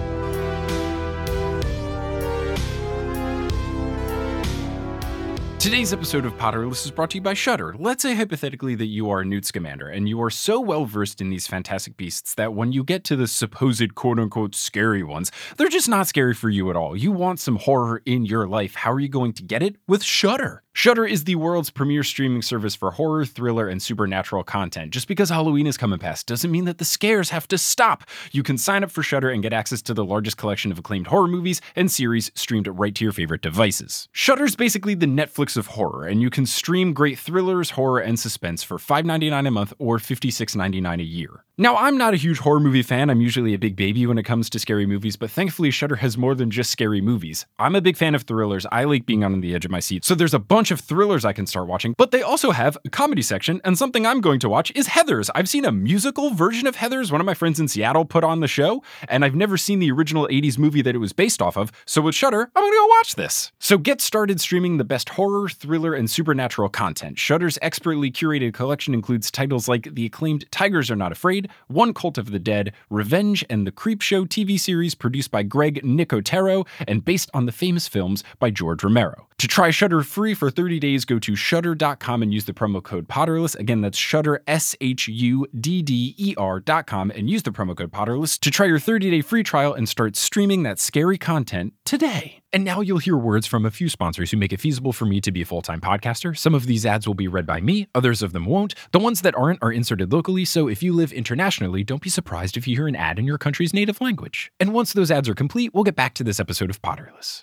Today's 5.65 5.95
episode 5.95 6.27
of 6.27 6.35
Potterless 6.35 6.85
is 6.85 6.91
brought 6.91 7.09
to 7.13 7.17
you 7.17 7.23
by 7.23 7.33
Shudder. 7.33 7.75
Let's 7.79 8.03
say 8.03 8.15
hypothetically 8.15 8.75
that 8.75 8.85
you 8.85 9.09
are 9.09 9.21
a 9.21 9.25
Newt 9.25 9.47
Scamander 9.47 9.89
and 9.89 10.07
you 10.07 10.21
are 10.21 10.29
so 10.29 10.61
well 10.61 10.85
versed 10.85 11.23
in 11.23 11.31
these 11.31 11.47
fantastic 11.47 11.97
beasts 11.97 12.35
that 12.35 12.53
when 12.53 12.73
you 12.73 12.85
get 12.85 13.03
to 13.05 13.17
the 13.17 13.27
supposed 13.27 13.95
quote 13.95 14.19
unquote 14.19 14.55
scary 14.55 15.03
ones, 15.03 15.33
they're 15.57 15.71
just 15.71 15.89
not 15.89 16.07
scary 16.07 16.35
for 16.35 16.51
you 16.51 16.69
at 16.69 16.77
all. 16.77 16.95
You 16.95 17.13
want 17.13 17.41
some 17.41 17.57
horror 17.57 18.03
in 18.05 18.27
your 18.27 18.47
life. 18.47 18.75
How 18.75 18.93
are 18.93 19.01
you 19.01 19.09
going 19.09 19.33
to 19.33 19.43
get 19.43 19.63
it? 19.63 19.77
With 19.89 20.03
Shudder. 20.03 20.64
Shudder 20.77 21.05
is 21.05 21.23
the 21.23 21.37
world's 21.37 21.71
premier 21.71 22.03
streaming 22.03 22.43
service 22.43 22.75
for 22.75 22.91
horror, 22.91 23.25
thriller, 23.25 23.69
and 23.69 23.81
supernatural 23.81 24.43
content. 24.43 24.91
Just 24.91 25.07
because 25.07 25.31
Halloween 25.31 25.69
is 25.69 25.77
coming 25.77 26.01
past 26.01 26.27
doesn't 26.27 26.51
mean 26.51 26.65
that 26.65 26.79
the 26.79 26.85
scares 26.85 27.31
have 27.31 27.47
to 27.49 27.59
stop. 27.59 28.03
You 28.33 28.43
can 28.43 28.59
sign 28.59 28.83
up 28.83 28.91
for 28.91 29.01
Shudder 29.01 29.31
and 29.31 29.41
get 29.41 29.53
access 29.53 29.81
to 29.83 29.95
the 29.95 30.05
largest 30.05 30.37
collection 30.37 30.73
of 30.73 30.79
acclaimed 30.81 31.07
horror 31.07 31.29
movies 31.29 31.61
and 31.77 31.93
series 31.93 32.33
streamed 32.35 32.67
right 32.67 32.93
to 32.97 33.05
your 33.05 33.13
favorite 33.13 33.41
devices. 33.41 34.09
Shudder's 34.11 34.57
basically 34.57 34.97
the 34.97 35.07
Netflix 35.07 35.57
of 35.57 35.69
horror, 35.69 36.07
and 36.07 36.21
you 36.21 36.29
can 36.29 36.45
stream 36.45 36.93
great 36.93 37.21
thrillers, 37.21 37.71
horror, 37.71 38.01
and 38.01 38.19
suspense 38.19 38.65
for 38.65 38.77
$5.99 38.77 39.47
a 39.47 39.51
month 39.53 39.73
or 39.79 39.99
$56.99 39.99 41.01
a 41.01 41.05
year. 41.05 41.45
Now, 41.57 41.77
I'm 41.77 41.97
not 41.97 42.15
a 42.15 42.17
huge 42.17 42.39
horror 42.39 42.59
movie 42.59 42.83
fan. 42.83 43.11
I'm 43.11 43.21
usually 43.21 43.55
a 43.55 43.59
big 43.59 43.77
baby 43.77 44.09
when 44.09 44.19
it 44.19 44.25
comes 44.25 44.51
to 44.51 44.59
scary 44.59 44.87
movies, 44.87 45.15
but 45.15 45.31
thankfully, 45.31 45.71
Shudder 45.71 45.95
has 45.95 46.19
more 46.19 46.35
than 46.35 46.51
just 46.51 46.69
scary 46.69 47.01
movies. 47.01 47.47
I'm 47.61 47.77
a 47.77 47.81
big 47.81 47.97
fan 47.97 48.17
of 48.17 48.25
thrillers. 48.25 48.67
I 48.73 48.83
like 48.83 49.07
being 49.07 49.23
on 49.23 49.41
the 49.41 49.55
edge 49.55 49.65
of 49.65 49.71
my 49.71 49.79
seat. 49.79 50.05
So 50.05 50.17
there's 50.17 50.35
a 50.35 50.41
bunch 50.41 50.64
of 50.71 50.81
thrillers 50.81 51.25
I 51.25 51.33
can 51.33 51.47
start 51.47 51.67
watching, 51.67 51.95
but 51.99 52.11
they 52.11 52.23
also 52.23 52.53
have 52.53 52.79
a 52.85 52.91
comedy 52.91 53.23
section, 53.23 53.61
and 53.65 53.77
something 53.77 54.07
I'm 54.07 54.21
going 54.21 54.41
to 54.41 54.49
watch 54.49 54.73
is 54.75 54.89
Heathers. 54.89 55.29
I've 55.35 55.49
seen 55.49 55.65
a 55.65 55.73
musical 55.73 56.31
version 56.31 56.67
of 56.67 56.77
Heathers. 56.77 57.11
One 57.13 57.21
of 57.21 57.27
my 57.27 57.35
friends 57.35 57.61
in 57.61 57.69
Seattle 57.69 58.05
put 58.05 58.25
on 58.25 58.41
the 58.41 58.49
show, 58.49 58.83
and 59.09 59.25
I've 59.25 59.35
never 59.35 59.57
seen 59.57 59.81
the 59.81 59.91
original 59.91 60.29
80s 60.29 60.57
movie 60.57 60.83
that 60.83 60.95
it 60.95 60.99
was 60.99 61.13
based 61.13 61.43
off 61.43 61.57
of. 61.57 61.73
So 61.85 62.01
with 62.01 62.15
Shudder, 62.15 62.51
I'm 62.55 62.63
gonna 62.63 62.75
go 62.75 62.87
watch 62.87 63.15
this. 63.17 63.53
So 63.59 63.77
get 63.77 64.01
started 64.01 64.41
streaming 64.41 64.79
the 64.79 64.85
best 64.85 65.11
horror, 65.11 65.49
thriller, 65.49 65.95
and 65.95 66.11
supernatural 66.11 66.69
content. 66.69 67.19
Shudder's 67.19 67.59
expertly 67.61 68.11
curated 68.11 68.55
collection 68.55 68.95
includes 68.95 69.31
titles 69.31 69.69
like 69.69 69.95
the 69.95 70.07
acclaimed 70.07 70.51
Tigers 70.51 70.91
Are 70.91 70.97
Not 70.97 71.13
Afraid, 71.13 71.49
one 71.69 71.93
Cut 71.93 72.19
of 72.19 72.31
the 72.31 72.39
Dead, 72.39 72.73
Revenge, 72.91 73.45
and 73.51 73.67
the 73.67 73.73
Creepshow 73.73 74.27
TV 74.27 74.59
series 74.59 74.95
produced 74.95 75.31
by 75.31 75.43
Greg 75.43 75.83
Nicotero 75.83 76.67
and 76.87 77.05
based 77.05 77.31
on 77.35 77.47
the 77.47 77.53
famous 77.53 77.89
films 77.89 78.23
by 78.39 78.51
George 78.51 78.85
Romero. 78.85 79.27
To 79.39 79.49
try 79.49 79.71
Shudder 79.71 80.03
free 80.03 80.33
for 80.35 80.51
30 80.55 80.79
days, 80.79 81.05
go 81.05 81.19
to 81.19 81.37
shudder.com 81.37 82.23
and 82.23 82.33
use 82.33 82.45
the 82.45 82.53
promo 82.53 82.83
code 82.83 83.09
Potterless. 83.09 83.57
Again, 83.57 83.81
that's 83.81 83.99
Shudder, 83.99 84.43
S 84.47 84.77
H 84.81 85.09
U 85.09 85.47
D 85.59 85.83
D 85.83 86.15
E 86.19 86.35
R.com, 86.37 87.11
and 87.11 87.29
use 87.29 87.43
the 87.43 87.51
promo 87.51 87.77
code 87.77 87.93
Potterless 87.93 88.39
to 88.41 88.51
try 88.51 88.67
your 88.67 88.79
30 88.79 89.11
day 89.11 89.21
free 89.21 89.43
trial 89.43 89.75
and 89.75 89.89
start 89.89 90.17
streaming 90.17 90.63
that 90.63 90.79
scary 90.79 91.19
content 91.19 91.73
today. 91.85 92.41
And 92.53 92.65
now 92.65 92.81
you'll 92.81 92.99
hear 92.99 93.17
words 93.17 93.49
from 93.49 93.67
a 93.67 93.71
few 93.71 93.89
sponsors 93.89 94.31
who 94.31 94.37
make 94.37 94.53
it 94.53 94.61
feasible 94.61 94.93
for 94.93 95.07
me 95.07 95.21
to 95.23 95.33
be 95.33 95.43
a 95.43 95.45
full 95.45 95.63
time 95.63 95.81
podcaster. 95.81 96.37
Some 96.39 96.55
of 96.55 96.67
these 96.67 96.87
ads 96.87 97.07
will 97.07 97.15
be 97.15 97.27
read 97.27 97.47
by 97.47 97.61
me, 97.61 97.89
others 97.95 98.23
of 98.23 98.33
them 98.33 98.47
won't. 98.47 98.75
The 98.93 99.01
ones 99.01 99.23
that 99.23 99.35
aren't 99.35 99.63
are 99.63 99.73
inserted 99.73 100.13
locally, 100.13 100.45
so 100.45 100.69
if 100.69 100.83
you 100.83 100.93
live 100.93 101.13
internationally, 101.13 101.83
don't 101.83 102.03
be 102.03 102.11
surprised 102.11 102.57
if 102.57 102.69
you 102.69 102.77
hear 102.77 102.87
an 102.87 102.97
ad 102.97 103.19
in 103.19 103.25
your 103.25 103.39
country's 103.39 103.75
native 103.75 104.01
language. 104.01 104.53
And 104.61 104.73
once 104.73 104.93
those 104.93 105.11
ads 105.11 105.29
are 105.29 105.35
complete, 105.35 105.75
we'll 105.75 105.85
get 105.85 105.97
back 105.97 106.15
to 106.15 106.25
this 106.25 106.39
episode 106.39 106.71
of 106.71 106.81
Potterless. 106.81 107.43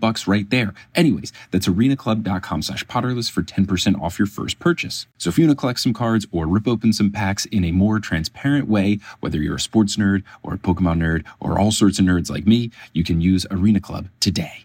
bucks 0.00 0.26
right 0.26 0.48
there. 0.50 0.74
Anyways, 0.94 1.32
that's 1.50 1.68
arenaclub.com 1.68 2.62
slash 2.62 2.84
potterless 2.84 3.30
for 3.30 3.42
10% 3.42 4.00
off 4.00 4.18
your 4.18 4.26
first 4.26 4.58
purchase. 4.58 5.06
So 5.18 5.28
if 5.28 5.38
you 5.38 5.46
want 5.46 5.58
to 5.58 5.60
collect 5.60 5.80
some 5.80 5.92
cards 5.92 6.26
or 6.32 6.46
rip 6.46 6.68
open 6.68 6.92
some 6.92 7.10
packs 7.10 7.44
in 7.46 7.64
a 7.64 7.72
more 7.72 8.00
transparent 8.00 8.68
way, 8.68 9.00
whether 9.20 9.38
you're 9.38 9.56
a 9.56 9.60
sports 9.60 9.96
nerd 9.96 10.22
or 10.42 10.54
a 10.54 10.58
Pokemon 10.58 10.98
nerd 10.98 11.24
or 11.40 11.58
all 11.58 11.72
sorts 11.72 11.98
of 11.98 12.04
nerds 12.04 12.30
like 12.30 12.46
me, 12.46 12.70
you 12.92 13.04
can 13.04 13.20
use 13.20 13.46
Arena 13.50 13.80
Club 13.80 14.08
today. 14.20 14.64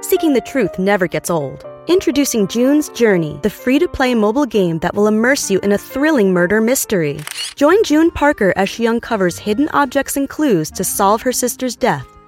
Seeking 0.00 0.34
the 0.34 0.42
truth 0.44 0.78
never 0.78 1.06
gets 1.06 1.30
old. 1.30 1.64
Introducing 1.86 2.46
June's 2.46 2.88
Journey, 2.90 3.38
the 3.42 3.50
free 3.50 3.78
to 3.78 3.88
play 3.88 4.14
mobile 4.14 4.46
game 4.46 4.78
that 4.78 4.94
will 4.94 5.06
immerse 5.06 5.50
you 5.50 5.58
in 5.60 5.72
a 5.72 5.78
thrilling 5.78 6.32
murder 6.32 6.60
mystery. 6.60 7.20
Join 7.56 7.82
June 7.84 8.10
Parker 8.10 8.52
as 8.56 8.68
she 8.68 8.86
uncovers 8.86 9.38
hidden 9.38 9.68
objects 9.70 10.16
and 10.16 10.28
clues 10.28 10.70
to 10.72 10.84
solve 10.84 11.22
her 11.22 11.32
sister's 11.32 11.76
death 11.76 12.13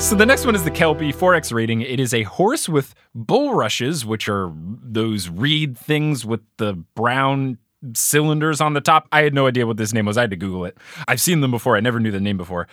So 0.00 0.16
the 0.16 0.26
next 0.26 0.44
one 0.44 0.56
is 0.56 0.64
the 0.64 0.70
Kelpie 0.72 1.12
4X 1.12 1.52
rating. 1.52 1.80
It 1.80 2.00
is 2.00 2.12
a 2.12 2.24
horse 2.24 2.68
with 2.68 2.96
bulrushes, 3.14 4.04
which 4.04 4.28
are 4.28 4.52
those 4.52 5.28
reed 5.28 5.78
things 5.78 6.26
with 6.26 6.40
the 6.56 6.74
brown 6.74 7.58
cylinders 7.94 8.60
on 8.60 8.74
the 8.74 8.80
top. 8.80 9.06
I 9.12 9.22
had 9.22 9.34
no 9.34 9.46
idea 9.46 9.64
what 9.64 9.76
this 9.76 9.92
name 9.92 10.06
was. 10.06 10.18
I 10.18 10.22
had 10.22 10.30
to 10.30 10.36
Google 10.36 10.64
it. 10.64 10.76
I've 11.06 11.20
seen 11.20 11.42
them 11.42 11.52
before. 11.52 11.76
I 11.76 11.80
never 11.80 12.00
knew 12.00 12.10
the 12.10 12.18
name 12.18 12.36
before. 12.36 12.66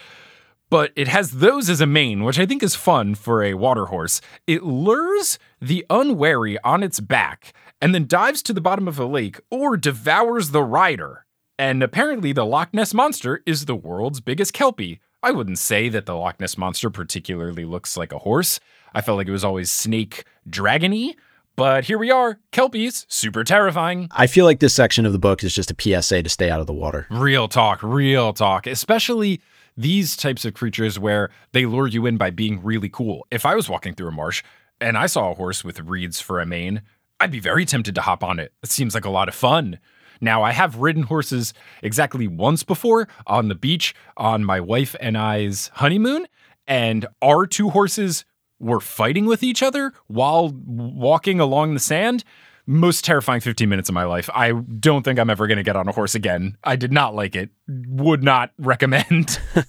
But 0.72 0.92
it 0.96 1.08
has 1.08 1.32
those 1.32 1.70
as 1.70 1.80
a 1.80 1.86
mane, 1.86 2.24
which 2.24 2.40
I 2.40 2.48
think 2.48 2.64
is 2.64 2.74
fun 2.74 3.14
for 3.14 3.44
a 3.44 3.54
water 3.54 3.86
horse. 3.86 4.20
It 4.48 4.64
lures 4.64 5.38
the 5.62 5.86
unwary 5.92 6.58
on 6.64 6.82
its 6.82 7.00
back 7.00 7.54
and 7.82 7.94
then 7.94 8.08
dives 8.08 8.42
to 8.44 8.54
the 8.54 8.62
bottom 8.62 8.88
of 8.88 8.98
a 8.98 9.06
lake 9.06 9.40
or 9.52 9.78
devours 9.78 10.50
the 10.50 10.64
rider. 10.64 11.26
And 11.60 11.84
apparently, 11.84 12.32
the 12.32 12.48
Loch 12.48 12.74
Ness 12.74 12.96
Monster 12.96 13.44
is 13.46 13.66
the 13.66 13.76
world's 13.76 14.22
biggest 14.22 14.54
Kelpie. 14.54 15.00
I 15.24 15.32
wouldn't 15.32 15.58
say 15.58 15.88
that 15.88 16.06
the 16.06 16.16
Loch 16.16 16.42
Ness 16.42 16.58
Monster 16.58 16.90
particularly 16.90 17.64
looks 17.64 17.96
like 17.96 18.12
a 18.12 18.20
horse. 18.20 18.60
I 18.94 19.00
felt 19.00 19.18
like 19.18 19.28
it 19.30 19.32
was 19.32 19.46
always 19.46 19.72
snake 19.72 20.26
dragony. 20.50 21.16
But 21.56 21.86
here 21.86 21.98
we 21.98 22.12
are, 22.12 22.40
Kelpies, 22.52 23.06
super 23.08 23.46
terrifying. 23.46 24.10
I 24.12 24.28
feel 24.28 24.44
like 24.44 24.60
this 24.60 24.74
section 24.74 25.06
of 25.06 25.14
the 25.14 25.20
book 25.20 25.44
is 25.44 25.56
just 25.56 25.72
a 25.72 25.76
PSA 25.80 26.24
to 26.24 26.30
stay 26.30 26.50
out 26.50 26.60
of 26.60 26.68
the 26.68 26.74
water. 26.74 27.08
Real 27.10 27.48
talk, 27.48 27.82
real 27.82 28.34
talk. 28.34 28.68
Especially 28.68 29.40
these 29.78 30.18
types 30.18 30.44
of 30.44 30.56
creatures 30.56 31.00
where 31.00 31.30
they 31.54 31.66
lure 31.66 31.88
you 31.88 32.06
in 32.06 32.18
by 32.18 32.30
being 32.30 32.62
really 32.62 32.90
cool. 32.90 33.26
If 33.32 33.46
I 33.46 33.56
was 33.56 33.70
walking 33.70 33.94
through 33.94 34.10
a 34.10 34.12
marsh 34.12 34.44
and 34.82 34.98
I 34.98 35.06
saw 35.06 35.32
a 35.32 35.36
horse 35.36 35.64
with 35.64 35.80
reeds 35.80 36.20
for 36.20 36.42
a 36.42 36.46
mane, 36.46 36.82
I'd 37.20 37.32
be 37.32 37.40
very 37.40 37.66
tempted 37.66 37.96
to 37.96 38.02
hop 38.02 38.24
on 38.24 38.40
it. 38.40 38.52
It 38.62 38.72
seems 38.72 38.94
like 38.94 39.06
a 39.06 39.10
lot 39.10 39.30
of 39.30 39.36
fun. 39.36 39.80
Now, 40.24 40.42
I 40.42 40.52
have 40.54 40.78
ridden 40.78 41.04
horses 41.04 41.54
exactly 41.82 42.28
once 42.28 42.64
before 42.64 43.08
on 43.28 43.50
the 43.50 43.56
beach 43.56 43.94
on 44.18 44.44
my 44.44 44.60
wife 44.60 44.96
and 45.00 45.18
I's 45.18 45.70
honeymoon, 45.76 46.26
and 46.66 47.06
our 47.22 47.46
two 47.46 47.70
horses 47.72 48.26
were 48.60 48.80
fighting 48.80 49.26
with 49.26 49.44
each 49.44 49.62
other 49.62 49.92
while 50.08 50.50
walking 50.66 51.40
along 51.40 51.74
the 51.74 51.80
sand. 51.80 52.24
Most 52.66 53.04
terrifying 53.04 53.42
15 53.42 53.68
minutes 53.68 53.90
of 53.90 53.94
my 53.96 54.06
life. 54.06 54.30
I 54.34 54.54
don't 54.54 55.04
think 55.04 55.20
I'm 55.20 55.30
ever 55.30 55.48
going 55.48 55.58
to 55.58 55.64
get 55.64 55.76
on 55.76 55.90
a 55.90 55.92
horse 55.92 56.16
again. 56.16 56.56
I 56.64 56.78
did 56.78 56.94
not 56.94 57.14
like 57.14 57.36
it. 57.36 57.50
Would 57.68 58.24
not 58.24 58.52
recommend. 58.58 59.38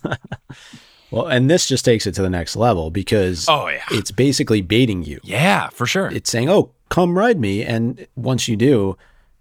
Well, 1.11 1.27
and 1.29 1.49
this 1.49 1.69
just 1.69 1.85
takes 1.85 2.09
it 2.09 2.15
to 2.17 2.23
the 2.23 2.31
next 2.31 2.57
level 2.57 2.91
because 2.91 3.47
Oh, 3.49 3.69
yeah. 3.69 3.85
it's 3.93 4.11
basically 4.11 4.63
baiting 4.63 5.05
you. 5.05 5.21
yeah, 5.23 5.69
for 5.69 5.87
sure. 5.87 6.09
It's 6.11 6.29
saying, 6.29 6.49
"Oh, 6.51 6.73
come 6.89 7.17
ride 7.17 7.39
me," 7.39 7.63
and 7.63 8.05
once 8.17 8.49
you 8.49 8.57
do, 8.57 8.97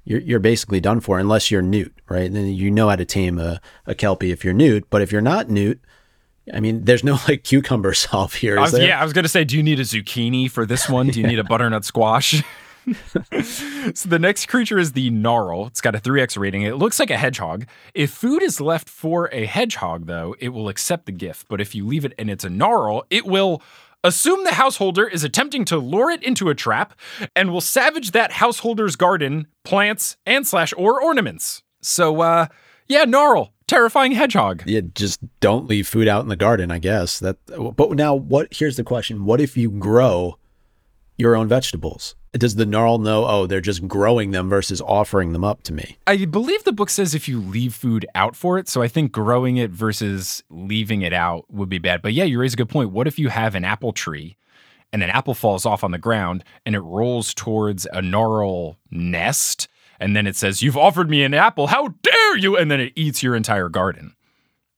you're 0.05 0.21
you're 0.21 0.39
basically 0.39 0.79
done 0.79 0.99
for 0.99 1.19
unless 1.19 1.49
you're 1.49 1.61
newt, 1.61 1.93
right? 2.09 2.31
Then 2.31 2.47
you 2.47 2.69
know 2.71 2.89
how 2.89 2.95
to 2.95 3.05
tame 3.05 3.39
a, 3.39 3.61
a 3.85 3.95
kelpie 3.95 4.31
if 4.31 4.43
you're 4.43 4.53
newt. 4.53 4.89
But 4.89 5.01
if 5.01 5.11
you're 5.11 5.21
not 5.21 5.49
newt, 5.49 5.79
I 6.53 6.59
mean, 6.59 6.83
there's 6.85 7.03
no 7.03 7.19
like 7.27 7.43
cucumber 7.43 7.93
solve 7.93 8.33
here, 8.33 8.57
I 8.57 8.61
was, 8.61 8.77
yeah, 8.77 8.99
I 8.99 9.03
was 9.03 9.13
going 9.13 9.23
to 9.23 9.29
say, 9.29 9.43
do 9.43 9.55
you 9.55 9.63
need 9.63 9.79
a 9.79 9.83
zucchini 9.83 10.49
for 10.49 10.65
this 10.65 10.89
one? 10.89 11.07
Do 11.07 11.19
you 11.19 11.27
need 11.33 11.39
a 11.39 11.43
butternut 11.43 11.85
squash? 11.85 12.43
so 13.93 14.09
the 14.09 14.19
next 14.19 14.47
creature 14.47 14.77
is 14.77 14.91
the 14.91 15.09
Knarl. 15.09 15.67
It's 15.67 15.79
got 15.79 15.95
a 15.95 15.99
3x 15.99 16.37
rating. 16.37 16.63
It 16.63 16.75
looks 16.75 16.99
like 16.99 17.09
a 17.09 17.17
hedgehog. 17.17 17.65
If 17.93 18.11
food 18.11 18.43
is 18.43 18.59
left 18.59 18.89
for 18.89 19.29
a 19.31 19.45
hedgehog, 19.45 20.05
though, 20.05 20.35
it 20.39 20.49
will 20.49 20.67
accept 20.67 21.05
the 21.05 21.13
gift. 21.13 21.47
But 21.47 21.61
if 21.61 21.73
you 21.73 21.87
leave 21.87 22.03
it 22.03 22.13
and 22.17 22.29
it's 22.29 22.43
a 22.43 22.49
Knarl, 22.49 23.03
it 23.09 23.25
will 23.25 23.61
assume 24.03 24.43
the 24.43 24.53
householder 24.53 25.07
is 25.07 25.23
attempting 25.23 25.65
to 25.65 25.77
lure 25.77 26.11
it 26.11 26.23
into 26.23 26.49
a 26.49 26.55
trap 26.55 26.93
and 27.35 27.51
will 27.51 27.61
savage 27.61 28.11
that 28.11 28.33
householder's 28.33 28.95
garden, 28.95 29.47
plants, 29.63 30.17
and 30.25 30.45
slash 30.45 30.73
or 30.77 31.01
ornaments. 31.01 31.63
So 31.81 32.21
uh 32.21 32.47
yeah, 32.87 33.05
Knarl, 33.05 33.49
terrifying 33.65 34.11
hedgehog. 34.11 34.63
Yeah, 34.65 34.81
just 34.93 35.21
don't 35.39 35.67
leave 35.67 35.87
food 35.87 36.07
out 36.07 36.21
in 36.21 36.27
the 36.27 36.35
garden, 36.35 36.69
I 36.69 36.79
guess. 36.79 37.19
That 37.19 37.37
but 37.75 37.91
now 37.91 38.13
what 38.13 38.53
here's 38.53 38.75
the 38.75 38.83
question. 38.83 39.25
What 39.25 39.41
if 39.41 39.55
you 39.57 39.71
grow 39.71 40.37
your 41.17 41.35
own 41.35 41.47
vegetables? 41.47 42.15
Does 42.33 42.55
the 42.55 42.65
Knarl 42.65 42.99
know, 42.99 43.25
oh, 43.27 43.45
they're 43.45 43.61
just 43.61 43.87
growing 43.87 44.31
them 44.31 44.49
versus 44.49 44.81
offering 44.81 45.33
them 45.33 45.43
up 45.43 45.61
to 45.63 45.73
me? 45.73 45.97
I 46.07 46.25
believe 46.25 46.63
the 46.63 46.71
book 46.71 46.89
says 46.89 47.13
if 47.13 47.27
you 47.27 47.39
leave 47.39 47.75
food 47.75 48.07
out 48.15 48.35
for 48.35 48.57
it. 48.57 48.67
So 48.67 48.81
I 48.81 48.87
think 48.87 49.11
growing 49.11 49.57
it 49.57 49.69
versus 49.69 50.43
leaving 50.49 51.03
it 51.03 51.13
out 51.13 51.45
would 51.51 51.69
be 51.69 51.77
bad. 51.77 52.01
But 52.01 52.13
yeah, 52.13 52.23
you 52.23 52.39
raise 52.39 52.53
a 52.53 52.57
good 52.57 52.69
point. 52.69 52.91
What 52.91 53.05
if 53.07 53.19
you 53.19 53.29
have 53.29 53.53
an 53.53 53.63
apple 53.63 53.93
tree 53.93 54.35
and 54.91 55.03
an 55.03 55.11
apple 55.11 55.35
falls 55.35 55.63
off 55.65 55.83
on 55.83 55.91
the 55.91 55.99
ground 55.99 56.43
and 56.65 56.75
it 56.75 56.79
rolls 56.79 57.35
towards 57.35 57.85
a 57.87 58.01
Knarl 58.01 58.77
nest? 58.89 59.67
And 59.99 60.15
then 60.15 60.25
it 60.25 60.35
says, 60.35 60.63
You've 60.63 60.77
offered 60.77 61.11
me 61.11 61.23
an 61.23 61.35
apple. 61.35 61.67
How 61.67 61.89
dare 62.01 62.37
you? 62.37 62.57
And 62.57 62.71
then 62.71 62.79
it 62.79 62.93
eats 62.95 63.21
your 63.21 63.35
entire 63.35 63.69
garden. 63.69 64.15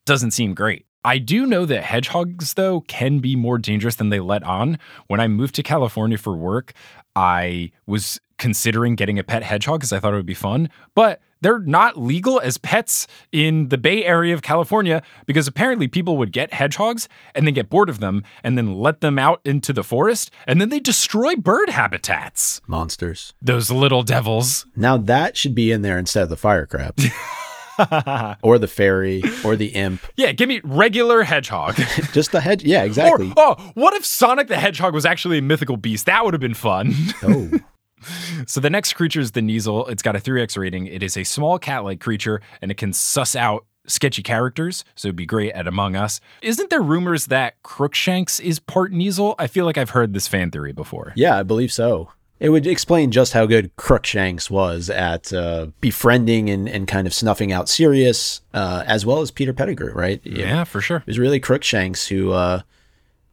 Doesn't 0.05 0.31
seem 0.31 0.53
great. 0.53 0.85
I 1.05 1.19
do 1.19 1.45
know 1.45 1.65
that 1.67 1.83
hedgehogs, 1.83 2.55
though, 2.55 2.81
can 2.81 3.19
be 3.19 3.35
more 3.35 3.59
dangerous 3.59 3.95
than 3.95 4.09
they 4.09 4.19
let 4.19 4.41
on. 4.41 4.79
When 5.05 5.19
I 5.19 5.27
moved 5.27 5.53
to 5.55 5.63
California 5.63 6.17
for 6.17 6.35
work, 6.35 6.73
I 7.15 7.71
was 7.85 8.19
considering 8.39 8.95
getting 8.95 9.19
a 9.19 9.23
pet 9.23 9.43
hedgehog 9.43 9.81
because 9.81 9.93
I 9.93 9.99
thought 9.99 10.13
it 10.13 10.17
would 10.17 10.25
be 10.25 10.33
fun, 10.33 10.67
but 10.95 11.21
they're 11.41 11.59
not 11.59 11.95
legal 11.95 12.41
as 12.41 12.57
pets 12.57 13.05
in 13.31 13.69
the 13.69 13.77
Bay 13.77 14.03
Area 14.03 14.33
of 14.33 14.41
California 14.41 15.03
because 15.27 15.47
apparently 15.47 15.87
people 15.87 16.17
would 16.17 16.31
get 16.31 16.51
hedgehogs 16.51 17.07
and 17.35 17.45
then 17.45 17.53
get 17.53 17.69
bored 17.69 17.87
of 17.87 17.99
them 17.99 18.23
and 18.43 18.57
then 18.57 18.73
let 18.73 19.01
them 19.01 19.19
out 19.19 19.41
into 19.45 19.73
the 19.73 19.83
forest 19.83 20.31
and 20.47 20.59
then 20.59 20.69
they 20.69 20.79
destroy 20.79 21.35
bird 21.35 21.69
habitats. 21.69 22.61
Monsters. 22.65 23.35
Those 23.43 23.69
little 23.69 24.01
devils. 24.01 24.65
Now 24.75 24.97
that 24.97 25.37
should 25.37 25.53
be 25.53 25.71
in 25.71 25.83
there 25.83 25.99
instead 25.99 26.23
of 26.23 26.29
the 26.29 26.35
fire 26.35 26.65
crab. 26.65 26.97
or 28.41 28.57
the 28.59 28.67
fairy 28.67 29.23
or 29.43 29.55
the 29.55 29.67
imp. 29.67 30.01
Yeah, 30.15 30.31
give 30.31 30.49
me 30.49 30.61
regular 30.63 31.23
hedgehog. 31.23 31.75
Just 32.13 32.31
the 32.31 32.41
hedge. 32.41 32.63
Yeah, 32.63 32.83
or, 32.83 32.85
exactly. 32.85 33.33
oh, 33.37 33.71
what 33.73 33.93
if 33.93 34.05
Sonic 34.05 34.47
the 34.47 34.57
Hedgehog 34.57 34.93
was 34.93 35.05
actually 35.05 35.37
a 35.39 35.41
mythical 35.41 35.77
beast? 35.77 36.05
That 36.05 36.23
would 36.23 36.33
have 36.33 36.41
been 36.41 36.53
fun. 36.53 36.93
oh. 37.23 37.51
So 38.45 38.59
the 38.59 38.69
next 38.69 38.93
creature 38.93 39.19
is 39.19 39.31
the 39.31 39.41
Kneazle. 39.41 39.89
It's 39.89 40.03
got 40.03 40.15
a 40.15 40.19
3x 40.19 40.59
rating. 40.59 40.85
It 40.85 41.01
is 41.01 41.17
a 41.17 41.23
small 41.23 41.57
cat-like 41.57 41.99
creature 41.99 42.39
and 42.61 42.69
it 42.69 42.77
can 42.77 42.93
suss 42.93 43.35
out 43.35 43.65
sketchy 43.87 44.21
characters, 44.21 44.83
so 44.95 45.07
it'd 45.07 45.15
be 45.15 45.25
great 45.25 45.53
at 45.53 45.65
Among 45.67 45.95
Us. 45.95 46.19
Isn't 46.41 46.69
there 46.69 46.81
rumors 46.81 47.27
that 47.27 47.61
Crookshanks 47.63 48.39
is 48.39 48.59
part 48.59 48.91
Kneazle? 48.91 49.35
I 49.39 49.47
feel 49.47 49.65
like 49.65 49.77
I've 49.77 49.91
heard 49.91 50.13
this 50.13 50.27
fan 50.27 50.51
theory 50.51 50.71
before. 50.71 51.13
Yeah, 51.15 51.39
I 51.39 51.43
believe 51.43 51.71
so. 51.71 52.09
It 52.39 52.49
would 52.49 52.67
explain 52.67 53.11
just 53.11 53.33
how 53.33 53.45
good 53.45 53.75
Crookshanks 53.77 54.51
was 54.51 54.89
at 54.89 55.31
uh, 55.31 55.67
befriending 55.79 56.49
and, 56.49 56.67
and 56.67 56.87
kind 56.87 57.07
of 57.07 57.13
snuffing 57.13 57.51
out 57.51 57.69
Sirius, 57.69 58.41
uh, 58.53 58.83
as 58.85 59.05
well 59.05 59.21
as 59.21 59.31
Peter 59.31 59.53
Pettigrew, 59.53 59.93
right? 59.93 60.19
Yeah, 60.23 60.65
for 60.65 60.81
sure. 60.81 60.97
It 60.97 61.07
was 61.07 61.19
really 61.19 61.39
Crookshanks 61.39 62.07
who 62.07 62.33
uh, 62.33 62.61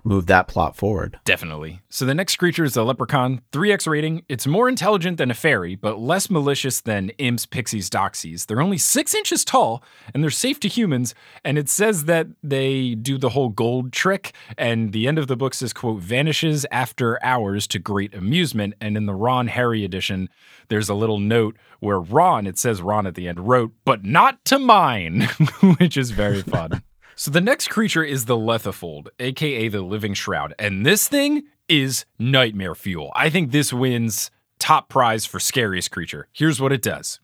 moved 0.05 0.29
that 0.29 0.49
plot 0.49 0.77
forward. 0.77 1.19
Definitely. 1.25 1.81
So 1.89 2.05
the 2.05 2.15
next 2.15 2.37
creature 2.37 2.65
is 2.65 2.77
a 2.77 2.83
leprechaun, 2.83 3.43
3x 3.53 3.87
rating. 3.87 4.25
It's 4.29 4.47
more 4.47 4.69
intelligent 4.69 5.19
than 5.19 5.31
a 5.31 5.35
fairy, 5.35 5.75
but 5.75 5.99
less 6.01 6.31
malicious 6.31 6.81
than 6.81 7.11
imps, 7.19 7.47
pixies, 7.47 7.89
doxies. 7.89 8.47
They're 8.47 8.61
only 8.61 8.79
six 8.79 9.15
inches 9.15 9.45
tall 9.45 9.83
and 10.13 10.23
they're 10.23 10.31
safe 10.31 10.59
to 10.61 10.69
humans. 10.69 11.15
And 11.45 11.59
it 11.59 11.69
says 11.69 12.05
that 12.05 12.27
they 12.43 12.95
do 12.95 13.19
the 13.19 13.31
whole 13.31 13.49
gold 13.49 13.93
trick. 13.93 14.33
And 14.59 14.93
the 14.93 15.07
end 15.07 15.19
of 15.19 15.27
the 15.27 15.37
book 15.37 15.55
says, 15.55 15.73
quote, 15.73 16.01
vanishes 16.01 16.67
after 16.71 17.23
hours 17.25 17.67
to 17.69 17.79
great 17.79 18.15
amusement. 18.15 18.75
And 18.81 18.97
in 18.97 19.07
the 19.07 19.15
Ron 19.15 19.49
Harry 19.49 19.85
edition, 19.85 20.29
there's 20.69 20.89
a 20.89 20.95
little 20.95 21.19
note 21.19 21.57
where 21.81 22.01
Ron, 22.01 22.47
it 22.47 22.59
says 22.59 22.81
Ron 22.81 23.07
at 23.07 23.15
the 23.15 23.29
end, 23.29 23.49
wrote, 23.49 23.73
but 23.85 24.05
not 24.05 24.45
to 24.47 24.59
mine, 24.59 25.23
which 25.79 25.97
is 25.97 26.11
very 26.11 26.43
fun. 26.43 26.83
So 27.23 27.31
the 27.31 27.41
next 27.41 27.69
creature 27.69 28.03
is 28.03 28.25
the 28.25 28.37
Lethifold, 28.37 29.07
aka 29.21 29.69
the 29.69 29.81
Living 29.81 30.13
Shroud, 30.13 30.55
and 30.59 30.85
this 30.85 31.07
thing 31.07 31.45
is 31.69 32.05
nightmare 32.19 32.75
fuel. 32.75 33.13
I 33.15 33.31
think 33.31 33.53
this 33.53 33.73
wins 33.73 34.33
top 34.59 34.89
prize 34.89 35.25
for 35.25 35.39
scariest 35.39 35.93
creature. 35.93 36.27
Here's 36.33 36.61
what 36.61 36.73
it 36.73 36.83
does. 36.83 37.21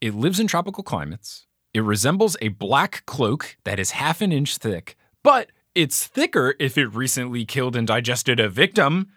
It 0.00 0.14
lives 0.14 0.38
in 0.38 0.46
tropical 0.46 0.84
climates. 0.84 1.48
It 1.72 1.80
resembles 1.80 2.36
a 2.40 2.50
black 2.50 3.04
cloak 3.04 3.56
that 3.64 3.80
is 3.80 3.90
half 3.90 4.20
an 4.20 4.30
inch 4.30 4.58
thick, 4.58 4.96
but 5.24 5.50
it's 5.74 6.06
thicker 6.06 6.54
if 6.60 6.78
it 6.78 6.94
recently 6.94 7.44
killed 7.44 7.74
and 7.74 7.88
digested 7.88 8.38
a 8.38 8.48
victim. 8.48 9.08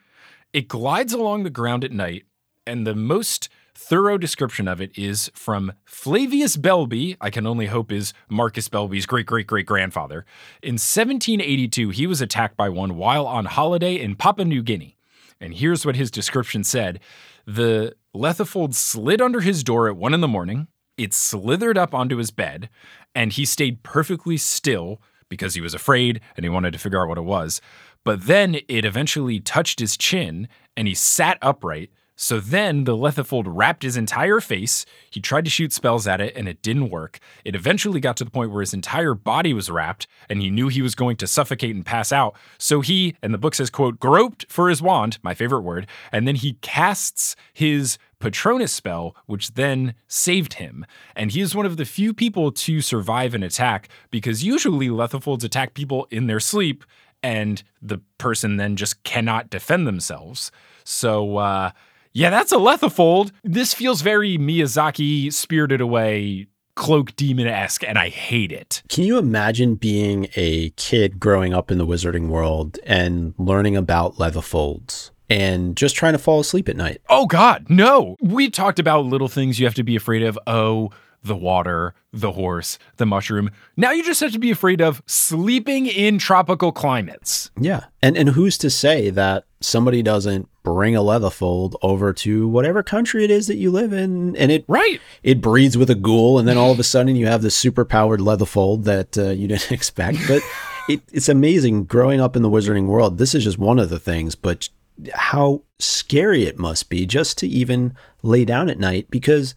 It 0.53 0.69
glides 0.69 1.13
along 1.13 1.43
the 1.43 1.51
ground 1.51 1.83
at 1.83 1.91
night, 1.91 2.23
and 2.65 2.87
the 2.87 2.95
most 2.95 3.47
thorough 3.77 4.17
description 4.17 4.67
of 4.67 4.81
it 4.81 4.97
is 4.97 5.31
from 5.33 5.71
Flavius 5.85 6.57
Belby, 6.57 7.15
I 7.21 7.29
can 7.29 7.45
only 7.45 7.67
hope 7.67 7.91
is 7.91 8.13
Marcus 8.29 8.67
Belby's 8.67 9.05
great 9.05 9.25
great 9.25 9.47
great 9.47 9.65
grandfather. 9.65 10.25
In 10.61 10.73
1782, 10.73 11.91
he 11.91 12.07
was 12.07 12.19
attacked 12.19 12.57
by 12.57 12.69
one 12.69 12.95
while 12.97 13.27
on 13.27 13.45
holiday 13.45 13.95
in 13.95 14.15
Papua 14.15 14.45
New 14.45 14.63
Guinea. 14.63 14.97
And 15.39 15.53
here's 15.53 15.85
what 15.85 15.95
his 15.95 16.09
description 16.09 16.63
said 16.63 16.99
The 17.45 17.95
Lethifold 18.15 18.73
slid 18.73 19.21
under 19.21 19.41
his 19.41 19.63
door 19.63 19.87
at 19.87 19.95
one 19.95 20.13
in 20.13 20.21
the 20.21 20.27
morning, 20.27 20.67
it 20.97 21.13
slithered 21.13 21.77
up 21.77 21.93
onto 21.93 22.17
his 22.17 22.31
bed, 22.31 22.69
and 23.13 23.31
he 23.31 23.45
stayed 23.45 23.83
perfectly 23.83 24.37
still 24.37 24.99
because 25.29 25.53
he 25.53 25.61
was 25.61 25.73
afraid 25.73 26.21
and 26.35 26.43
he 26.43 26.49
wanted 26.49 26.73
to 26.73 26.79
figure 26.79 27.01
out 27.01 27.09
what 27.09 27.17
it 27.17 27.21
was. 27.21 27.61
But 28.03 28.25
then 28.25 28.55
it 28.67 28.85
eventually 28.85 29.39
touched 29.39 29.79
his 29.79 29.97
chin 29.97 30.47
and 30.75 30.87
he 30.87 30.93
sat 30.93 31.37
upright. 31.41 31.91
So 32.19 32.39
then 32.39 32.85
the 32.85 32.97
Lethifold 32.97 33.45
wrapped 33.45 33.83
his 33.83 33.95
entire 33.95 34.41
face. 34.41 34.87
He 35.11 35.21
tried 35.21 35.45
to 35.45 35.51
shoot 35.51 35.71
spells 35.71 36.07
at 36.07 36.19
it 36.19 36.35
and 36.35 36.49
it 36.49 36.63
didn't 36.63 36.89
work. 36.89 37.19
It 37.45 37.55
eventually 37.55 37.99
got 37.99 38.17
to 38.17 38.25
the 38.25 38.31
point 38.31 38.51
where 38.51 38.61
his 38.61 38.73
entire 38.73 39.13
body 39.13 39.53
was 39.53 39.69
wrapped 39.69 40.07
and 40.27 40.41
he 40.41 40.49
knew 40.49 40.67
he 40.67 40.81
was 40.81 40.95
going 40.95 41.15
to 41.17 41.27
suffocate 41.27 41.75
and 41.75 41.85
pass 41.85 42.11
out. 42.11 42.35
So 42.57 42.81
he, 42.81 43.15
and 43.21 43.35
the 43.35 43.37
book 43.37 43.53
says, 43.53 43.69
quote, 43.69 43.99
groped 43.99 44.51
for 44.51 44.67
his 44.67 44.81
wand, 44.81 45.19
my 45.21 45.35
favorite 45.35 45.61
word, 45.61 45.85
and 46.11 46.27
then 46.27 46.35
he 46.35 46.53
casts 46.61 47.35
his 47.53 47.99
Patronus 48.19 48.73
spell, 48.73 49.15
which 49.27 49.53
then 49.53 49.93
saved 50.07 50.53
him. 50.53 50.87
And 51.15 51.31
he 51.31 51.41
is 51.41 51.53
one 51.53 51.67
of 51.67 51.77
the 51.77 51.85
few 51.85 52.15
people 52.15 52.51
to 52.51 52.81
survive 52.81 53.35
an 53.35 53.43
attack 53.43 53.89
because 54.09 54.43
usually 54.43 54.87
Lethifolds 54.87 55.43
attack 55.43 55.75
people 55.75 56.07
in 56.09 56.25
their 56.25 56.39
sleep 56.39 56.83
and 57.21 57.61
the 57.81 57.99
person 58.17 58.57
then 58.57 58.75
just 58.75 59.03
cannot 59.03 59.49
defend 59.49 59.85
themselves. 59.87 60.51
So, 60.83 61.37
uh, 61.37 61.71
yeah, 62.17 62.31
that's 62.31 62.51
a 62.51 62.55
Lethifold. 62.55 63.31
This 63.43 63.75
feels 63.75 64.01
very 64.01 64.39
Miyazaki 64.39 65.31
spirited 65.31 65.81
away, 65.81 66.47
cloak 66.73 67.15
demon 67.15 67.45
esque, 67.45 67.83
and 67.83 67.95
I 67.95 68.09
hate 68.09 68.51
it. 68.51 68.81
Can 68.89 69.03
you 69.03 69.19
imagine 69.19 69.75
being 69.75 70.27
a 70.35 70.71
kid 70.71 71.19
growing 71.19 71.53
up 71.53 71.69
in 71.69 71.77
the 71.77 71.85
wizarding 71.85 72.29
world 72.29 72.79
and 72.87 73.35
learning 73.37 73.77
about 73.77 74.15
Lethifolds 74.15 75.11
and 75.29 75.77
just 75.77 75.95
trying 75.95 76.13
to 76.13 76.17
fall 76.17 76.39
asleep 76.39 76.67
at 76.67 76.75
night? 76.75 77.01
Oh, 77.07 77.27
God, 77.27 77.67
no. 77.69 78.15
We 78.19 78.49
talked 78.49 78.79
about 78.79 79.05
little 79.05 79.27
things 79.27 79.59
you 79.59 79.67
have 79.67 79.75
to 79.75 79.83
be 79.83 79.95
afraid 79.95 80.23
of. 80.23 80.39
Oh, 80.47 80.89
the 81.23 81.35
water, 81.35 81.93
the 82.11 82.31
horse, 82.31 82.79
the 82.95 83.05
mushroom. 83.05 83.51
Now 83.75 83.91
you 83.91 84.03
just 84.03 84.21
have 84.21 84.31
to 84.31 84.39
be 84.39 84.49
afraid 84.49 84.81
of 84.81 85.03
sleeping 85.05 85.85
in 85.85 86.17
tropical 86.17 86.71
climates. 86.71 87.51
Yeah. 87.59 87.85
And 88.01 88.17
and 88.17 88.29
who's 88.29 88.57
to 88.59 88.69
say 88.69 89.09
that 89.11 89.45
somebody 89.59 90.01
doesn't 90.01 90.47
bring 90.73 90.95
a 90.95 90.99
Lethifold 91.01 91.75
over 91.81 92.11
to 92.13 92.47
whatever 92.47 92.83
country 92.83 93.23
it 93.23 93.31
is 93.31 93.47
that 93.47 93.55
you 93.55 93.71
live 93.71 93.93
in, 93.93 94.35
and 94.35 94.51
it 94.51 94.65
Right. 94.67 94.99
it 95.23 95.39
breeds 95.39 95.77
with 95.77 95.89
a 95.89 95.95
ghoul, 95.95 96.37
and 96.39 96.47
then 96.47 96.57
all 96.57 96.71
of 96.71 96.79
a 96.79 96.83
sudden 96.83 97.15
you 97.15 97.25
have 97.27 97.41
this 97.41 97.55
super 97.55 97.85
powered 97.85 98.19
Lethifold 98.19 98.83
that 98.83 99.17
uh, 99.17 99.29
you 99.29 99.47
didn't 99.53 99.71
expect. 99.71 100.17
But 100.27 100.41
it, 100.89 101.01
it's 101.13 101.29
amazing 101.29 101.85
growing 101.85 102.19
up 102.19 102.35
in 102.35 102.41
the 102.41 102.49
wizarding 102.49 102.87
world. 102.87 103.17
This 103.17 103.33
is 103.33 103.45
just 103.45 103.57
one 103.57 103.79
of 103.79 103.89
the 103.89 103.99
things, 103.99 104.35
but 104.35 104.67
how 105.13 105.61
scary 105.79 106.43
it 106.43 106.59
must 106.59 106.89
be 106.89 107.05
just 107.05 107.37
to 107.37 107.47
even 107.47 107.95
lay 108.23 108.43
down 108.43 108.69
at 108.69 108.79
night 108.79 109.07
because 109.09 109.55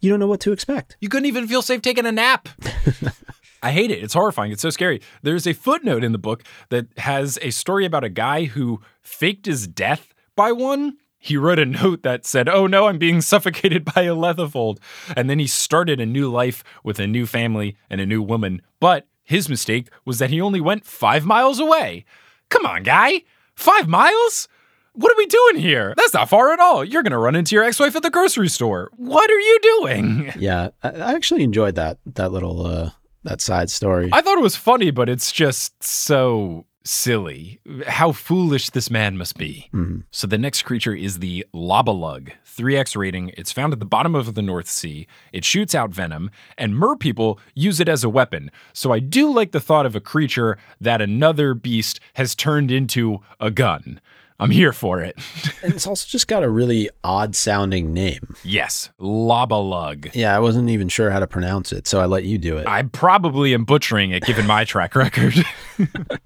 you 0.00 0.10
don't 0.10 0.18
know 0.18 0.26
what 0.26 0.40
to 0.40 0.52
expect. 0.52 0.96
You 1.00 1.08
couldn't 1.08 1.26
even 1.26 1.46
feel 1.46 1.62
safe 1.62 1.82
taking 1.82 2.06
a 2.06 2.12
nap. 2.12 2.48
I 3.62 3.72
hate 3.72 3.90
it. 3.90 4.02
It's 4.02 4.14
horrifying. 4.14 4.52
It's 4.52 4.62
so 4.62 4.70
scary. 4.70 5.00
There's 5.22 5.46
a 5.46 5.52
footnote 5.52 6.04
in 6.04 6.12
the 6.12 6.18
book 6.18 6.42
that 6.70 6.86
has 6.98 7.38
a 7.42 7.50
story 7.50 7.84
about 7.84 8.04
a 8.04 8.08
guy 8.08 8.44
who 8.44 8.80
faked 9.02 9.46
his 9.46 9.66
death 9.66 10.14
by 10.38 10.52
one. 10.52 10.96
He 11.18 11.36
wrote 11.36 11.58
a 11.58 11.66
note 11.66 12.04
that 12.04 12.24
said, 12.24 12.48
Oh 12.48 12.68
no, 12.68 12.86
I'm 12.86 12.96
being 12.96 13.20
suffocated 13.32 13.84
by 13.84 14.02
a 14.02 14.14
Lethifold. 14.14 14.78
And 15.16 15.28
then 15.28 15.40
he 15.40 15.48
started 15.48 16.00
a 16.00 16.06
new 16.06 16.30
life 16.30 16.62
with 16.84 17.00
a 17.00 17.06
new 17.08 17.26
family 17.26 17.76
and 17.90 18.00
a 18.00 18.06
new 18.06 18.22
woman. 18.22 18.62
But 18.78 19.06
his 19.24 19.48
mistake 19.48 19.88
was 20.04 20.20
that 20.20 20.30
he 20.30 20.40
only 20.40 20.60
went 20.60 20.86
five 20.86 21.26
miles 21.26 21.58
away. 21.58 22.04
Come 22.50 22.64
on, 22.64 22.84
guy. 22.84 23.24
Five 23.56 23.88
miles? 23.88 24.48
What 24.92 25.12
are 25.12 25.18
we 25.18 25.26
doing 25.26 25.56
here? 25.56 25.92
That's 25.96 26.14
not 26.14 26.28
far 26.28 26.52
at 26.52 26.60
all. 26.60 26.84
You're 26.84 27.02
going 27.02 27.12
to 27.12 27.18
run 27.18 27.34
into 27.36 27.54
your 27.54 27.64
ex 27.64 27.78
wife 27.80 27.96
at 27.96 28.02
the 28.02 28.10
grocery 28.10 28.48
store. 28.48 28.90
What 28.96 29.28
are 29.30 29.40
you 29.40 29.58
doing? 29.60 30.32
Yeah, 30.38 30.68
I, 30.84 30.90
I 30.90 31.14
actually 31.14 31.42
enjoyed 31.42 31.74
that 31.74 31.98
that 32.14 32.30
little 32.30 32.64
uh, 32.64 32.90
that 33.24 33.40
side 33.40 33.70
story. 33.70 34.08
I 34.12 34.22
thought 34.22 34.38
it 34.38 34.42
was 34.42 34.56
funny, 34.56 34.92
but 34.92 35.08
it's 35.08 35.32
just 35.32 35.82
so 35.82 36.64
silly. 36.88 37.60
How 37.86 38.12
foolish 38.12 38.70
this 38.70 38.90
man 38.90 39.18
must 39.18 39.36
be. 39.36 39.68
Mm-hmm. 39.74 40.00
So 40.10 40.26
the 40.26 40.38
next 40.38 40.62
creature 40.62 40.94
is 40.94 41.18
the 41.18 41.44
Lobalug, 41.54 42.32
3x 42.46 42.96
rating. 42.96 43.30
It's 43.36 43.52
found 43.52 43.72
at 43.74 43.78
the 43.78 43.84
bottom 43.84 44.14
of 44.14 44.34
the 44.34 44.42
North 44.42 44.68
Sea. 44.68 45.06
It 45.32 45.44
shoots 45.44 45.74
out 45.74 45.90
venom, 45.90 46.30
and 46.56 46.76
mer 46.76 46.96
people 46.96 47.38
use 47.54 47.78
it 47.78 47.88
as 47.88 48.04
a 48.04 48.08
weapon. 48.08 48.50
So 48.72 48.90
I 48.90 49.00
do 49.00 49.30
like 49.30 49.52
the 49.52 49.60
thought 49.60 49.84
of 49.84 49.94
a 49.94 50.00
creature 50.00 50.56
that 50.80 51.02
another 51.02 51.52
beast 51.52 52.00
has 52.14 52.34
turned 52.34 52.70
into 52.70 53.20
a 53.38 53.50
gun. 53.50 54.00
I'm 54.40 54.50
here 54.50 54.72
for 54.72 55.00
it. 55.02 55.18
and 55.62 55.74
it's 55.74 55.86
also 55.86 56.06
just 56.08 56.28
got 56.28 56.44
a 56.44 56.48
really 56.48 56.90
odd 57.02 57.34
sounding 57.34 57.92
name. 57.92 58.36
yes, 58.44 58.90
Lobalug. 59.00 60.14
Yeah, 60.14 60.34
I 60.34 60.38
wasn't 60.38 60.70
even 60.70 60.88
sure 60.88 61.10
how 61.10 61.20
to 61.20 61.26
pronounce 61.26 61.72
it, 61.72 61.86
so 61.86 62.00
I 62.00 62.06
let 62.06 62.24
you 62.24 62.38
do 62.38 62.56
it. 62.56 62.66
I 62.66 62.82
probably 62.82 63.52
am 63.54 63.64
butchering 63.64 64.10
it 64.12 64.22
given 64.24 64.46
my 64.46 64.64
track 64.64 64.94
record. 64.94 65.34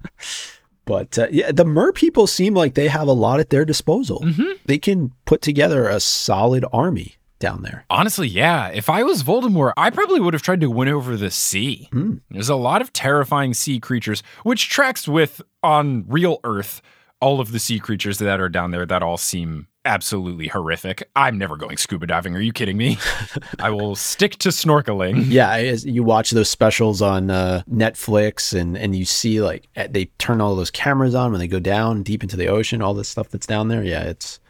But 0.85 1.17
uh, 1.17 1.27
yeah, 1.31 1.51
the 1.51 1.65
Mer 1.65 1.93
people 1.93 2.27
seem 2.27 2.53
like 2.53 2.73
they 2.73 2.89
have 2.89 3.07
a 3.07 3.13
lot 3.13 3.39
at 3.39 3.49
their 3.49 3.63
disposal. 3.63 4.25
They 4.65 4.77
can 4.77 5.13
put 5.25 5.41
together 5.41 5.87
a 5.87 5.99
solid 5.99 6.65
army 6.73 7.15
down 7.39 7.61
there. 7.61 7.85
Honestly, 7.89 8.27
yeah. 8.27 8.67
If 8.67 8.89
I 8.89 9.03
was 9.03 9.23
Voldemort, 9.23 9.73
I 9.77 9.89
probably 9.91 10.19
would 10.19 10.33
have 10.33 10.43
tried 10.43 10.61
to 10.61 10.69
win 10.69 10.89
over 10.89 11.15
the 11.15 11.31
sea. 11.31 11.89
There's 12.29 12.49
a 12.49 12.55
lot 12.55 12.81
of 12.81 12.91
terrifying 12.91 13.53
sea 13.53 13.79
creatures, 13.79 14.23
which 14.43 14.69
tracks 14.69 15.07
with 15.07 15.41
on 15.61 16.05
real 16.07 16.39
Earth 16.43 16.81
all 17.23 17.39
of 17.39 17.53
the 17.53 17.59
sea 17.59 17.79
creatures 17.79 18.17
that 18.17 18.41
are 18.41 18.49
down 18.49 18.71
there 18.71 18.85
that 18.85 19.01
all 19.01 19.15
seem 19.15 19.65
absolutely 19.85 20.49
horrific. 20.49 21.09
I'm 21.15 21.37
never 21.37 21.55
going 21.55 21.77
scuba 21.77 22.05
diving. 22.05 22.35
Are 22.35 22.41
you 22.41 22.51
kidding 22.51 22.75
me? 22.75 22.97
I 23.59 23.69
will 23.69 23.95
stick 23.95 24.35
to 24.39 24.49
snorkeling. 24.49 25.27
Yeah, 25.29 25.55
you 25.55 26.03
watch 26.03 26.31
those 26.31 26.49
specials 26.49 27.01
on 27.01 27.31
uh, 27.31 27.63
Netflix, 27.71 28.53
and 28.53 28.77
and 28.77 28.93
you 28.93 29.05
see 29.05 29.39
like 29.39 29.69
eh, 29.77 29.87
they 29.89 30.05
turn 30.17 30.41
all 30.41 30.53
those 30.53 30.69
cameras 30.69 31.15
on 31.15 31.31
when 31.31 31.39
they 31.39 31.47
go 31.47 31.61
down 31.61 32.03
deep 32.03 32.23
into 32.23 32.35
the 32.35 32.47
ocean, 32.47 32.81
all 32.81 32.93
this 32.93 33.07
stuff 33.07 33.29
that's 33.29 33.47
down 33.47 33.69
there. 33.69 33.83
Yeah, 33.83 34.01
it's 34.01 34.41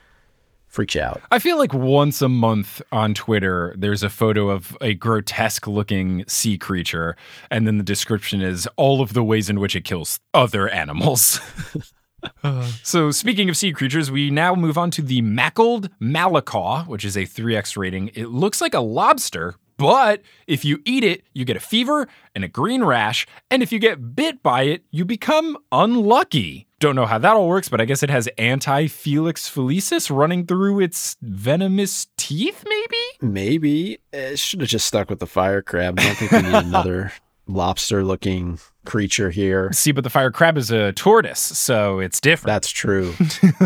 freaks 0.66 0.96
you 0.96 1.02
out. 1.02 1.22
I 1.30 1.38
feel 1.38 1.60
like 1.60 1.76
once 1.76 2.24
a 2.24 2.30
month 2.30 2.82
on 2.92 3.14
Twitter, 3.14 3.76
there's 3.78 4.02
a 4.02 4.10
photo 4.10 4.50
of 4.50 4.76
a 4.82 4.96
grotesque 4.96 5.68
looking 5.68 6.26
sea 6.28 6.58
creature, 6.58 7.16
and 7.52 7.68
then 7.68 7.78
the 7.78 7.84
description 7.84 8.42
is 8.42 8.68
all 8.78 9.00
of 9.00 9.14
the 9.14 9.24
ways 9.24 9.48
in 9.48 9.60
which 9.60 9.76
it 9.76 9.84
kills 9.84 10.20
other 10.34 10.68
animals. 10.70 11.40
So, 12.84 13.10
speaking 13.12 13.50
of 13.50 13.56
sea 13.56 13.72
creatures, 13.72 14.12
we 14.12 14.30
now 14.30 14.54
move 14.54 14.78
on 14.78 14.92
to 14.92 15.02
the 15.02 15.22
Mackled 15.22 15.90
Malaclaw, 16.02 16.88
which 16.88 17.06
is 17.06 17.16
a 17.16 17.22
3x 17.22 17.78
rating. 17.78 18.10
It 18.16 18.28
looks 18.28 18.60
like 18.60 18.74
a 18.74 18.82
lobster, 18.82 19.56
but 19.78 20.22
if 20.46 20.66
you 20.66 20.82
eat 20.86 21.04
it, 21.04 21.24
you 21.34 21.46
get 21.46 21.58
a 21.58 21.62
fever 21.62 22.08
and 22.36 22.44
a 22.44 22.48
green 22.48 22.84
rash, 22.84 23.26
and 23.50 23.64
if 23.64 23.72
you 23.72 23.80
get 23.80 24.16
bit 24.16 24.44
by 24.44 24.64
it, 24.64 24.84
you 24.92 25.06
become 25.06 25.58
unlucky. 25.72 26.68
Don't 26.80 26.96
know 26.96 27.06
how 27.06 27.18
that 27.18 27.36
all 27.36 27.48
works, 27.48 27.70
but 27.70 27.80
I 27.80 27.86
guess 27.86 28.04
it 28.04 28.10
has 28.10 28.28
anti 28.38 28.88
Felix 28.88 29.50
felicis 29.50 30.14
running 30.16 30.46
through 30.46 30.82
its 30.82 31.16
venomous 31.22 32.08
teeth, 32.18 32.66
maybe? 32.68 33.32
Maybe 33.34 34.00
it 34.12 34.38
should 34.38 34.60
have 34.60 34.70
just 34.70 34.86
stuck 34.86 35.10
with 35.10 35.20
the 35.20 35.28
fire 35.28 35.62
crab. 35.62 36.00
I 36.00 36.04
don't 36.04 36.16
think 36.18 36.32
we 36.32 36.42
need 36.42 36.54
another 36.54 37.14
lobster-looking 37.48 38.60
creature 38.86 39.30
here. 39.30 39.72
See, 39.74 39.92
but 39.92 40.04
the 40.04 40.10
fire 40.10 40.32
crab 40.32 40.58
is 40.58 40.72
a 40.72 40.92
tortoise, 40.94 41.40
so 41.40 42.00
it's 42.00 42.20
different. 42.22 42.48
That's 42.48 42.70
true. 42.72 43.14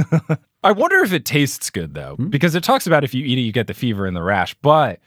I 0.64 0.72
wonder 0.72 0.98
if 1.00 1.14
it 1.14 1.26
tastes 1.26 1.70
good 1.70 1.94
though, 1.94 2.16
hmm? 2.16 2.28
because 2.28 2.56
it 2.56 2.64
talks 2.64 2.88
about 2.88 3.04
if 3.04 3.14
you 3.14 3.26
eat 3.26 3.38
it, 3.38 3.42
you 3.42 3.52
get 3.52 3.68
the 3.68 3.74
fever 3.74 4.06
and 4.06 4.16
the 4.16 4.24
rash. 4.24 4.54
But 4.62 5.00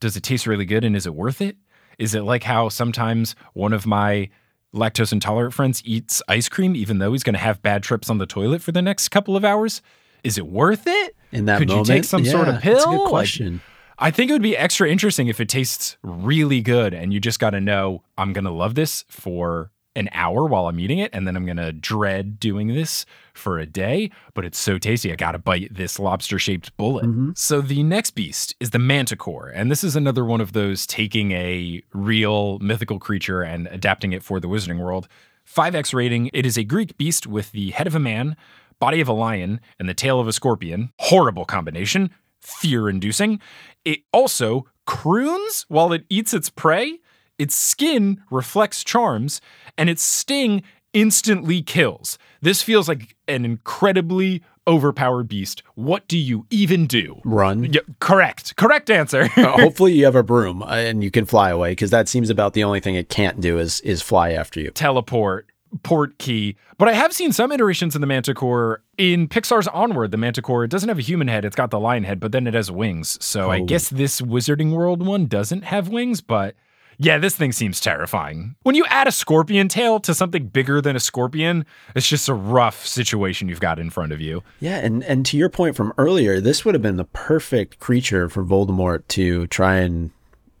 does 0.00 0.16
it 0.16 0.22
taste 0.22 0.46
really 0.46 0.64
good 0.64 0.84
and 0.84 0.94
is 0.96 1.06
it 1.06 1.14
worth 1.14 1.40
it? 1.40 1.56
Is 1.98 2.14
it 2.14 2.22
like 2.22 2.42
how 2.42 2.68
sometimes 2.68 3.34
one 3.54 3.72
of 3.72 3.86
my 3.86 4.28
lactose 4.74 5.12
intolerant 5.12 5.54
friends 5.54 5.80
eats 5.84 6.22
ice 6.28 6.48
cream, 6.48 6.76
even 6.76 6.98
though 6.98 7.12
he's 7.12 7.22
going 7.22 7.34
to 7.34 7.40
have 7.40 7.62
bad 7.62 7.82
trips 7.82 8.10
on 8.10 8.18
the 8.18 8.26
toilet 8.26 8.60
for 8.60 8.72
the 8.72 8.82
next 8.82 9.08
couple 9.08 9.36
of 9.36 9.44
hours? 9.44 9.80
Is 10.22 10.36
it 10.36 10.46
worth 10.46 10.86
it? 10.86 11.16
In 11.32 11.46
that 11.46 11.58
Could 11.58 11.68
moment, 11.68 11.88
you 11.88 11.94
take 11.94 12.04
some 12.04 12.24
sort 12.24 12.48
of 12.48 12.60
pill? 12.60 12.74
That's 12.74 12.84
a 12.84 12.88
good 12.88 12.98
Like, 13.00 13.08
question. 13.08 13.62
I 13.98 14.10
think 14.10 14.30
it 14.30 14.34
would 14.34 14.42
be 14.42 14.56
extra 14.56 14.90
interesting 14.90 15.28
if 15.28 15.40
it 15.40 15.48
tastes 15.48 15.96
really 16.02 16.60
good 16.60 16.92
and 16.92 17.14
you 17.14 17.20
just 17.20 17.40
got 17.40 17.50
to 17.50 17.60
know 17.60 18.02
I'm 18.18 18.34
going 18.34 18.44
to 18.44 18.50
love 18.50 18.74
this 18.74 19.04
for 19.08 19.70
an 19.94 20.10
hour 20.12 20.44
while 20.44 20.66
I'm 20.66 20.78
eating 20.78 20.98
it 20.98 21.10
and 21.14 21.26
then 21.26 21.34
I'm 21.34 21.46
going 21.46 21.56
to 21.56 21.72
dread 21.72 22.38
doing 22.38 22.68
this 22.68 23.06
for 23.32 23.58
a 23.58 23.64
day, 23.64 24.10
but 24.34 24.44
it's 24.44 24.58
so 24.58 24.76
tasty 24.76 25.10
I 25.10 25.16
got 25.16 25.32
to 25.32 25.38
bite 25.38 25.72
this 25.74 25.98
lobster-shaped 25.98 26.76
bullet. 26.76 27.06
Mm-hmm. 27.06 27.30
So 27.34 27.62
the 27.62 27.82
next 27.82 28.10
beast 28.10 28.54
is 28.60 28.70
the 28.70 28.78
manticore 28.78 29.48
and 29.48 29.70
this 29.70 29.82
is 29.82 29.96
another 29.96 30.26
one 30.26 30.42
of 30.42 30.52
those 30.52 30.86
taking 30.86 31.32
a 31.32 31.82
real 31.94 32.58
mythical 32.58 32.98
creature 32.98 33.40
and 33.40 33.66
adapting 33.68 34.12
it 34.12 34.22
for 34.22 34.40
the 34.40 34.48
wizarding 34.48 34.78
world. 34.78 35.08
5x 35.50 35.94
rating, 35.94 36.28
it 36.34 36.44
is 36.44 36.58
a 36.58 36.64
Greek 36.64 36.98
beast 36.98 37.26
with 37.26 37.52
the 37.52 37.70
head 37.70 37.86
of 37.86 37.94
a 37.94 38.00
man, 38.00 38.36
body 38.78 39.00
of 39.00 39.08
a 39.08 39.14
lion, 39.14 39.60
and 39.78 39.88
the 39.88 39.94
tail 39.94 40.20
of 40.20 40.28
a 40.28 40.32
scorpion. 40.34 40.92
Horrible 40.98 41.46
combination 41.46 42.10
fear 42.46 42.88
inducing. 42.88 43.40
It 43.84 44.00
also 44.12 44.66
croons 44.86 45.64
while 45.68 45.92
it 45.92 46.04
eats 46.08 46.32
its 46.32 46.48
prey. 46.48 47.00
Its 47.38 47.54
skin 47.54 48.22
reflects 48.30 48.82
charms, 48.82 49.40
and 49.76 49.90
its 49.90 50.02
sting 50.02 50.62
instantly 50.94 51.60
kills. 51.60 52.16
This 52.40 52.62
feels 52.62 52.88
like 52.88 53.14
an 53.28 53.44
incredibly 53.44 54.42
overpowered 54.66 55.28
beast. 55.28 55.62
What 55.74 56.08
do 56.08 56.16
you 56.16 56.46
even 56.50 56.86
do? 56.86 57.20
Run. 57.24 57.64
Yeah, 57.64 57.82
correct. 58.00 58.56
Correct 58.56 58.88
answer. 58.90 59.28
Uh, 59.36 59.52
hopefully 59.60 59.92
you 59.92 60.04
have 60.04 60.16
a 60.16 60.22
broom 60.22 60.62
uh, 60.62 60.66
and 60.66 61.04
you 61.04 61.10
can 61.10 61.24
fly 61.26 61.50
away 61.50 61.72
because 61.72 61.90
that 61.90 62.08
seems 62.08 62.30
about 62.30 62.54
the 62.54 62.64
only 62.64 62.80
thing 62.80 62.94
it 62.94 63.08
can't 63.08 63.40
do 63.40 63.58
is 63.58 63.80
is 63.82 64.00
fly 64.02 64.32
after 64.32 64.60
you. 64.60 64.70
teleport, 64.70 65.46
port 65.82 66.18
key. 66.18 66.56
But 66.78 66.88
I 66.88 66.92
have 66.94 67.12
seen 67.12 67.32
some 67.32 67.52
iterations 67.52 67.94
of 67.94 68.00
the 68.00 68.06
Manticore 68.06 68.82
in 68.98 69.28
Pixar's 69.28 69.68
Onward. 69.68 70.10
The 70.10 70.16
Manticore 70.16 70.64
it 70.64 70.70
doesn't 70.70 70.88
have 70.88 70.98
a 70.98 71.02
human 71.02 71.28
head; 71.28 71.44
it's 71.44 71.56
got 71.56 71.70
the 71.70 71.80
lion 71.80 72.04
head, 72.04 72.20
but 72.20 72.32
then 72.32 72.46
it 72.46 72.54
has 72.54 72.70
wings. 72.70 73.18
So 73.24 73.50
I 73.50 73.60
Oh. 73.60 73.64
guess 73.64 73.88
this 73.88 74.20
Wizarding 74.20 74.72
World 74.72 75.04
one 75.04 75.26
doesn't 75.26 75.64
have 75.64 75.88
wings, 75.88 76.20
but. 76.20 76.54
Yeah, 76.98 77.18
this 77.18 77.36
thing 77.36 77.52
seems 77.52 77.78
terrifying. 77.78 78.54
When 78.62 78.74
you 78.74 78.86
add 78.88 79.06
a 79.06 79.12
scorpion 79.12 79.68
tail 79.68 80.00
to 80.00 80.14
something 80.14 80.46
bigger 80.46 80.80
than 80.80 80.96
a 80.96 81.00
scorpion, 81.00 81.66
it's 81.94 82.08
just 82.08 82.26
a 82.26 82.32
rough 82.32 82.86
situation 82.86 83.50
you've 83.50 83.60
got 83.60 83.78
in 83.78 83.90
front 83.90 84.12
of 84.12 84.20
you. 84.22 84.42
Yeah, 84.60 84.78
and 84.78 85.04
and 85.04 85.26
to 85.26 85.36
your 85.36 85.50
point 85.50 85.76
from 85.76 85.92
earlier, 85.98 86.40
this 86.40 86.64
would 86.64 86.74
have 86.74 86.80
been 86.80 86.96
the 86.96 87.04
perfect 87.04 87.80
creature 87.80 88.30
for 88.30 88.42
Voldemort 88.42 89.06
to 89.08 89.46
try 89.48 89.74
and 89.76 90.10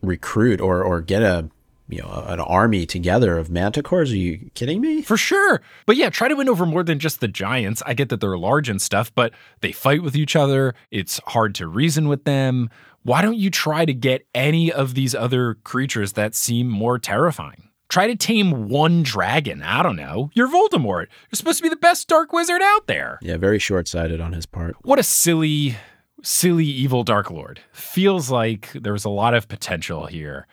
recruit 0.02 0.60
or 0.60 0.82
or 0.82 1.00
get 1.00 1.22
a 1.22 1.48
you 1.88 2.02
know 2.02 2.24
an 2.26 2.40
army 2.40 2.86
together 2.86 3.38
of 3.38 3.48
manticores. 3.48 4.12
Are 4.12 4.16
you 4.16 4.50
kidding 4.54 4.80
me? 4.80 5.02
For 5.02 5.16
sure. 5.16 5.60
But 5.86 5.96
yeah, 5.96 6.10
try 6.10 6.28
to 6.28 6.34
win 6.34 6.48
over 6.48 6.66
more 6.66 6.82
than 6.82 6.98
just 6.98 7.20
the 7.20 7.28
giants. 7.28 7.82
I 7.86 7.94
get 7.94 8.08
that 8.08 8.20
they're 8.20 8.38
large 8.38 8.68
and 8.68 8.80
stuff, 8.80 9.14
but 9.14 9.32
they 9.60 9.72
fight 9.72 10.02
with 10.02 10.16
each 10.16 10.36
other. 10.36 10.74
It's 10.90 11.20
hard 11.26 11.54
to 11.56 11.66
reason 11.66 12.08
with 12.08 12.24
them. 12.24 12.70
Why 13.02 13.22
don't 13.22 13.36
you 13.36 13.50
try 13.50 13.84
to 13.84 13.94
get 13.94 14.26
any 14.34 14.72
of 14.72 14.94
these 14.94 15.14
other 15.14 15.54
creatures 15.54 16.14
that 16.14 16.34
seem 16.34 16.68
more 16.68 16.98
terrifying? 16.98 17.68
Try 17.88 18.08
to 18.08 18.16
tame 18.16 18.68
one 18.68 19.04
dragon. 19.04 19.62
I 19.62 19.84
don't 19.84 19.94
know. 19.94 20.30
You're 20.34 20.48
Voldemort. 20.48 21.06
You're 21.30 21.36
supposed 21.36 21.58
to 21.58 21.62
be 21.62 21.68
the 21.68 21.76
best 21.76 22.08
dark 22.08 22.32
wizard 22.32 22.62
out 22.62 22.88
there. 22.88 23.20
Yeah, 23.22 23.36
very 23.36 23.60
short 23.60 23.86
sighted 23.86 24.20
on 24.20 24.32
his 24.32 24.44
part. 24.44 24.74
What 24.82 24.98
a 24.98 25.04
silly, 25.04 25.76
silly 26.22 26.66
evil 26.66 27.04
Dark 27.04 27.30
Lord. 27.30 27.60
Feels 27.72 28.28
like 28.28 28.72
there 28.72 28.92
was 28.92 29.04
a 29.04 29.10
lot 29.10 29.34
of 29.34 29.46
potential 29.46 30.06
here. 30.06 30.48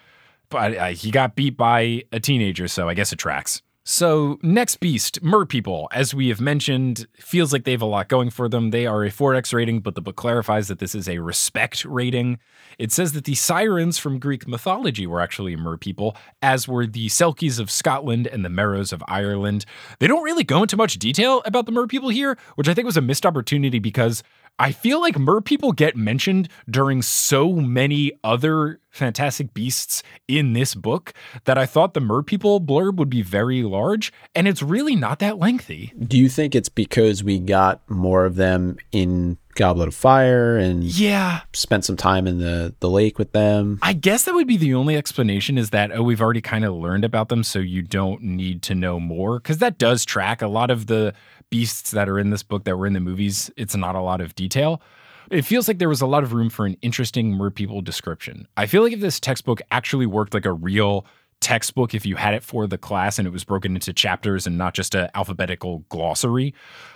He 0.95 1.11
got 1.11 1.35
beat 1.35 1.57
by 1.57 2.03
a 2.11 2.19
teenager, 2.19 2.67
so 2.67 2.87
I 2.89 2.93
guess 2.93 3.11
it 3.11 3.17
tracks. 3.17 3.61
So, 3.85 4.39
next 4.41 4.77
beast, 4.77 5.21
mer 5.21 5.45
people, 5.45 5.89
as 5.91 6.13
we 6.13 6.29
have 6.29 6.39
mentioned, 6.39 7.05
feels 7.17 7.51
like 7.51 7.65
they 7.65 7.71
have 7.71 7.81
a 7.81 7.85
lot 7.85 8.07
going 8.07 8.29
for 8.29 8.47
them. 8.47 8.71
They 8.71 8.85
are 8.85 9.03
a 9.03 9.09
4X 9.09 9.53
rating, 9.53 9.81
but 9.81 9.95
the 9.95 10.01
book 10.01 10.15
clarifies 10.15 10.69
that 10.69 10.79
this 10.79 10.95
is 10.95 11.09
a 11.09 11.19
respect 11.19 11.83
rating. 11.83 12.39
It 12.79 12.93
says 12.93 13.11
that 13.11 13.25
the 13.25 13.35
sirens 13.35 13.97
from 13.97 14.19
Greek 14.19 14.47
mythology 14.47 15.05
were 15.05 15.19
actually 15.19 15.57
mer 15.57 15.75
people, 15.75 16.15
as 16.41 16.65
were 16.65 16.87
the 16.87 17.07
Selkies 17.07 17.59
of 17.59 17.69
Scotland 17.69 18.25
and 18.25 18.45
the 18.45 18.49
Merrows 18.49 18.93
of 18.93 19.03
Ireland. 19.09 19.65
They 19.99 20.07
don't 20.07 20.23
really 20.23 20.45
go 20.45 20.61
into 20.61 20.77
much 20.77 20.97
detail 20.97 21.41
about 21.43 21.65
the 21.65 21.73
mer 21.73 21.85
people 21.85 22.07
here, 22.07 22.37
which 22.55 22.69
I 22.69 22.73
think 22.73 22.85
was 22.85 22.95
a 22.95 23.01
missed 23.01 23.25
opportunity 23.25 23.79
because 23.79 24.23
I 24.59 24.71
feel 24.71 25.01
like 25.01 25.17
mer 25.17 25.41
people 25.41 25.71
get 25.71 25.95
mentioned 25.95 26.47
during 26.69 27.01
so 27.01 27.53
many 27.53 28.11
other 28.23 28.79
fantastic 28.91 29.53
beasts 29.53 30.03
in 30.27 30.53
this 30.53 30.75
book 30.75 31.11
that 31.45 31.57
I 31.57 31.65
thought 31.65 31.95
the 31.95 31.99
mer 31.99 32.21
people 32.21 32.61
blurb 32.61 32.97
would 32.97 33.09
be 33.09 33.23
very 33.23 33.63
large, 33.63 34.13
and 34.35 34.47
it's 34.47 34.61
really 34.61 34.95
not 34.95 35.17
that 35.19 35.39
lengthy. 35.39 35.91
Do 35.99 36.17
you 36.17 36.29
think 36.29 36.53
it's 36.53 36.69
because 36.69 37.23
we 37.23 37.39
got 37.39 37.81
more 37.89 38.25
of 38.25 38.35
them 38.35 38.77
in 38.91 39.37
Goblet 39.55 39.87
of 39.87 39.95
Fire 39.95 40.55
and 40.57 40.83
Yeah. 40.83 41.41
spent 41.53 41.85
some 41.85 41.97
time 41.97 42.27
in 42.27 42.37
the, 42.37 42.75
the 42.79 42.89
lake 42.89 43.17
with 43.17 43.31
them? 43.31 43.79
I 43.81 43.93
guess 43.93 44.23
that 44.25 44.35
would 44.35 44.47
be 44.47 44.57
the 44.57 44.75
only 44.75 44.95
explanation 44.95 45.57
is 45.57 45.71
that, 45.71 45.91
oh, 45.91 46.03
we've 46.03 46.21
already 46.21 46.41
kind 46.41 46.63
of 46.63 46.75
learned 46.75 47.03
about 47.05 47.29
them, 47.29 47.43
so 47.43 47.57
you 47.59 47.81
don't 47.81 48.21
need 48.21 48.61
to 48.63 48.75
know 48.75 48.99
more. 48.99 49.39
Because 49.39 49.57
that 49.57 49.79
does 49.79 50.05
track 50.05 50.43
a 50.43 50.47
lot 50.47 50.69
of 50.69 50.85
the 50.85 51.13
beasts 51.53 51.91
that 51.91 52.09
are 52.09 52.17
in 52.17 52.31
this 52.31 52.41
book 52.41 52.63
that 52.63 52.75
were 52.75 52.87
in 52.87 52.93
the 52.93 52.99
movies. 52.99 53.51
It's 53.55 53.75
not 53.75 53.93
a 53.93 54.01
lot 54.01 54.21
of 54.21 54.33
detail. 54.33 54.81
It 55.29 55.43
feels 55.43 55.67
like 55.67 55.77
there 55.77 55.87
was 55.87 56.01
a 56.01 56.07
lot 56.07 56.23
of 56.23 56.33
room 56.33 56.49
for 56.49 56.65
an 56.65 56.75
interesting 56.81 57.31
mer 57.31 57.51
people 57.51 57.79
description. 57.79 58.47
I 58.57 58.65
feel 58.65 58.81
like 58.81 58.91
if 58.91 59.01
this 59.01 59.19
textbook 59.19 59.61
actually 59.69 60.07
worked 60.07 60.33
like 60.33 60.47
a 60.47 60.51
real 60.51 61.05
textbook, 61.43 61.93
if 61.93 62.05
you 62.05 62.15
had 62.15 62.33
it 62.33 62.43
for 62.43 62.65
the 62.65 62.77
class 62.77 63.19
and 63.19 63.27
it 63.27 63.31
was 63.31 63.43
broken 63.43 63.75
into 63.75 63.93
chapters 63.93 64.47
and 64.47 64.57
not 64.57 64.73
just 64.73 64.95
an 64.95 65.09
alphabetical 65.13 65.79
glossary, 65.89 66.53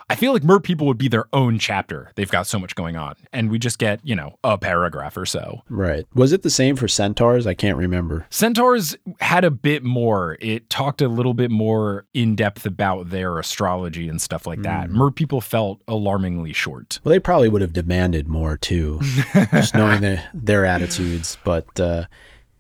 I 0.10 0.16
feel 0.16 0.32
like 0.32 0.44
mer 0.44 0.62
people 0.62 0.88
would 0.88 0.98
be 0.98 1.10
their 1.10 1.26
own 1.34 1.60
chapter. 1.60 2.12
They've 2.16 2.32
got 2.32 2.48
so 2.48 2.58
much 2.58 2.76
going 2.76 2.96
on. 2.96 3.16
And 3.34 3.52
we 3.52 3.60
just 3.60 3.78
get, 3.78 4.00
you 4.04 4.16
know, 4.16 4.40
a 4.42 4.58
paragraph 4.58 5.18
or 5.18 5.26
so. 5.26 5.64
Right. 5.70 6.06
Was 6.14 6.32
it 6.32 6.44
the 6.44 6.50
same 6.50 6.78
for 6.78 6.88
centaurs? 6.88 7.46
I 7.46 7.54
can't 7.54 7.78
remember. 7.78 8.26
Centaurs 8.30 8.96
had 9.20 9.44
a 9.44 9.52
bit 9.52 9.84
more. 9.84 10.38
It 10.40 10.70
talked 10.70 11.02
a 11.02 11.10
little 11.10 11.34
bit 11.34 11.52
more 11.52 12.06
in 12.14 12.36
depth 12.36 12.66
about 12.66 13.10
their 13.10 13.38
astrology 13.38 14.08
and 14.08 14.22
stuff 14.22 14.48
like 14.48 14.62
that. 14.62 14.90
Mer 14.90 15.12
people 15.12 15.42
felt 15.42 15.82
alarmingly 15.90 16.54
short. 16.54 17.02
Well, 17.04 17.12
they 17.12 17.20
probably 17.20 17.50
would 17.50 17.62
have 17.62 17.74
demanded 17.74 18.30
more 18.30 18.56
too, 18.56 19.02
just 19.52 19.76
knowing 19.76 20.00
their, 20.00 20.24
their 20.34 20.66
attitudes. 20.66 21.38
But 21.44 21.78
uh, 21.82 22.06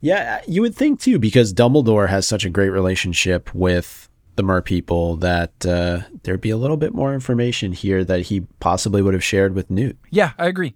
yeah, 0.01 0.41
you 0.47 0.61
would 0.61 0.75
think 0.75 0.99
too, 0.99 1.19
because 1.19 1.53
Dumbledore 1.53 2.09
has 2.09 2.27
such 2.27 2.45
a 2.45 2.49
great 2.49 2.69
relationship 2.69 3.53
with 3.53 4.09
the 4.35 4.43
Mer 4.43 4.61
people 4.61 5.15
that 5.17 5.65
uh, 5.65 6.01
there'd 6.23 6.41
be 6.41 6.51
a 6.51 6.57
little 6.57 6.77
bit 6.77 6.93
more 6.93 7.13
information 7.13 7.71
here 7.71 8.03
that 8.03 8.27
he 8.27 8.41
possibly 8.59 9.01
would 9.01 9.15
have 9.15 9.23
shared 9.23 9.55
with 9.55 9.71
Newt. 9.71 9.97
Yeah, 10.11 10.33
I 10.37 10.45
agree. 10.45 10.75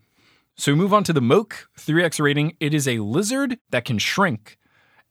So 0.55 0.71
we 0.71 0.77
move 0.77 0.93
on 0.93 1.03
to 1.05 1.13
the 1.13 1.21
Moke 1.21 1.69
3X 1.79 2.19
rating. 2.19 2.55
It 2.59 2.73
is 2.73 2.87
a 2.87 2.99
lizard 2.99 3.59
that 3.69 3.85
can 3.85 3.99
shrink, 3.99 4.57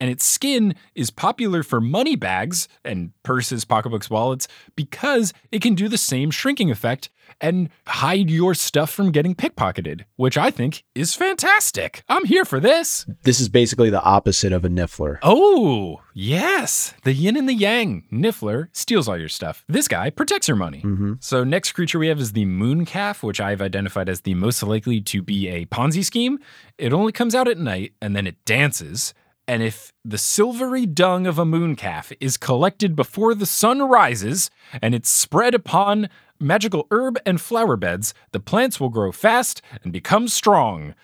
and 0.01 0.11
its 0.11 0.25
skin 0.25 0.75
is 0.95 1.11
popular 1.11 1.63
for 1.63 1.81
money 1.81 2.17
bags 2.17 2.69
and 2.85 3.13
purses, 3.23 3.65
pocketbooks, 3.65 4.11
wallets 4.11 4.49
because 4.75 5.33
it 5.53 5.63
can 5.63 5.75
do 5.75 5.89
the 5.89 5.99
same 5.99 6.31
shrinking 6.31 6.71
effect 6.71 7.11
and 7.41 7.71
hide 7.87 8.31
your 8.31 8.55
stuff 8.55 8.91
from 8.91 9.11
getting 9.11 9.35
pickpocketed, 9.35 10.05
which 10.17 10.37
I 10.37 10.51
think 10.51 10.85
is 10.95 11.15
fantastic. 11.15 12.03
I'm 12.09 12.25
here 12.25 12.45
for 12.45 12.61
this. 12.61 13.07
This 13.23 13.41
is 13.41 13.49
basically 13.49 13.91
the 13.91 14.03
opposite 14.03 14.53
of 14.53 14.65
a 14.65 14.69
Niffler. 14.69 15.19
Oh, 15.23 16.01
yes. 16.15 16.95
The 17.05 17.13
yin 17.13 17.37
and 17.37 17.49
the 17.49 17.55
yang. 17.55 18.05
Niffler 18.13 18.69
steals 18.73 19.09
all 19.09 19.19
your 19.19 19.29
stuff. 19.29 19.65
This 19.69 19.89
guy 19.89 20.11
protects 20.11 20.49
your 20.49 20.57
money. 20.57 20.83
Mm-hmm. 20.83 21.15
So, 21.21 21.45
next 21.45 21.73
creature 21.73 21.99
we 21.99 22.09
have 22.09 22.21
is 22.21 22.33
the 22.33 22.45
moon 22.45 22.85
calf, 22.85 23.23
which 23.23 23.41
I've 23.41 23.63
identified 23.63 24.09
as 24.09 24.23
the 24.23 24.35
most 24.35 24.63
likely 24.63 25.01
to 25.01 25.23
be 25.23 25.49
a 25.49 25.67
Ponzi 25.67 26.05
scheme. 26.05 26.39
It 26.79 26.93
only 26.93 27.13
comes 27.13 27.35
out 27.35 27.49
at 27.49 27.59
night 27.59 27.93
and 28.01 28.15
then 28.15 28.27
it 28.27 28.45
dances. 28.45 29.15
And 29.51 29.65
if 29.65 29.93
the 30.05 30.17
silvery 30.17 30.87
dung 30.87 31.27
of 31.27 31.37
a 31.37 31.45
moon 31.45 31.75
calf 31.75 32.13
is 32.21 32.37
collected 32.37 32.95
before 32.95 33.35
the 33.35 33.47
sun 33.47 33.83
rises 33.83 34.49
and 34.81 34.95
it's 34.95 35.11
spread 35.11 35.55
upon 35.57 36.09
magical 36.41 36.87
herb 36.91 37.19
and 37.27 37.41
flower 37.41 37.77
beds, 37.77 38.15
the 38.33 38.41
plants 38.41 38.81
will 38.81 38.89
grow 38.89 39.13
fast 39.13 39.63
and 39.83 39.93
become 39.93 40.29
strong. 40.29 40.95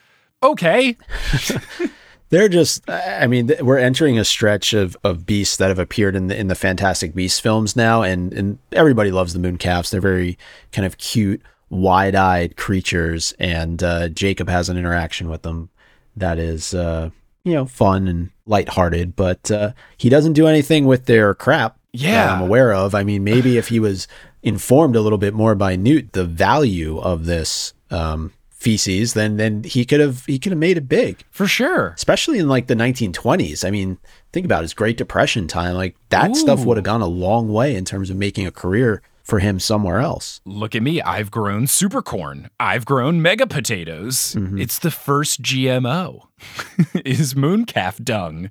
Okay. 0.43 0.97
They're 2.29 2.49
just, 2.49 2.89
I 2.91 3.29
mean, 3.29 3.53
we're 3.61 3.79
entering 3.79 4.19
a 4.19 4.25
stretch 4.25 4.73
of, 4.73 4.97
of 5.05 5.27
beasts 5.27 5.57
that 5.59 5.69
have 5.69 5.79
appeared 5.79 6.17
in 6.17 6.27
the 6.27 6.37
in 6.37 6.49
the 6.49 6.57
Fantastic 6.57 7.15
Beasts 7.15 7.39
films 7.39 7.77
now, 7.77 8.03
and 8.03 8.33
and 8.33 8.59
everybody 8.73 9.13
loves 9.13 9.33
the 9.33 9.39
moon 9.39 9.59
calves. 9.59 9.91
They're 9.93 10.01
very 10.01 10.37
kind 10.73 10.85
of 10.85 10.99
cute, 10.99 11.41
wide 11.71 12.17
eyed 12.17 12.57
creatures, 12.57 13.33
and 13.39 13.81
uh, 13.81 14.09
Jacob 14.09 14.49
has 14.49 14.69
an 14.69 14.77
interaction 14.77 15.29
with 15.29 15.43
them 15.43 15.71
that 16.17 16.39
is, 16.41 16.75
uh, 16.75 17.11
you 17.45 17.53
know, 17.53 17.65
fun 17.65 18.09
and 18.09 18.31
lighthearted. 18.45 19.15
But 19.15 19.49
uh, 19.53 19.73
he 19.97 20.09
doesn't 20.09 20.33
do 20.33 20.49
anything 20.49 20.87
with 20.87 21.07
their 21.07 21.33
crap. 21.33 21.79
that 21.93 22.01
Yeah. 22.01 22.35
I'm 22.35 22.43
aware 22.43 22.75
of. 22.75 22.93
I 22.93 23.05
mean, 23.05 23.23
maybe 23.23 23.57
if 23.57 23.69
he 23.69 23.79
was 23.79 24.09
informed 24.47 24.97
a 24.97 25.01
little 25.03 25.19
bit 25.19 25.35
more 25.35 25.55
by 25.55 25.77
Newt 25.77 26.13
the 26.13 26.25
value 26.25 26.99
of 26.99 27.27
this 27.27 27.75
um, 27.91 28.33
feces, 28.51 29.13
then 29.15 29.37
then 29.37 29.65
he 29.65 29.85
could 29.85 30.01
have 30.01 30.25
he 30.27 30.39
could 30.39 30.53
have 30.53 30.59
made 30.59 30.79
it 30.79 30.89
big 30.89 31.23
For 31.31 31.47
sure. 31.47 31.89
especially 31.97 32.39
in 32.39 32.49
like 32.49 32.69
the 32.69 32.75
1920s. 32.75 33.67
I 33.67 33.71
mean, 33.71 33.99
think 34.33 34.47
about 34.47 34.63
his 34.63 34.73
Great 34.73 34.97
Depression 34.97 35.49
time. 35.49 35.75
Like 35.75 35.97
that 36.09 36.37
stuff 36.37 36.65
would 36.65 36.77
have 36.77 36.85
gone 36.85 37.03
a 37.03 37.07
long 37.07 37.53
way 37.53 37.75
in 37.75 37.85
terms 37.85 38.09
of 38.09 38.17
making 38.17 38.47
a 38.47 38.51
career 38.53 39.03
for 39.23 39.41
him 39.41 39.59
somewhere 39.59 39.99
else. 39.99 40.41
Look 40.45 40.77
at 40.77 40.83
me. 40.85 41.03
I've 41.03 41.33
grown 41.33 41.67
super 41.67 42.01
corn. 42.01 42.49
I've 42.61 42.85
grown 42.85 43.21
mega 43.21 43.47
potatoes. 43.49 44.37
It's 44.57 44.79
the 44.79 44.93
first 44.93 45.43
GMO 45.43 46.23
is 47.05 47.35
mooncalf 47.35 48.03
dung. 48.05 48.51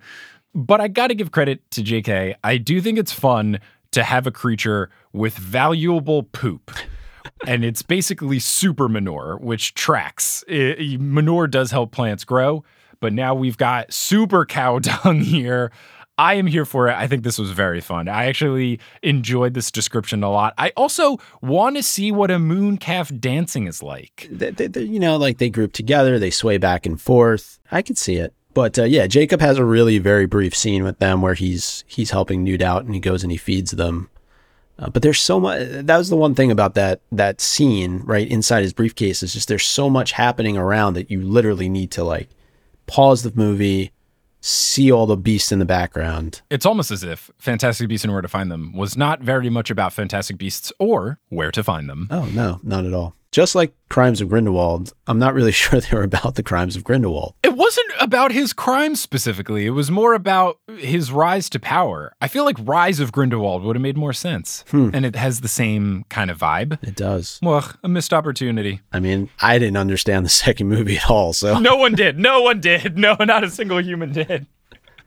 But 0.54 0.80
I 0.82 0.88
got 0.88 1.08
to 1.08 1.16
give 1.16 1.32
credit 1.32 1.70
to 1.72 1.82
JK. 1.82 2.36
I 2.44 2.58
do 2.58 2.80
think 2.82 2.98
it's 2.98 3.12
fun 3.12 3.60
to 3.96 4.04
have 4.04 4.28
a 4.28 4.32
creature 4.32 4.90
with 5.14 5.36
valuable 5.36 6.24
poop. 6.24 6.72
and 7.48 7.66
it's 7.66 7.82
basically 7.82 8.40
super 8.40 8.88
manure, 8.88 9.38
which 9.42 9.74
tracks. 9.74 10.44
I- 10.50 10.76
I- 10.80 10.98
manure 11.00 11.48
does 11.48 11.72
help 11.72 11.92
plants 11.92 12.24
grow, 12.24 12.64
but 13.00 13.12
now 13.14 13.34
we've 13.34 13.58
got 13.58 13.92
super 13.92 14.46
cow 14.46 14.80
dung 15.04 15.20
here. 15.22 15.72
I 16.18 16.36
am 16.36 16.48
here 16.48 16.64
for 16.64 16.88
it. 16.88 16.94
I 16.96 17.08
think 17.08 17.24
this 17.24 17.38
was 17.38 17.52
very 17.52 17.82
fun. 17.82 18.08
I 18.08 18.28
actually 18.28 18.80
enjoyed 19.04 19.54
this 19.54 19.70
description 19.70 20.24
a 20.24 20.32
lot. 20.32 20.54
I 20.58 20.72
also 20.78 21.18
want 21.42 21.76
to 21.76 21.84
see 21.84 22.10
what 22.10 22.32
a 22.32 22.40
moon 22.40 22.78
calf 22.78 23.12
dancing 23.20 23.68
is 23.68 23.84
like. 23.84 24.28
They, 24.32 24.52
they, 24.52 24.68
they- 24.68 24.84
you 24.84 25.00
know, 25.00 25.18
like 25.18 25.40
they 25.40 25.50
group 25.50 25.74
together, 25.74 26.18
they 26.18 26.30
sway 26.32 26.58
back 26.58 26.86
and 26.86 27.02
forth. 27.02 27.60
I 27.70 27.82
could 27.82 27.98
see 27.98 28.16
it. 28.16 28.34
But 28.56 28.80
uh, 28.80 28.86
yeah, 28.86 29.06
Jacob 29.06 29.42
has 29.42 29.58
a 29.58 29.66
really 29.66 30.00
very 30.00 30.26
brief 30.26 30.56
scene 30.56 30.84
with 30.84 30.98
them 31.00 31.22
where 31.22 31.34
he's 31.36 31.84
he's 31.88 32.12
helping 32.12 32.44
Newt 32.44 32.62
out 32.62 32.86
and 32.86 32.96
he 32.96 33.02
goes 33.02 33.22
and 33.22 33.32
he 33.32 33.38
feeds 33.38 33.72
them. 33.72 34.10
Uh, 34.80 34.90
but 34.90 35.02
there's 35.02 35.20
so 35.20 35.40
much. 35.42 35.60
That 35.70 35.98
was 35.98 36.10
the 36.10 36.16
one 36.16 36.36
thing 36.36 36.52
about 36.52 36.74
that 36.74 37.02
that 37.12 37.42
scene 37.42 38.00
right 38.06 38.28
inside 38.28 38.64
his 38.64 38.74
briefcase 38.74 39.22
is 39.22 39.34
just 39.34 39.50
there's 39.50 39.66
so 39.66 39.90
much 39.90 40.14
happening 40.14 40.58
around 40.58 40.94
that 40.94 41.12
you 41.12 41.22
literally 41.22 41.68
need 41.68 41.92
to 41.92 42.04
like 42.06 42.30
pause 42.88 43.24
the 43.24 43.34
movie, 43.36 43.92
see 44.40 44.90
all 44.90 45.06
the 45.06 45.18
beasts 45.18 45.52
in 45.52 45.60
the 45.60 45.66
background. 45.66 46.42
It's 46.50 46.66
almost 46.66 46.92
as 46.92 47.04
if 47.04 47.30
Fantastic 47.38 47.90
Beasts 47.90 48.06
and 48.06 48.14
Where 48.14 48.22
to 48.22 48.28
Find 48.30 48.50
Them 48.50 48.74
was 48.74 48.96
not 48.96 49.20
very 49.20 49.50
much 49.50 49.70
about 49.70 49.92
Fantastic 49.92 50.38
Beasts 50.38 50.72
or 50.80 51.20
where 51.28 51.52
to 51.52 51.62
find 51.62 51.90
them. 51.90 52.08
Oh 52.10 52.26
no, 52.28 52.62
not 52.64 52.86
at 52.86 52.94
all. 52.94 53.16
Just 53.36 53.54
like 53.54 53.74
Crimes 53.90 54.22
of 54.22 54.30
Grindelwald, 54.30 54.94
I'm 55.08 55.20
not 55.20 55.34
really 55.34 55.52
sure 55.62 55.82
they 55.82 55.94
were 55.94 56.04
about 56.04 56.36
the 56.36 56.42
crimes 56.42 56.78
of 56.78 56.86
Grindelwald. 56.86 57.34
It 57.44 57.58
wasn't 57.58 57.92
about 58.00 58.32
his 58.32 58.54
crimes 58.54 59.02
specifically. 59.02 59.66
It 59.66 59.72
was 59.72 59.92
more 59.92 60.14
about 60.14 60.58
his 60.78 61.12
rise 61.12 61.50
to 61.50 61.60
power. 61.60 62.14
I 62.22 62.30
feel 62.30 62.46
like 62.46 62.56
Rise 62.62 63.02
of 63.02 63.12
Grindelwald 63.12 63.64
would 63.64 63.76
have 63.76 63.82
made 63.84 63.98
more 63.98 64.14
sense. 64.14 64.64
Hmm. 64.70 64.92
And 64.94 65.06
it 65.06 65.18
has 65.18 65.42
the 65.42 65.50
same 65.50 66.06
kind 66.08 66.32
of 66.32 66.38
vibe. 66.38 66.82
It 66.82 66.96
does. 66.96 67.38
Well, 67.44 67.70
a 67.84 67.90
missed 67.90 68.14
opportunity. 68.14 68.80
I 68.94 69.02
mean, 69.02 69.30
I 69.42 69.60
didn't 69.60 69.76
understand 69.76 70.24
the 70.26 70.30
second 70.30 70.70
movie 70.70 70.96
at 70.96 71.10
all, 71.10 71.34
so 71.34 71.60
No 71.60 71.76
one 71.76 71.92
did. 71.96 72.18
No 72.18 72.42
one 72.42 72.62
did. 72.62 72.98
No, 72.98 73.18
not 73.20 73.44
a 73.44 73.50
single 73.50 73.84
human 73.84 74.14
did. 74.14 74.48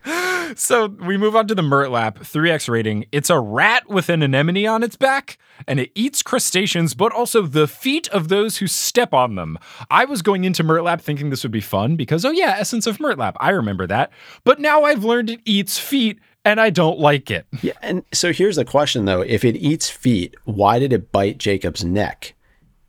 So 0.57 0.87
we 0.87 1.19
move 1.19 1.37
on 1.37 1.47
to 1.49 1.55
the 1.55 1.63
Murtlap 1.63 2.21
3X 2.21 2.69
rating. 2.71 3.05
It's 3.13 3.29
a 3.29 3.39
rat 3.39 3.89
with 3.89 4.09
an 4.09 4.23
anemone 4.23 4.67
on 4.67 4.83
its 4.83 4.97
back, 4.97 5.39
and 5.67 5.79
it 5.79 5.91
eats 5.95 6.23
crustaceans, 6.23 6.95
but 6.95 7.13
also 7.13 7.43
the 7.43 7.69
feet 7.69 8.09
of 8.09 8.29
those 8.29 8.57
who 8.57 8.67
step 8.67 9.13
on 9.13 9.35
them. 9.35 9.59
I 9.91 10.07
was 10.07 10.23
going 10.23 10.45
into 10.45 10.65
Murtlap 10.65 11.03
thinking 11.03 11.29
this 11.31 11.43
would 11.43 11.53
be 11.53 11.61
fun 11.61 11.97
because, 11.97 12.25
oh 12.25 12.31
yeah, 12.31 12.57
Essence 12.59 12.87
of 12.87 12.99
Murtlap. 12.99 13.35
I 13.41 13.51
remember 13.51 13.87
that. 13.89 14.11
But 14.45 14.59
now 14.59 14.85
I've 14.85 15.05
learned 15.05 15.31
it 15.31 15.41
eats 15.45 15.79
feet, 15.79 16.19
and 16.45 16.61
I 16.61 16.71
don't 16.71 16.99
like 16.99 17.31
it. 17.31 17.47
Yeah, 17.63 17.75
and 17.83 18.05
so 18.13 18.33
here's 18.33 18.57
the 18.57 18.65
question 18.65 19.05
though: 19.05 19.21
If 19.21 19.45
it 19.45 19.57
eats 19.57 19.91
feet, 19.91 20.35
why 20.45 20.79
did 20.79 20.93
it 20.93 21.13
bite 21.13 21.39
Jacob's 21.39 21.85
neck 21.85 22.35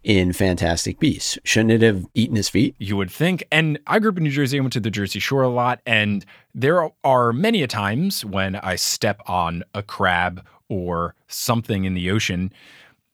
in 0.03 0.33
Fantastic 0.33 0.99
Beasts? 0.99 1.37
Shouldn't 1.43 1.71
it 1.71 1.81
have 1.81 2.05
eaten 2.13 2.35
his 2.35 2.49
feet? 2.49 2.75
You 2.79 2.97
would 2.97 3.11
think. 3.11 3.43
And 3.51 3.79
I 3.87 3.99
grew 3.99 4.11
up 4.11 4.17
in 4.17 4.23
New 4.23 4.29
Jersey. 4.29 4.57
I 4.57 4.61
went 4.61 4.73
to 4.73 4.79
the 4.79 4.91
Jersey 4.91 5.19
Shore 5.19 5.43
a 5.43 5.49
lot. 5.49 5.81
And 5.85 6.25
there 6.53 6.89
are 7.03 7.33
many 7.33 7.63
a 7.63 7.67
times 7.67 8.23
when 8.23 8.55
I 8.55 8.75
step 8.75 9.21
on 9.27 9.63
a 9.73 9.83
crab 9.83 10.45
or 10.69 11.15
something 11.27 11.85
in 11.85 11.93
the 11.93 12.09
ocean. 12.11 12.53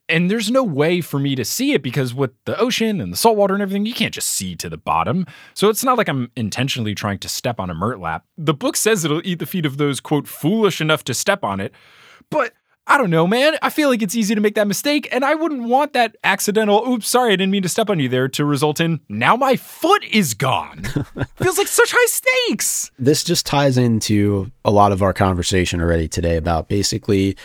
And 0.08 0.30
there's 0.30 0.52
no 0.52 0.64
way 0.64 1.02
for 1.02 1.20
me 1.20 1.36
to 1.36 1.44
see 1.44 1.74
it 1.74 1.82
because 1.82 2.14
with 2.14 2.32
the 2.46 2.60
ocean 2.60 3.02
and 3.02 3.12
the 3.12 3.18
saltwater 3.18 3.56
and 3.56 3.64
everything, 3.64 3.88
you 3.88 3.94
can't 3.94 4.14
just 4.14 4.30
see 4.30 4.56
to 4.58 4.70
the 4.70 4.78
bottom. 4.78 5.26
So 5.56 5.70
it's 5.70 5.84
not 5.84 5.98
like 5.98 6.08
I'm 6.08 6.32
intentionally 6.36 6.94
trying 6.94 7.18
to 7.20 7.30
step 7.30 7.60
on 7.60 7.72
a 7.72 7.76
Murtlap. 7.76 8.22
The 8.38 8.54
book 8.54 8.78
says 8.78 9.04
it'll 9.04 9.26
eat 9.26 9.40
the 9.40 9.48
feet 9.48 9.66
of 9.66 9.78
those, 9.78 10.00
quote, 10.00 10.28
foolish 10.28 10.80
enough 10.80 11.04
to 11.06 11.16
step 11.16 11.44
on 11.44 11.60
it. 11.60 11.74
But 12.30 12.54
I 12.88 12.98
don't 12.98 13.10
know, 13.10 13.26
man. 13.26 13.56
I 13.62 13.72
feel 13.72 13.90
like 13.90 14.02
it's 14.04 14.16
easy 14.16 14.36
to 14.36 14.42
make 14.42 14.56
that 14.56 14.68
mistake, 14.68 15.08
and 15.12 15.26
I 15.26 15.34
wouldn't 15.34 15.64
want 15.64 15.94
that 15.94 16.16
accidental, 16.24 16.88
oops, 16.88 17.08
sorry, 17.08 17.34
I 17.34 17.36
didn't 17.36 17.52
mean 17.52 17.64
to 17.64 17.70
step 17.70 17.90
on 17.90 18.00
you 18.00 18.08
there 18.08 18.28
to 18.30 18.46
result 18.46 18.80
in 18.80 19.00
now 19.10 19.36
my 19.36 19.56
foot 19.56 20.04
is 20.06 20.34
gone. 20.36 20.84
Feels 21.36 21.58
like 21.58 21.68
such 21.68 21.92
high 21.92 22.06
stakes. 22.06 22.92
This 23.00 23.24
just 23.24 23.46
ties 23.46 23.78
into 23.78 24.52
a 24.64 24.72
lot 24.72 24.92
of 24.92 25.02
our 25.02 25.14
conversation 25.14 25.82
already 25.82 26.08
today 26.08 26.38
about 26.38 26.68
basically, 26.68 27.36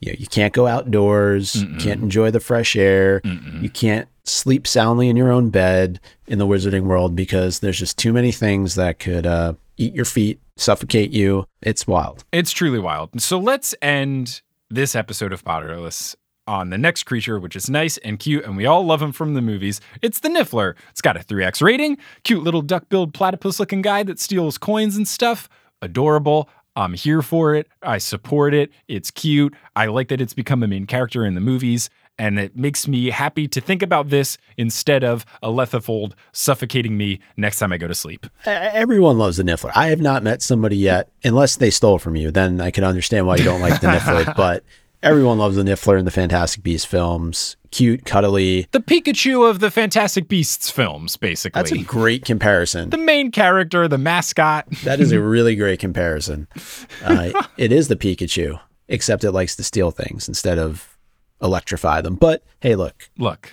you 0.00 0.12
know, 0.12 0.16
you 0.18 0.28
can't 0.28 0.52
go 0.52 0.66
outdoors, 0.68 1.56
you 1.56 1.76
can't 1.78 2.02
enjoy 2.02 2.30
the 2.30 2.40
fresh 2.40 2.76
air, 2.76 3.20
you 3.60 3.70
can't 3.70 4.08
sleep 4.24 4.66
soundly 4.66 5.08
in 5.08 5.16
your 5.16 5.30
own 5.30 5.50
bed 5.50 6.00
in 6.26 6.38
the 6.38 6.46
wizarding 6.46 6.84
world 6.84 7.16
because 7.16 7.60
there's 7.60 7.78
just 7.78 7.98
too 7.98 8.12
many 8.12 8.32
things 8.32 8.74
that 8.76 8.98
could 8.98 9.26
uh, 9.26 9.54
eat 9.76 9.94
your 9.94 10.04
feet, 10.04 10.40
suffocate 10.56 11.10
you. 11.10 11.46
It's 11.62 11.86
wild. 11.86 12.24
It's 12.32 12.52
truly 12.52 12.78
wild. 12.78 13.20
So 13.20 13.38
let's 13.38 13.74
end 13.82 14.40
this 14.70 14.94
episode 14.94 15.32
of 15.32 15.44
Potterless 15.44 16.14
on 16.46 16.70
the 16.70 16.78
next 16.78 17.04
creature, 17.04 17.38
which 17.38 17.56
is 17.56 17.70
nice 17.70 17.96
and 17.98 18.18
cute, 18.18 18.44
and 18.44 18.56
we 18.56 18.66
all 18.66 18.84
love 18.84 19.00
him 19.00 19.12
from 19.12 19.34
the 19.34 19.42
movies. 19.42 19.80
It's 20.02 20.20
the 20.20 20.28
Niffler. 20.28 20.74
It's 20.90 21.00
got 21.00 21.16
a 21.16 21.20
3x 21.20 21.62
rating, 21.62 21.96
cute 22.22 22.42
little 22.42 22.62
duck 22.62 22.88
billed 22.88 23.14
platypus 23.14 23.58
looking 23.58 23.82
guy 23.82 24.02
that 24.02 24.18
steals 24.18 24.58
coins 24.58 24.96
and 24.96 25.08
stuff. 25.08 25.48
Adorable. 25.80 26.48
I'm 26.76 26.94
here 26.94 27.22
for 27.22 27.54
it. 27.54 27.68
I 27.82 27.98
support 27.98 28.52
it. 28.52 28.72
It's 28.88 29.10
cute. 29.10 29.54
I 29.76 29.86
like 29.86 30.08
that 30.08 30.20
it's 30.20 30.34
become 30.34 30.62
a 30.62 30.68
main 30.68 30.86
character 30.86 31.24
in 31.24 31.34
the 31.34 31.40
movies. 31.40 31.88
And 32.18 32.38
it 32.38 32.56
makes 32.56 32.86
me 32.86 33.10
happy 33.10 33.48
to 33.48 33.60
think 33.60 33.82
about 33.82 34.08
this 34.10 34.38
instead 34.56 35.02
of 35.02 35.24
a 35.42 35.48
Lethifold 35.48 36.12
suffocating 36.32 36.96
me 36.96 37.18
next 37.36 37.58
time 37.58 37.72
I 37.72 37.76
go 37.78 37.88
to 37.88 37.94
sleep. 37.94 38.26
Everyone 38.46 39.18
loves 39.18 39.36
the 39.36 39.42
Niffler. 39.42 39.72
I 39.74 39.88
have 39.88 40.00
not 40.00 40.22
met 40.22 40.40
somebody 40.42 40.76
yet, 40.76 41.10
unless 41.24 41.56
they 41.56 41.70
stole 41.70 41.98
from 41.98 42.14
you. 42.16 42.30
Then 42.30 42.60
I 42.60 42.70
can 42.70 42.84
understand 42.84 43.26
why 43.26 43.36
you 43.36 43.44
don't 43.44 43.60
like 43.60 43.80
the 43.80 43.88
Niffler. 43.88 44.34
But 44.36 44.62
everyone 45.02 45.38
loves 45.38 45.56
the 45.56 45.62
Niffler 45.64 45.98
in 45.98 46.04
the 46.04 46.10
Fantastic 46.10 46.62
Beasts 46.62 46.84
films. 46.86 47.56
Cute, 47.72 48.04
cuddly. 48.04 48.68
The 48.70 48.78
Pikachu 48.80 49.48
of 49.50 49.58
the 49.58 49.70
Fantastic 49.70 50.28
Beasts 50.28 50.70
films, 50.70 51.16
basically. 51.16 51.58
That's 51.60 51.72
a 51.72 51.78
great 51.78 52.24
comparison. 52.24 52.90
the 52.90 52.96
main 52.98 53.32
character, 53.32 53.88
the 53.88 53.98
mascot. 53.98 54.66
That 54.84 55.00
is 55.00 55.10
a 55.10 55.20
really 55.20 55.56
great 55.62 55.80
comparison. 55.80 56.46
Uh, 57.02 57.32
it 57.56 57.72
is 57.72 57.88
the 57.88 57.96
Pikachu, 57.96 58.60
except 58.88 59.24
it 59.24 59.32
likes 59.32 59.56
to 59.56 59.64
steal 59.64 59.90
things 59.90 60.28
instead 60.28 60.58
of 60.58 60.93
electrify 61.44 62.00
them. 62.00 62.16
But 62.16 62.42
hey, 62.60 62.74
look, 62.74 63.08
Look, 63.18 63.52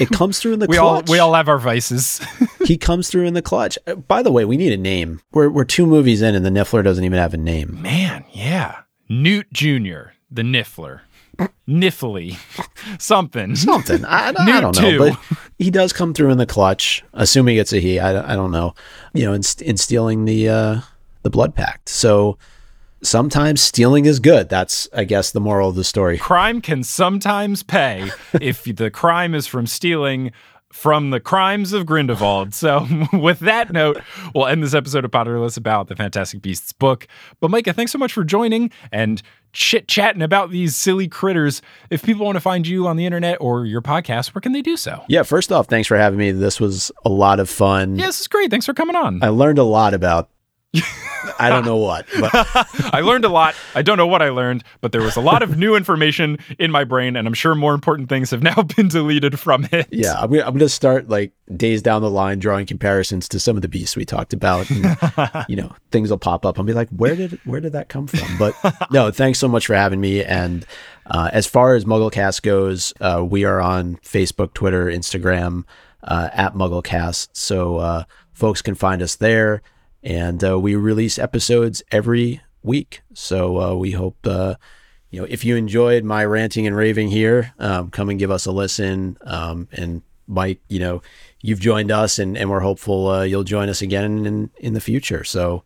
it 0.00 0.08
comes 0.10 0.38
through 0.38 0.54
in 0.54 0.58
the 0.60 0.66
we 0.70 0.78
all 0.78 0.94
clutch. 1.02 1.10
we 1.10 1.18
all 1.18 1.34
have 1.34 1.48
our 1.48 1.58
vices. 1.58 2.20
he 2.64 2.78
comes 2.78 3.10
through 3.10 3.26
in 3.26 3.34
the 3.34 3.42
clutch. 3.42 3.78
Uh, 3.86 3.96
By 3.96 4.22
the 4.22 4.32
way, 4.32 4.44
we 4.44 4.56
need 4.56 4.72
a 4.72 4.76
name. 4.78 5.20
We're 5.32 5.50
we're 5.50 5.64
two 5.64 5.86
movies 5.86 6.22
in, 6.22 6.34
and 6.34 6.46
the 6.46 6.50
Niffler 6.50 6.82
doesn't 6.82 7.04
even 7.04 7.18
have 7.18 7.34
a 7.34 7.38
name. 7.38 7.82
Man, 7.82 8.24
yeah. 8.32 8.80
Newt 9.08 9.52
Jr., 9.52 10.12
the 10.30 10.42
Niffler. 10.42 11.00
Niffly. 11.68 12.38
Something. 12.98 13.54
Something 13.56 14.04
I, 14.06 14.28
I 14.28 14.32
don't- 14.32 14.48
I 14.48 14.60
don't 14.60 14.80
know, 14.80 14.90
too. 14.90 14.98
but 14.98 15.20
he 15.58 15.70
does 15.70 15.92
come 15.92 16.14
through 16.14 16.30
in 16.30 16.38
the 16.38 16.46
clutch. 16.46 17.04
Assuming 17.12 17.56
it's 17.56 17.72
a 17.72 17.78
he, 17.78 17.98
I, 18.00 18.32
I 18.32 18.36
don't 18.36 18.50
know. 18.50 18.74
You 19.12 19.26
know, 19.26 19.32
in, 19.34 19.42
in 19.60 19.76
stealing 19.76 20.24
the 20.24 20.48
uh, 20.48 20.80
the 21.22 21.30
blood 21.30 21.54
pact. 21.54 21.88
So 21.88 22.38
sometimes 23.02 23.60
stealing 23.60 24.06
is 24.06 24.20
good. 24.20 24.48
That's 24.48 24.88
I 24.92 25.04
guess 25.04 25.30
the 25.30 25.40
moral 25.40 25.70
of 25.70 25.74
the 25.76 25.84
story. 25.84 26.18
Crime 26.18 26.60
can 26.60 26.82
sometimes 26.82 27.62
pay 27.62 28.10
if 28.40 28.64
the 28.64 28.90
crime 28.90 29.34
is 29.34 29.46
from 29.46 29.66
stealing 29.66 30.32
from 30.76 31.08
the 31.08 31.20
crimes 31.20 31.72
of 31.72 31.86
Grindelwald. 31.86 32.52
So, 32.52 32.86
with 33.12 33.40
that 33.40 33.72
note, 33.72 34.00
we'll 34.34 34.46
end 34.46 34.62
this 34.62 34.74
episode 34.74 35.06
of 35.06 35.10
Potterless 35.10 35.56
about 35.56 35.88
the 35.88 35.96
Fantastic 35.96 36.42
Beasts 36.42 36.72
book. 36.72 37.06
But, 37.40 37.50
Micah, 37.50 37.72
thanks 37.72 37.92
so 37.92 37.98
much 37.98 38.12
for 38.12 38.24
joining 38.24 38.70
and 38.92 39.22
chit 39.54 39.88
chatting 39.88 40.20
about 40.20 40.50
these 40.50 40.76
silly 40.76 41.08
critters. 41.08 41.62
If 41.88 42.02
people 42.02 42.26
want 42.26 42.36
to 42.36 42.40
find 42.40 42.66
you 42.66 42.86
on 42.86 42.96
the 42.96 43.06
internet 43.06 43.38
or 43.40 43.64
your 43.64 43.80
podcast, 43.80 44.34
where 44.34 44.42
can 44.42 44.52
they 44.52 44.60
do 44.60 44.76
so? 44.76 45.02
Yeah, 45.08 45.22
first 45.22 45.50
off, 45.50 45.66
thanks 45.66 45.88
for 45.88 45.96
having 45.96 46.18
me. 46.18 46.30
This 46.30 46.60
was 46.60 46.92
a 47.06 47.08
lot 47.08 47.40
of 47.40 47.48
fun. 47.48 47.96
Yeah, 47.96 48.06
this 48.06 48.20
is 48.20 48.28
great. 48.28 48.50
Thanks 48.50 48.66
for 48.66 48.74
coming 48.74 48.96
on. 48.96 49.22
I 49.22 49.28
learned 49.28 49.58
a 49.58 49.64
lot 49.64 49.94
about 49.94 50.28
I 51.38 51.48
don't 51.48 51.64
know 51.64 51.76
what, 51.76 52.06
but 52.20 52.30
I 52.94 53.00
learned 53.00 53.24
a 53.24 53.28
lot. 53.28 53.54
I 53.74 53.82
don't 53.82 53.96
know 53.96 54.06
what 54.06 54.22
I 54.22 54.28
learned, 54.28 54.64
but 54.80 54.92
there 54.92 55.02
was 55.02 55.16
a 55.16 55.20
lot 55.20 55.42
of 55.42 55.56
new 55.58 55.74
information 55.74 56.38
in 56.58 56.70
my 56.70 56.84
brain, 56.84 57.16
and 57.16 57.26
I'm 57.26 57.34
sure 57.34 57.54
more 57.54 57.74
important 57.74 58.08
things 58.08 58.30
have 58.30 58.42
now 58.42 58.62
been 58.76 58.88
deleted 58.88 59.38
from 59.38 59.68
it. 59.72 59.88
yeah, 59.90 60.14
I'm 60.14 60.30
gonna, 60.30 60.44
I'm 60.44 60.54
gonna 60.54 60.68
start 60.68 61.08
like 61.08 61.32
days 61.54 61.82
down 61.82 62.02
the 62.02 62.10
line 62.10 62.38
drawing 62.38 62.66
comparisons 62.66 63.28
to 63.30 63.40
some 63.40 63.56
of 63.56 63.62
the 63.62 63.68
beasts 63.68 63.96
we 63.96 64.04
talked 64.04 64.32
about. 64.32 64.68
And, 64.70 64.96
you 65.48 65.56
know, 65.56 65.72
things 65.90 66.10
will 66.10 66.18
pop 66.18 66.46
up. 66.46 66.58
I'll 66.58 66.64
be 66.64 66.72
like, 66.72 66.88
where 66.90 67.16
did 67.16 67.38
where 67.44 67.60
did 67.60 67.72
that 67.72 67.88
come 67.88 68.06
from? 68.06 68.38
But 68.38 68.54
no, 68.90 69.10
thanks 69.10 69.38
so 69.38 69.48
much 69.48 69.66
for 69.66 69.74
having 69.74 70.00
me. 70.00 70.24
And 70.24 70.64
uh, 71.06 71.30
as 71.32 71.46
far 71.46 71.74
as 71.74 71.84
MuggleCast 71.84 72.42
goes, 72.42 72.92
uh, 73.00 73.24
we 73.28 73.44
are 73.44 73.60
on 73.60 73.96
Facebook, 73.96 74.54
Twitter, 74.54 74.86
Instagram 74.86 75.64
uh, 76.02 76.30
at 76.32 76.54
MuggleCast, 76.54 77.28
so 77.32 77.78
uh, 77.78 78.04
folks 78.32 78.62
can 78.62 78.74
find 78.74 79.02
us 79.02 79.16
there. 79.16 79.62
And 80.06 80.42
uh, 80.44 80.56
we 80.60 80.76
release 80.76 81.18
episodes 81.18 81.82
every 81.90 82.40
week. 82.62 83.02
So 83.12 83.60
uh, 83.60 83.74
we 83.74 83.90
hope 83.90 84.16
uh, 84.24 84.54
you 85.10 85.20
know 85.20 85.26
if 85.28 85.44
you 85.44 85.56
enjoyed 85.56 86.04
my 86.04 86.24
ranting 86.24 86.64
and 86.64 86.76
raving 86.76 87.08
here, 87.08 87.52
um, 87.58 87.90
come 87.90 88.08
and 88.08 88.18
give 88.18 88.30
us 88.30 88.46
a 88.46 88.52
listen. 88.52 89.18
Um, 89.22 89.68
and 89.72 90.02
Mike, 90.28 90.60
you 90.68 90.78
know, 90.78 91.02
you've 91.42 91.58
joined 91.58 91.90
us, 91.90 92.20
and, 92.20 92.38
and 92.38 92.48
we're 92.48 92.60
hopeful 92.60 93.08
uh, 93.08 93.22
you'll 93.24 93.42
join 93.42 93.68
us 93.68 93.82
again 93.82 94.24
in 94.24 94.50
in 94.58 94.74
the 94.74 94.80
future. 94.80 95.24
So 95.24 95.64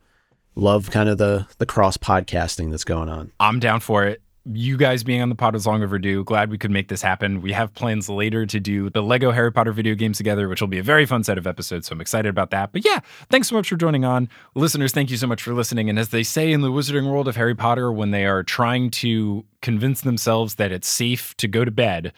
love 0.55 0.91
kind 0.91 1.11
of 1.11 1.19
the 1.19 1.47
the 1.59 1.67
cross 1.67 1.99
podcasting 1.99 2.71
that's 2.71 2.85
going 2.85 3.11
on. 3.11 3.33
I'm 3.39 3.61
down 3.61 3.81
for 3.81 4.07
it. 4.07 4.23
You 4.53 4.77
guys 4.77 5.05
being 5.05 5.23
on 5.23 5.29
the 5.29 5.37
pod 5.37 5.55
is 5.55 5.65
long 5.65 5.83
overdue. 5.83 6.25
Glad 6.25 6.51
we 6.51 6.59
could 6.59 6.73
make 6.73 6.89
this 6.89 7.03
happen. 7.03 7.41
We 7.41 7.53
have 7.53 7.73
plans 7.73 8.09
later 8.09 8.47
to 8.47 8.59
do 8.59 8.91
the 8.91 9.01
Lego 9.01 9.31
Harry 9.31 9.53
Potter 9.53 9.71
video 9.71 9.95
games 9.95 10.17
together, 10.17 10.49
which 10.49 10.61
will 10.61 10.67
be 10.67 10.79
a 10.79 10.83
very 10.83 11.07
fun 11.07 11.23
set 11.23 11.39
of 11.39 11.47
episodes. 11.47 11.87
So 11.87 11.93
I'm 11.93 12.01
excited 12.01 12.29
about 12.29 12.51
that. 12.51 12.73
But 12.73 12.85
yeah, 12.85 12.99
thanks 13.29 13.49
so 13.49 13.55
much 13.55 13.69
for 13.69 13.77
joining 13.77 14.05
on. 14.05 14.29
Listeners, 14.57 14.91
thank 14.91 15.09
you 15.09 15.17
so 15.17 15.29
much 15.29 15.41
for 15.41 15.55
listening. 15.55 15.89
And 15.89 16.01
as 16.01 16.09
they 16.09 16.25
say 16.25 16.51
in 16.51 16.63
the 16.63 16.73
wizarding 16.73 17.09
world 17.09 17.29
of 17.29 17.37
Harry 17.37 17.55
Potter, 17.55 17.93
when 17.93 18.11
they 18.11 18.27
are 18.27 18.43
trying 18.43 18.91
to 18.93 19.45
convince 19.63 20.01
themselves 20.01 20.57
that 20.57 20.73
it's 20.73 20.89
safe 20.89 21.37
to 21.37 21.47
go 21.47 21.65
to 21.65 21.71
bed, 21.71 22.13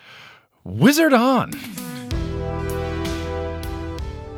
wizard 0.64 1.12
on. 1.12 1.52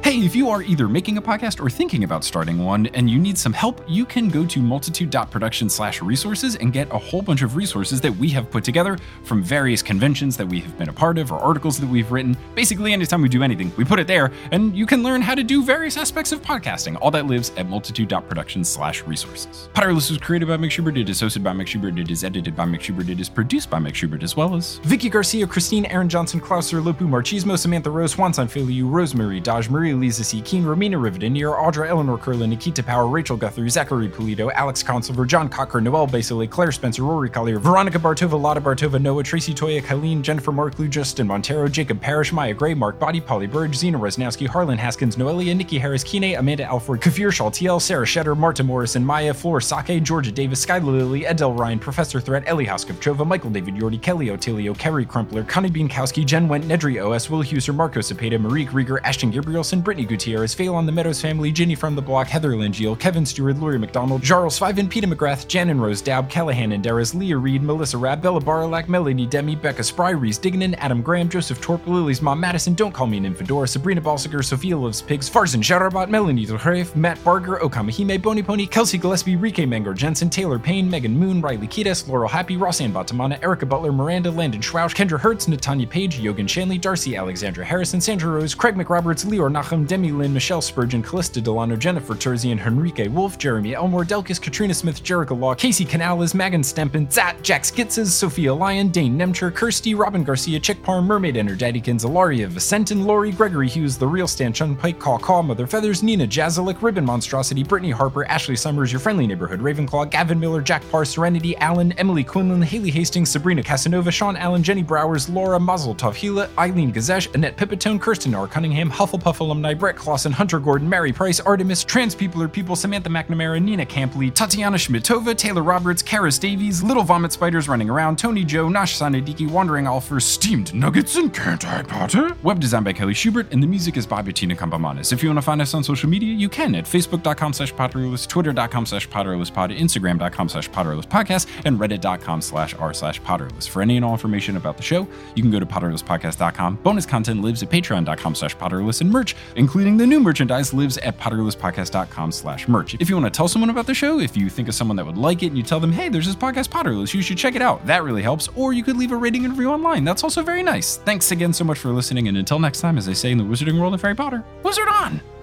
Hey, 0.05 0.19
if 0.19 0.37
you 0.37 0.51
are 0.51 0.61
either 0.61 0.87
making 0.87 1.17
a 1.17 1.23
podcast 1.23 1.65
or 1.65 1.71
thinking 1.71 2.05
about 2.05 2.25
starting 2.25 2.63
one 2.63 2.89
and 2.89 3.09
you 3.09 3.19
need 3.19 3.39
some 3.39 3.55
help, 3.55 3.83
you 3.89 4.05
can 4.05 4.29
go 4.29 4.45
to 4.45 4.61
multitude.production 4.61 5.71
slash 5.71 6.03
resources 6.03 6.57
and 6.57 6.75
get 6.75 6.93
a 6.93 6.99
whole 6.99 7.23
bunch 7.23 7.41
of 7.41 7.57
resources 7.57 8.03
that 8.03 8.15
we 8.15 8.29
have 8.29 8.51
put 8.51 8.65
together 8.65 8.99
from 9.23 9.43
various 9.43 9.81
conventions 9.81 10.37
that 10.37 10.47
we 10.47 10.61
have 10.61 10.77
been 10.77 10.91
a 10.91 10.93
part 10.93 11.17
of 11.17 11.33
or 11.33 11.39
articles 11.39 11.81
that 11.81 11.89
we've 11.89 12.13
written. 12.13 12.37
Basically, 12.55 12.93
anytime 12.93 13.23
we 13.23 13.31
do 13.31 13.43
anything, 13.43 13.73
we 13.79 13.85
put 13.87 13.99
it 13.99 14.07
there 14.07 14.31
and 14.53 14.77
you 14.77 14.85
can 14.85 15.03
learn 15.03 15.23
how 15.23 15.35
to 15.35 15.43
do 15.43 15.65
various 15.65 15.97
aspects 15.97 16.33
of 16.33 16.43
podcasting. 16.43 16.99
All 17.01 17.11
that 17.11 17.25
lives 17.25 17.53
at 17.57 17.67
multitude.production 17.67 18.63
slash 18.63 19.05
resources. 19.05 19.71
Potterless 19.73 20.11
was 20.11 20.19
created 20.19 20.49
by 20.49 20.59
Mike 20.59 20.71
Schubert, 20.71 20.99
it 20.99 21.09
is 21.09 21.23
hosted 21.23 21.43
by 21.43 21.55
Mike 21.55 21.69
Schubert, 21.69 21.99
it 21.99 22.11
is 22.11 22.25
edited 22.25 22.55
by 22.55 22.67
Mike 22.67 22.83
Schubert, 22.83 23.09
it 23.09 23.21
is 23.21 23.31
produced 23.31 23.71
by 23.71 23.79
Mike 23.79 23.95
Schubert, 23.95 24.23
as 24.23 24.37
well 24.37 24.55
as 24.55 24.81
Vicky 24.81 25.09
Garcia, 25.09 25.47
Christine, 25.47 25.87
Aaron 25.87 26.11
Johnson, 26.11 26.43
Klauser, 26.43 26.83
Lopu, 26.83 27.09
Marchismo, 27.09 27.59
Samantha 27.59 27.89
Rose, 27.89 28.15
Juanson 28.15 28.47
Filiu, 28.47 28.91
Rosemary, 28.91 29.41
Daj, 29.41 29.71
Maria, 29.95 30.05
Lisa 30.05 30.25
C. 30.25 30.41
Keen, 30.41 30.65
Romina 30.65 31.01
Riveton, 31.01 31.33
Near, 31.33 31.51
Audra, 31.51 31.89
Eleanor 31.89 32.19
Curlin, 32.19 32.51
Nikita 32.51 32.83
Power, 32.83 33.07
Rachel 33.07 33.37
Guthrie, 33.37 33.69
Zachary 33.69 34.09
Pulido, 34.09 34.53
Alex 34.53 34.83
Consilver, 34.83 35.27
John 35.27 35.49
Cocker, 35.49 35.81
Noel 35.81 36.07
Basile, 36.07 36.47
Claire 36.47 36.73
Spencer, 36.73 37.03
Rory 37.03 37.31
Collier, 37.31 37.59
Veronica 37.59 37.99
Bartova, 37.99 38.41
Lotta 38.41 38.61
Bartova, 38.61 39.01
Noah, 39.01 39.23
Tracy 39.23 39.55
Toya, 39.55 39.83
Colleen, 39.83 40.23
Jennifer 40.23 40.53
Marklew, 40.53 40.89
Justin 40.91 41.27
Montero, 41.27 41.69
Jacob 41.69 42.01
Parrish, 42.01 42.33
Maya 42.33 42.55
Gray, 42.55 42.75
Mark 42.75 42.99
Body, 42.99 43.21
Polly 43.21 43.47
Burge, 43.47 43.75
Zena 43.75 43.99
Resnowski, 43.99 44.47
Harlan 44.47 44.79
Haskins, 44.79 45.17
Noelia, 45.17 45.57
Nikki 45.57 45.79
Harris, 45.79 46.05
Kine, 46.05 46.37
Amanda 46.37 46.65
Alford, 46.65 47.01
Kafir 47.01 47.31
Shaltiel, 47.31 47.81
Sarah 47.81 48.07
Shetter, 48.07 48.37
Marta 48.37 48.63
Morrison, 48.65 49.05
Maya, 49.05 49.33
Flor 49.33 49.61
Sake, 49.61 50.03
Georgia 50.03 50.33
Davis, 50.33 50.65
Skylar 50.65 50.85
Lilly, 50.85 51.27
Edel 51.27 51.55
Ryan, 51.55 51.79
Professor 51.79 52.21
Threat, 52.21 52.43
Ellie 52.47 52.67
Hoskovchova, 52.67 53.27
Michael 53.27 53.51
David 53.51 53.75
Yordi, 53.75 54.01
Kelly 54.01 54.27
Otilio, 54.27 54.77
Kerry 54.77 55.05
Crumpler, 55.05 55.45
Connie 55.45 55.71
Beankowski, 55.71 56.25
Jen 56.25 56.49
Went, 56.49 56.65
Nedry 56.65 57.05
OS, 57.05 57.31
Will 57.31 57.43
Huser, 57.43 57.75
Marco 57.75 58.01
Cepeda, 58.01 58.41
Marie 58.41 58.67
Rieger, 58.67 58.99
Ashton 59.05 59.33
Gabrielson, 59.33 59.84
Brittany 59.85 60.07
Gutierrez, 60.07 60.55
Phelan 60.55 60.87
the 60.87 60.93
Meadows 60.93 61.21
family, 61.21 61.53
Ginny 61.53 61.75
from 61.75 61.95
the 61.95 62.03
Block, 62.03 62.27
Heather 62.27 62.53
Langeal, 62.53 62.99
Kevin 62.99 63.27
Stewart, 63.27 63.59
Laurie 63.59 63.79
McDonald, 63.79 64.23
Jarls 64.23 64.59
Fiven, 64.59 64.89
Peter 64.89 65.07
McGrath, 65.07 65.47
Jan 65.47 65.69
and 65.69 65.81
Rose 65.81 66.01
Daub, 66.01 66.31
Callahan 66.31 66.73
and 66.73 66.83
Darris, 66.83 67.15
Leah 67.15 67.37
Reed, 67.37 67.63
Melissa 67.63 67.99
Rabb, 67.99 68.23
Bella 68.23 68.41
Barlack, 68.41 68.89
Melanie 68.89 69.27
Demi, 69.27 69.55
Becca 69.55 69.85
Spry, 69.85 70.11
Reese 70.11 70.39
Dignan, 70.39 70.75
Adam 70.79 71.03
Graham, 71.03 71.29
Joseph 71.29 71.61
Torp, 71.61 71.87
Lily's 71.87 72.23
mom 72.23 72.41
Madison, 72.41 72.75
Don't 72.75 72.93
Call 72.93 73.07
Me 73.07 73.19
an 73.19 73.35
Infidor, 73.35 73.69
Sabrina 73.69 74.01
Balsiger, 74.01 74.43
Sophia 74.43 74.77
Loves 74.77 75.03
Pigs, 75.03 75.29
Farzan 75.29 75.63
Shouterbot, 75.63 76.09
Melanie 76.09 76.47
Delhref, 76.47 76.97
Matt 76.97 77.23
Barger, 77.23 77.59
Okamahime, 77.59 78.21
Bony 78.23 78.43
Pony, 78.43 78.67
Kelsey 78.67 78.97
Gillespie, 78.99 79.37
Rike 79.37 79.69
Mangor 79.69 79.95
Jensen, 79.95 80.31
Taylor 80.31 80.59
Payne, 80.59 80.89
Megan 80.89 81.17
Moon, 81.19 81.41
Riley 81.41 81.69
Kiedis, 81.69 82.09
Laurel 82.09 82.29
Happy, 82.29 82.57
Rossanne 82.57 82.93
Batamana, 82.93 83.43
Erica 83.43 83.67
Butler, 83.67 83.93
Miranda, 83.93 84.31
Landon 84.31 84.63
Schwausch, 84.63 84.95
Kendra 84.95 85.21
Hertz, 85.21 85.47
Natanya 85.47 85.89
Page, 85.89 86.19
Yogan 86.19 86.47
Shanley, 86.47 86.79
Darcy 86.79 87.17
Alexandra 87.17 87.65
Harrison, 87.65 88.01
Sandra 88.01 88.31
Rose, 88.31 88.55
Craig 88.55 88.75
McRoberts, 88.75 89.27
Leor 89.27 89.51
Demi 89.83 90.13
Lynn, 90.13 90.33
Michelle 90.33 90.63
Spurgeon, 90.63 91.03
Callista 91.03 91.41
Delano, 91.41 91.75
Jennifer 91.75 92.15
Terzian, 92.15 92.59
Henrique 92.59 93.11
Wolf, 93.11 93.39
Jeremy 93.39 93.75
Elmore, 93.75 94.05
Delkis, 94.05 94.41
Katrina 94.41 94.73
Smith, 94.73 95.03
Jericho 95.03 95.35
Law, 95.35 95.55
Casey 95.55 95.85
Canales, 95.85 96.35
Megan 96.35 96.63
Stempen, 96.63 97.11
Zat, 97.11 97.43
Jack 97.43 97.63
Skitzes, 97.63 98.07
Sophia 98.07 98.55
Lyon, 98.55 98.91
Dane 98.91 99.19
Nemcher, 99.19 99.53
Kirsty, 99.53 99.95
Robin 99.95 100.23
Garcia, 100.23 100.61
Chick 100.61 100.83
Parm, 100.83 101.07
Mermaid 101.07 101.37
Enter 101.37 101.57
Daddykins, 101.57 102.05
Ilaria 102.05 102.47
Vicentin, 102.47 103.05
Lori, 103.05 103.33
Gregory 103.33 103.69
Hughes, 103.69 103.99
The 103.99 104.07
Real 104.07 104.29
Stan 104.29 104.53
Chun 104.53 104.77
Pike, 104.77 105.01
Caw 105.01 105.19
Caw, 105.19 105.43
Mother 105.43 105.67
Feathers, 105.67 106.03
Nina 106.03 106.27
Jazalik, 106.27 106.83
Ribbon 106.83 107.05
Monstrosity, 107.05 107.65
Brittany 107.65 107.91
Harper, 107.91 108.25
Ashley 108.27 108.57
Summers, 108.57 108.93
Your 108.93 109.01
Friendly 109.01 109.27
Neighborhood 109.27 109.61
Ravenclaw, 109.61 110.11
Gavin 110.11 110.39
Miller, 110.39 110.61
Jack 110.61 110.89
Parr, 110.91 111.05
Serenity, 111.05 111.57
Allen, 111.57 111.93
Emily 111.93 112.23
Quinlan, 112.23 112.63
Haley 112.63 112.91
Hastings, 112.91 113.31
Sabrina 113.31 113.63
Casanova, 113.63 114.11
Sean 114.11 114.37
Allen, 114.37 114.63
Jenny 114.63 114.85
Browers, 114.85 115.33
Laura, 115.33 115.59
Mazel 115.59 115.95
Tov 115.95 116.13
Hila, 116.13 116.51
Eileen 116.59 116.93
Gazesh, 116.93 117.35
Annette 117.35 117.57
Pipitone, 117.57 118.01
Kirsten 118.01 118.35
R. 118.35 118.47
Cunningham, 118.47 118.91
Hufflepuff 118.91 119.41
alumni, 119.41 119.64
Brett 119.73 119.97
Clausen, 119.97 120.33
Hunter 120.33 120.59
Gordon, 120.59 120.89
Mary 120.89 121.13
Price, 121.13 121.41
Artemis, 121.41 121.85
Trans 121.85 122.15
People 122.15 122.43
are 122.43 122.49
People, 122.49 122.77
Samantha 122.77 123.09
McNamara, 123.09 123.63
Nina 123.63 123.87
Campley, 123.87 124.33
Tatiana 124.33 124.77
Schmidtova, 124.77 125.35
Taylor 125.35 125.63
Roberts, 125.63 126.03
Karis 126.03 126.39
Davies, 126.39 126.83
Little 126.83 127.05
Vomit 127.05 127.33
Spiders 127.33 127.69
Running 127.69 127.89
Around, 127.89 128.19
Tony 128.19 128.45
Joe, 128.45 128.69
Nash 128.69 128.99
Sanadiki, 128.99 129.49
Wandering 129.51 129.87
Alfer, 129.87 130.21
Steamed 130.21 130.75
Nuggets, 130.75 131.17
and 131.17 131.33
Can't 131.33 131.65
I 131.67 131.83
Potter? 131.83 132.37
Web 132.43 132.61
design 132.61 132.83
by 132.83 132.93
Kelly 132.93 133.15
Schubert, 133.15 133.51
and 133.53 133.63
the 133.63 133.67
music 133.67 133.97
is 133.97 134.07
by 134.07 134.21
Bettina 134.21 134.55
Campomanes. 134.55 135.13
If 135.13 135.23
you 135.23 135.29
want 135.29 135.39
to 135.39 135.43
find 135.43 135.63
us 135.63 135.73
on 135.73 135.85
social 135.85 136.11
media, 136.11 136.35
you 136.35 136.49
can 136.49 136.75
at 136.75 136.85
facebook.com 136.85 137.53
slash 137.53 137.73
potterless, 137.73 138.27
twitter.com 138.27 138.87
slash 138.87 139.09
potterlesspod, 139.09 139.79
instagram.com 139.79 140.49
slash 140.49 140.69
potterlesspodcast, 140.71 141.47
and 141.65 141.79
reddit.com 141.79 142.41
slash 142.43 142.75
r 142.75 142.93
slash 142.93 143.23
potterless. 143.23 143.69
For 143.69 143.83
any 143.83 143.97
and 143.97 144.05
all 144.05 144.13
information 144.13 144.57
about 144.57 144.77
the 144.77 144.83
show, 144.83 145.07
you 145.35 145.43
can 145.43 145.51
go 145.51 145.61
to 145.61 145.67
potterlesspodcast.com. 145.67 146.77
Bonus 146.77 147.07
content 147.07 147.43
lives 147.43 147.63
at 147.63 147.71
patreon.com 147.71 148.35
slash 148.35 148.57
potterless, 148.57 149.01
and 149.01 149.11
merch, 149.11 149.37
including 149.57 149.97
the 149.97 150.07
new 150.07 150.21
merchandise, 150.21 150.75
lives 150.75 150.99
at 150.99 151.19
potterlesspodcast.com 151.19 152.33
slash 152.33 152.69
merch. 152.69 152.95
If 153.01 153.09
you 153.09 153.17
want 153.17 153.33
to 153.33 153.37
tell 153.37 153.49
someone 153.49 153.71
about 153.71 153.87
the 153.87 153.95
show, 153.95 154.21
if 154.21 154.37
you 154.37 154.51
think 154.51 154.69
of 154.69 154.75
someone 154.75 154.97
that 154.97 155.07
would 155.07 155.19
like 155.19 155.43
it 155.43 155.49
and 155.49 155.57
you 155.57 155.63
tell 155.63 155.81
them, 155.81 155.93
hey, 155.93 156.09
there's 156.09 156.27
this 156.27 156.37
podcast 156.37 156.69
Potterless, 156.69 157.15
you 157.15 157.23
should 157.23 157.39
check 157.39 157.55
it 157.55 157.63
out. 157.63 157.85
That 157.87 158.03
really 158.03 158.23
helps. 158.23 158.49
Or 158.57 158.73
you 158.73 158.83
could 158.83 158.97
leave 158.97 159.13
a 159.13 159.17
rating 159.17 159.45
and 159.45 159.53
review 159.55 159.71
online. 159.71 160.05
That's 160.05 160.25
also 160.25 160.43
very 160.43 160.63
nice. 160.63 160.97
Thanks 160.99 161.31
again 161.31 161.53
so 161.53 161.65
much 161.65 161.79
for 161.79 161.91
listening, 161.91 162.29
and 162.29 162.37
until 162.37 162.59
next 162.59 162.81
time, 162.81 162.99
as 162.99 163.07
they 163.07 163.15
say 163.15 163.31
in 163.31 163.39
the 163.39 163.45
wizarding 163.45 163.79
world 163.79 163.95
of 163.95 164.03
Harry 164.03 164.15
Potter, 164.15 164.45
wizard 164.63 164.89
on! 164.89 165.34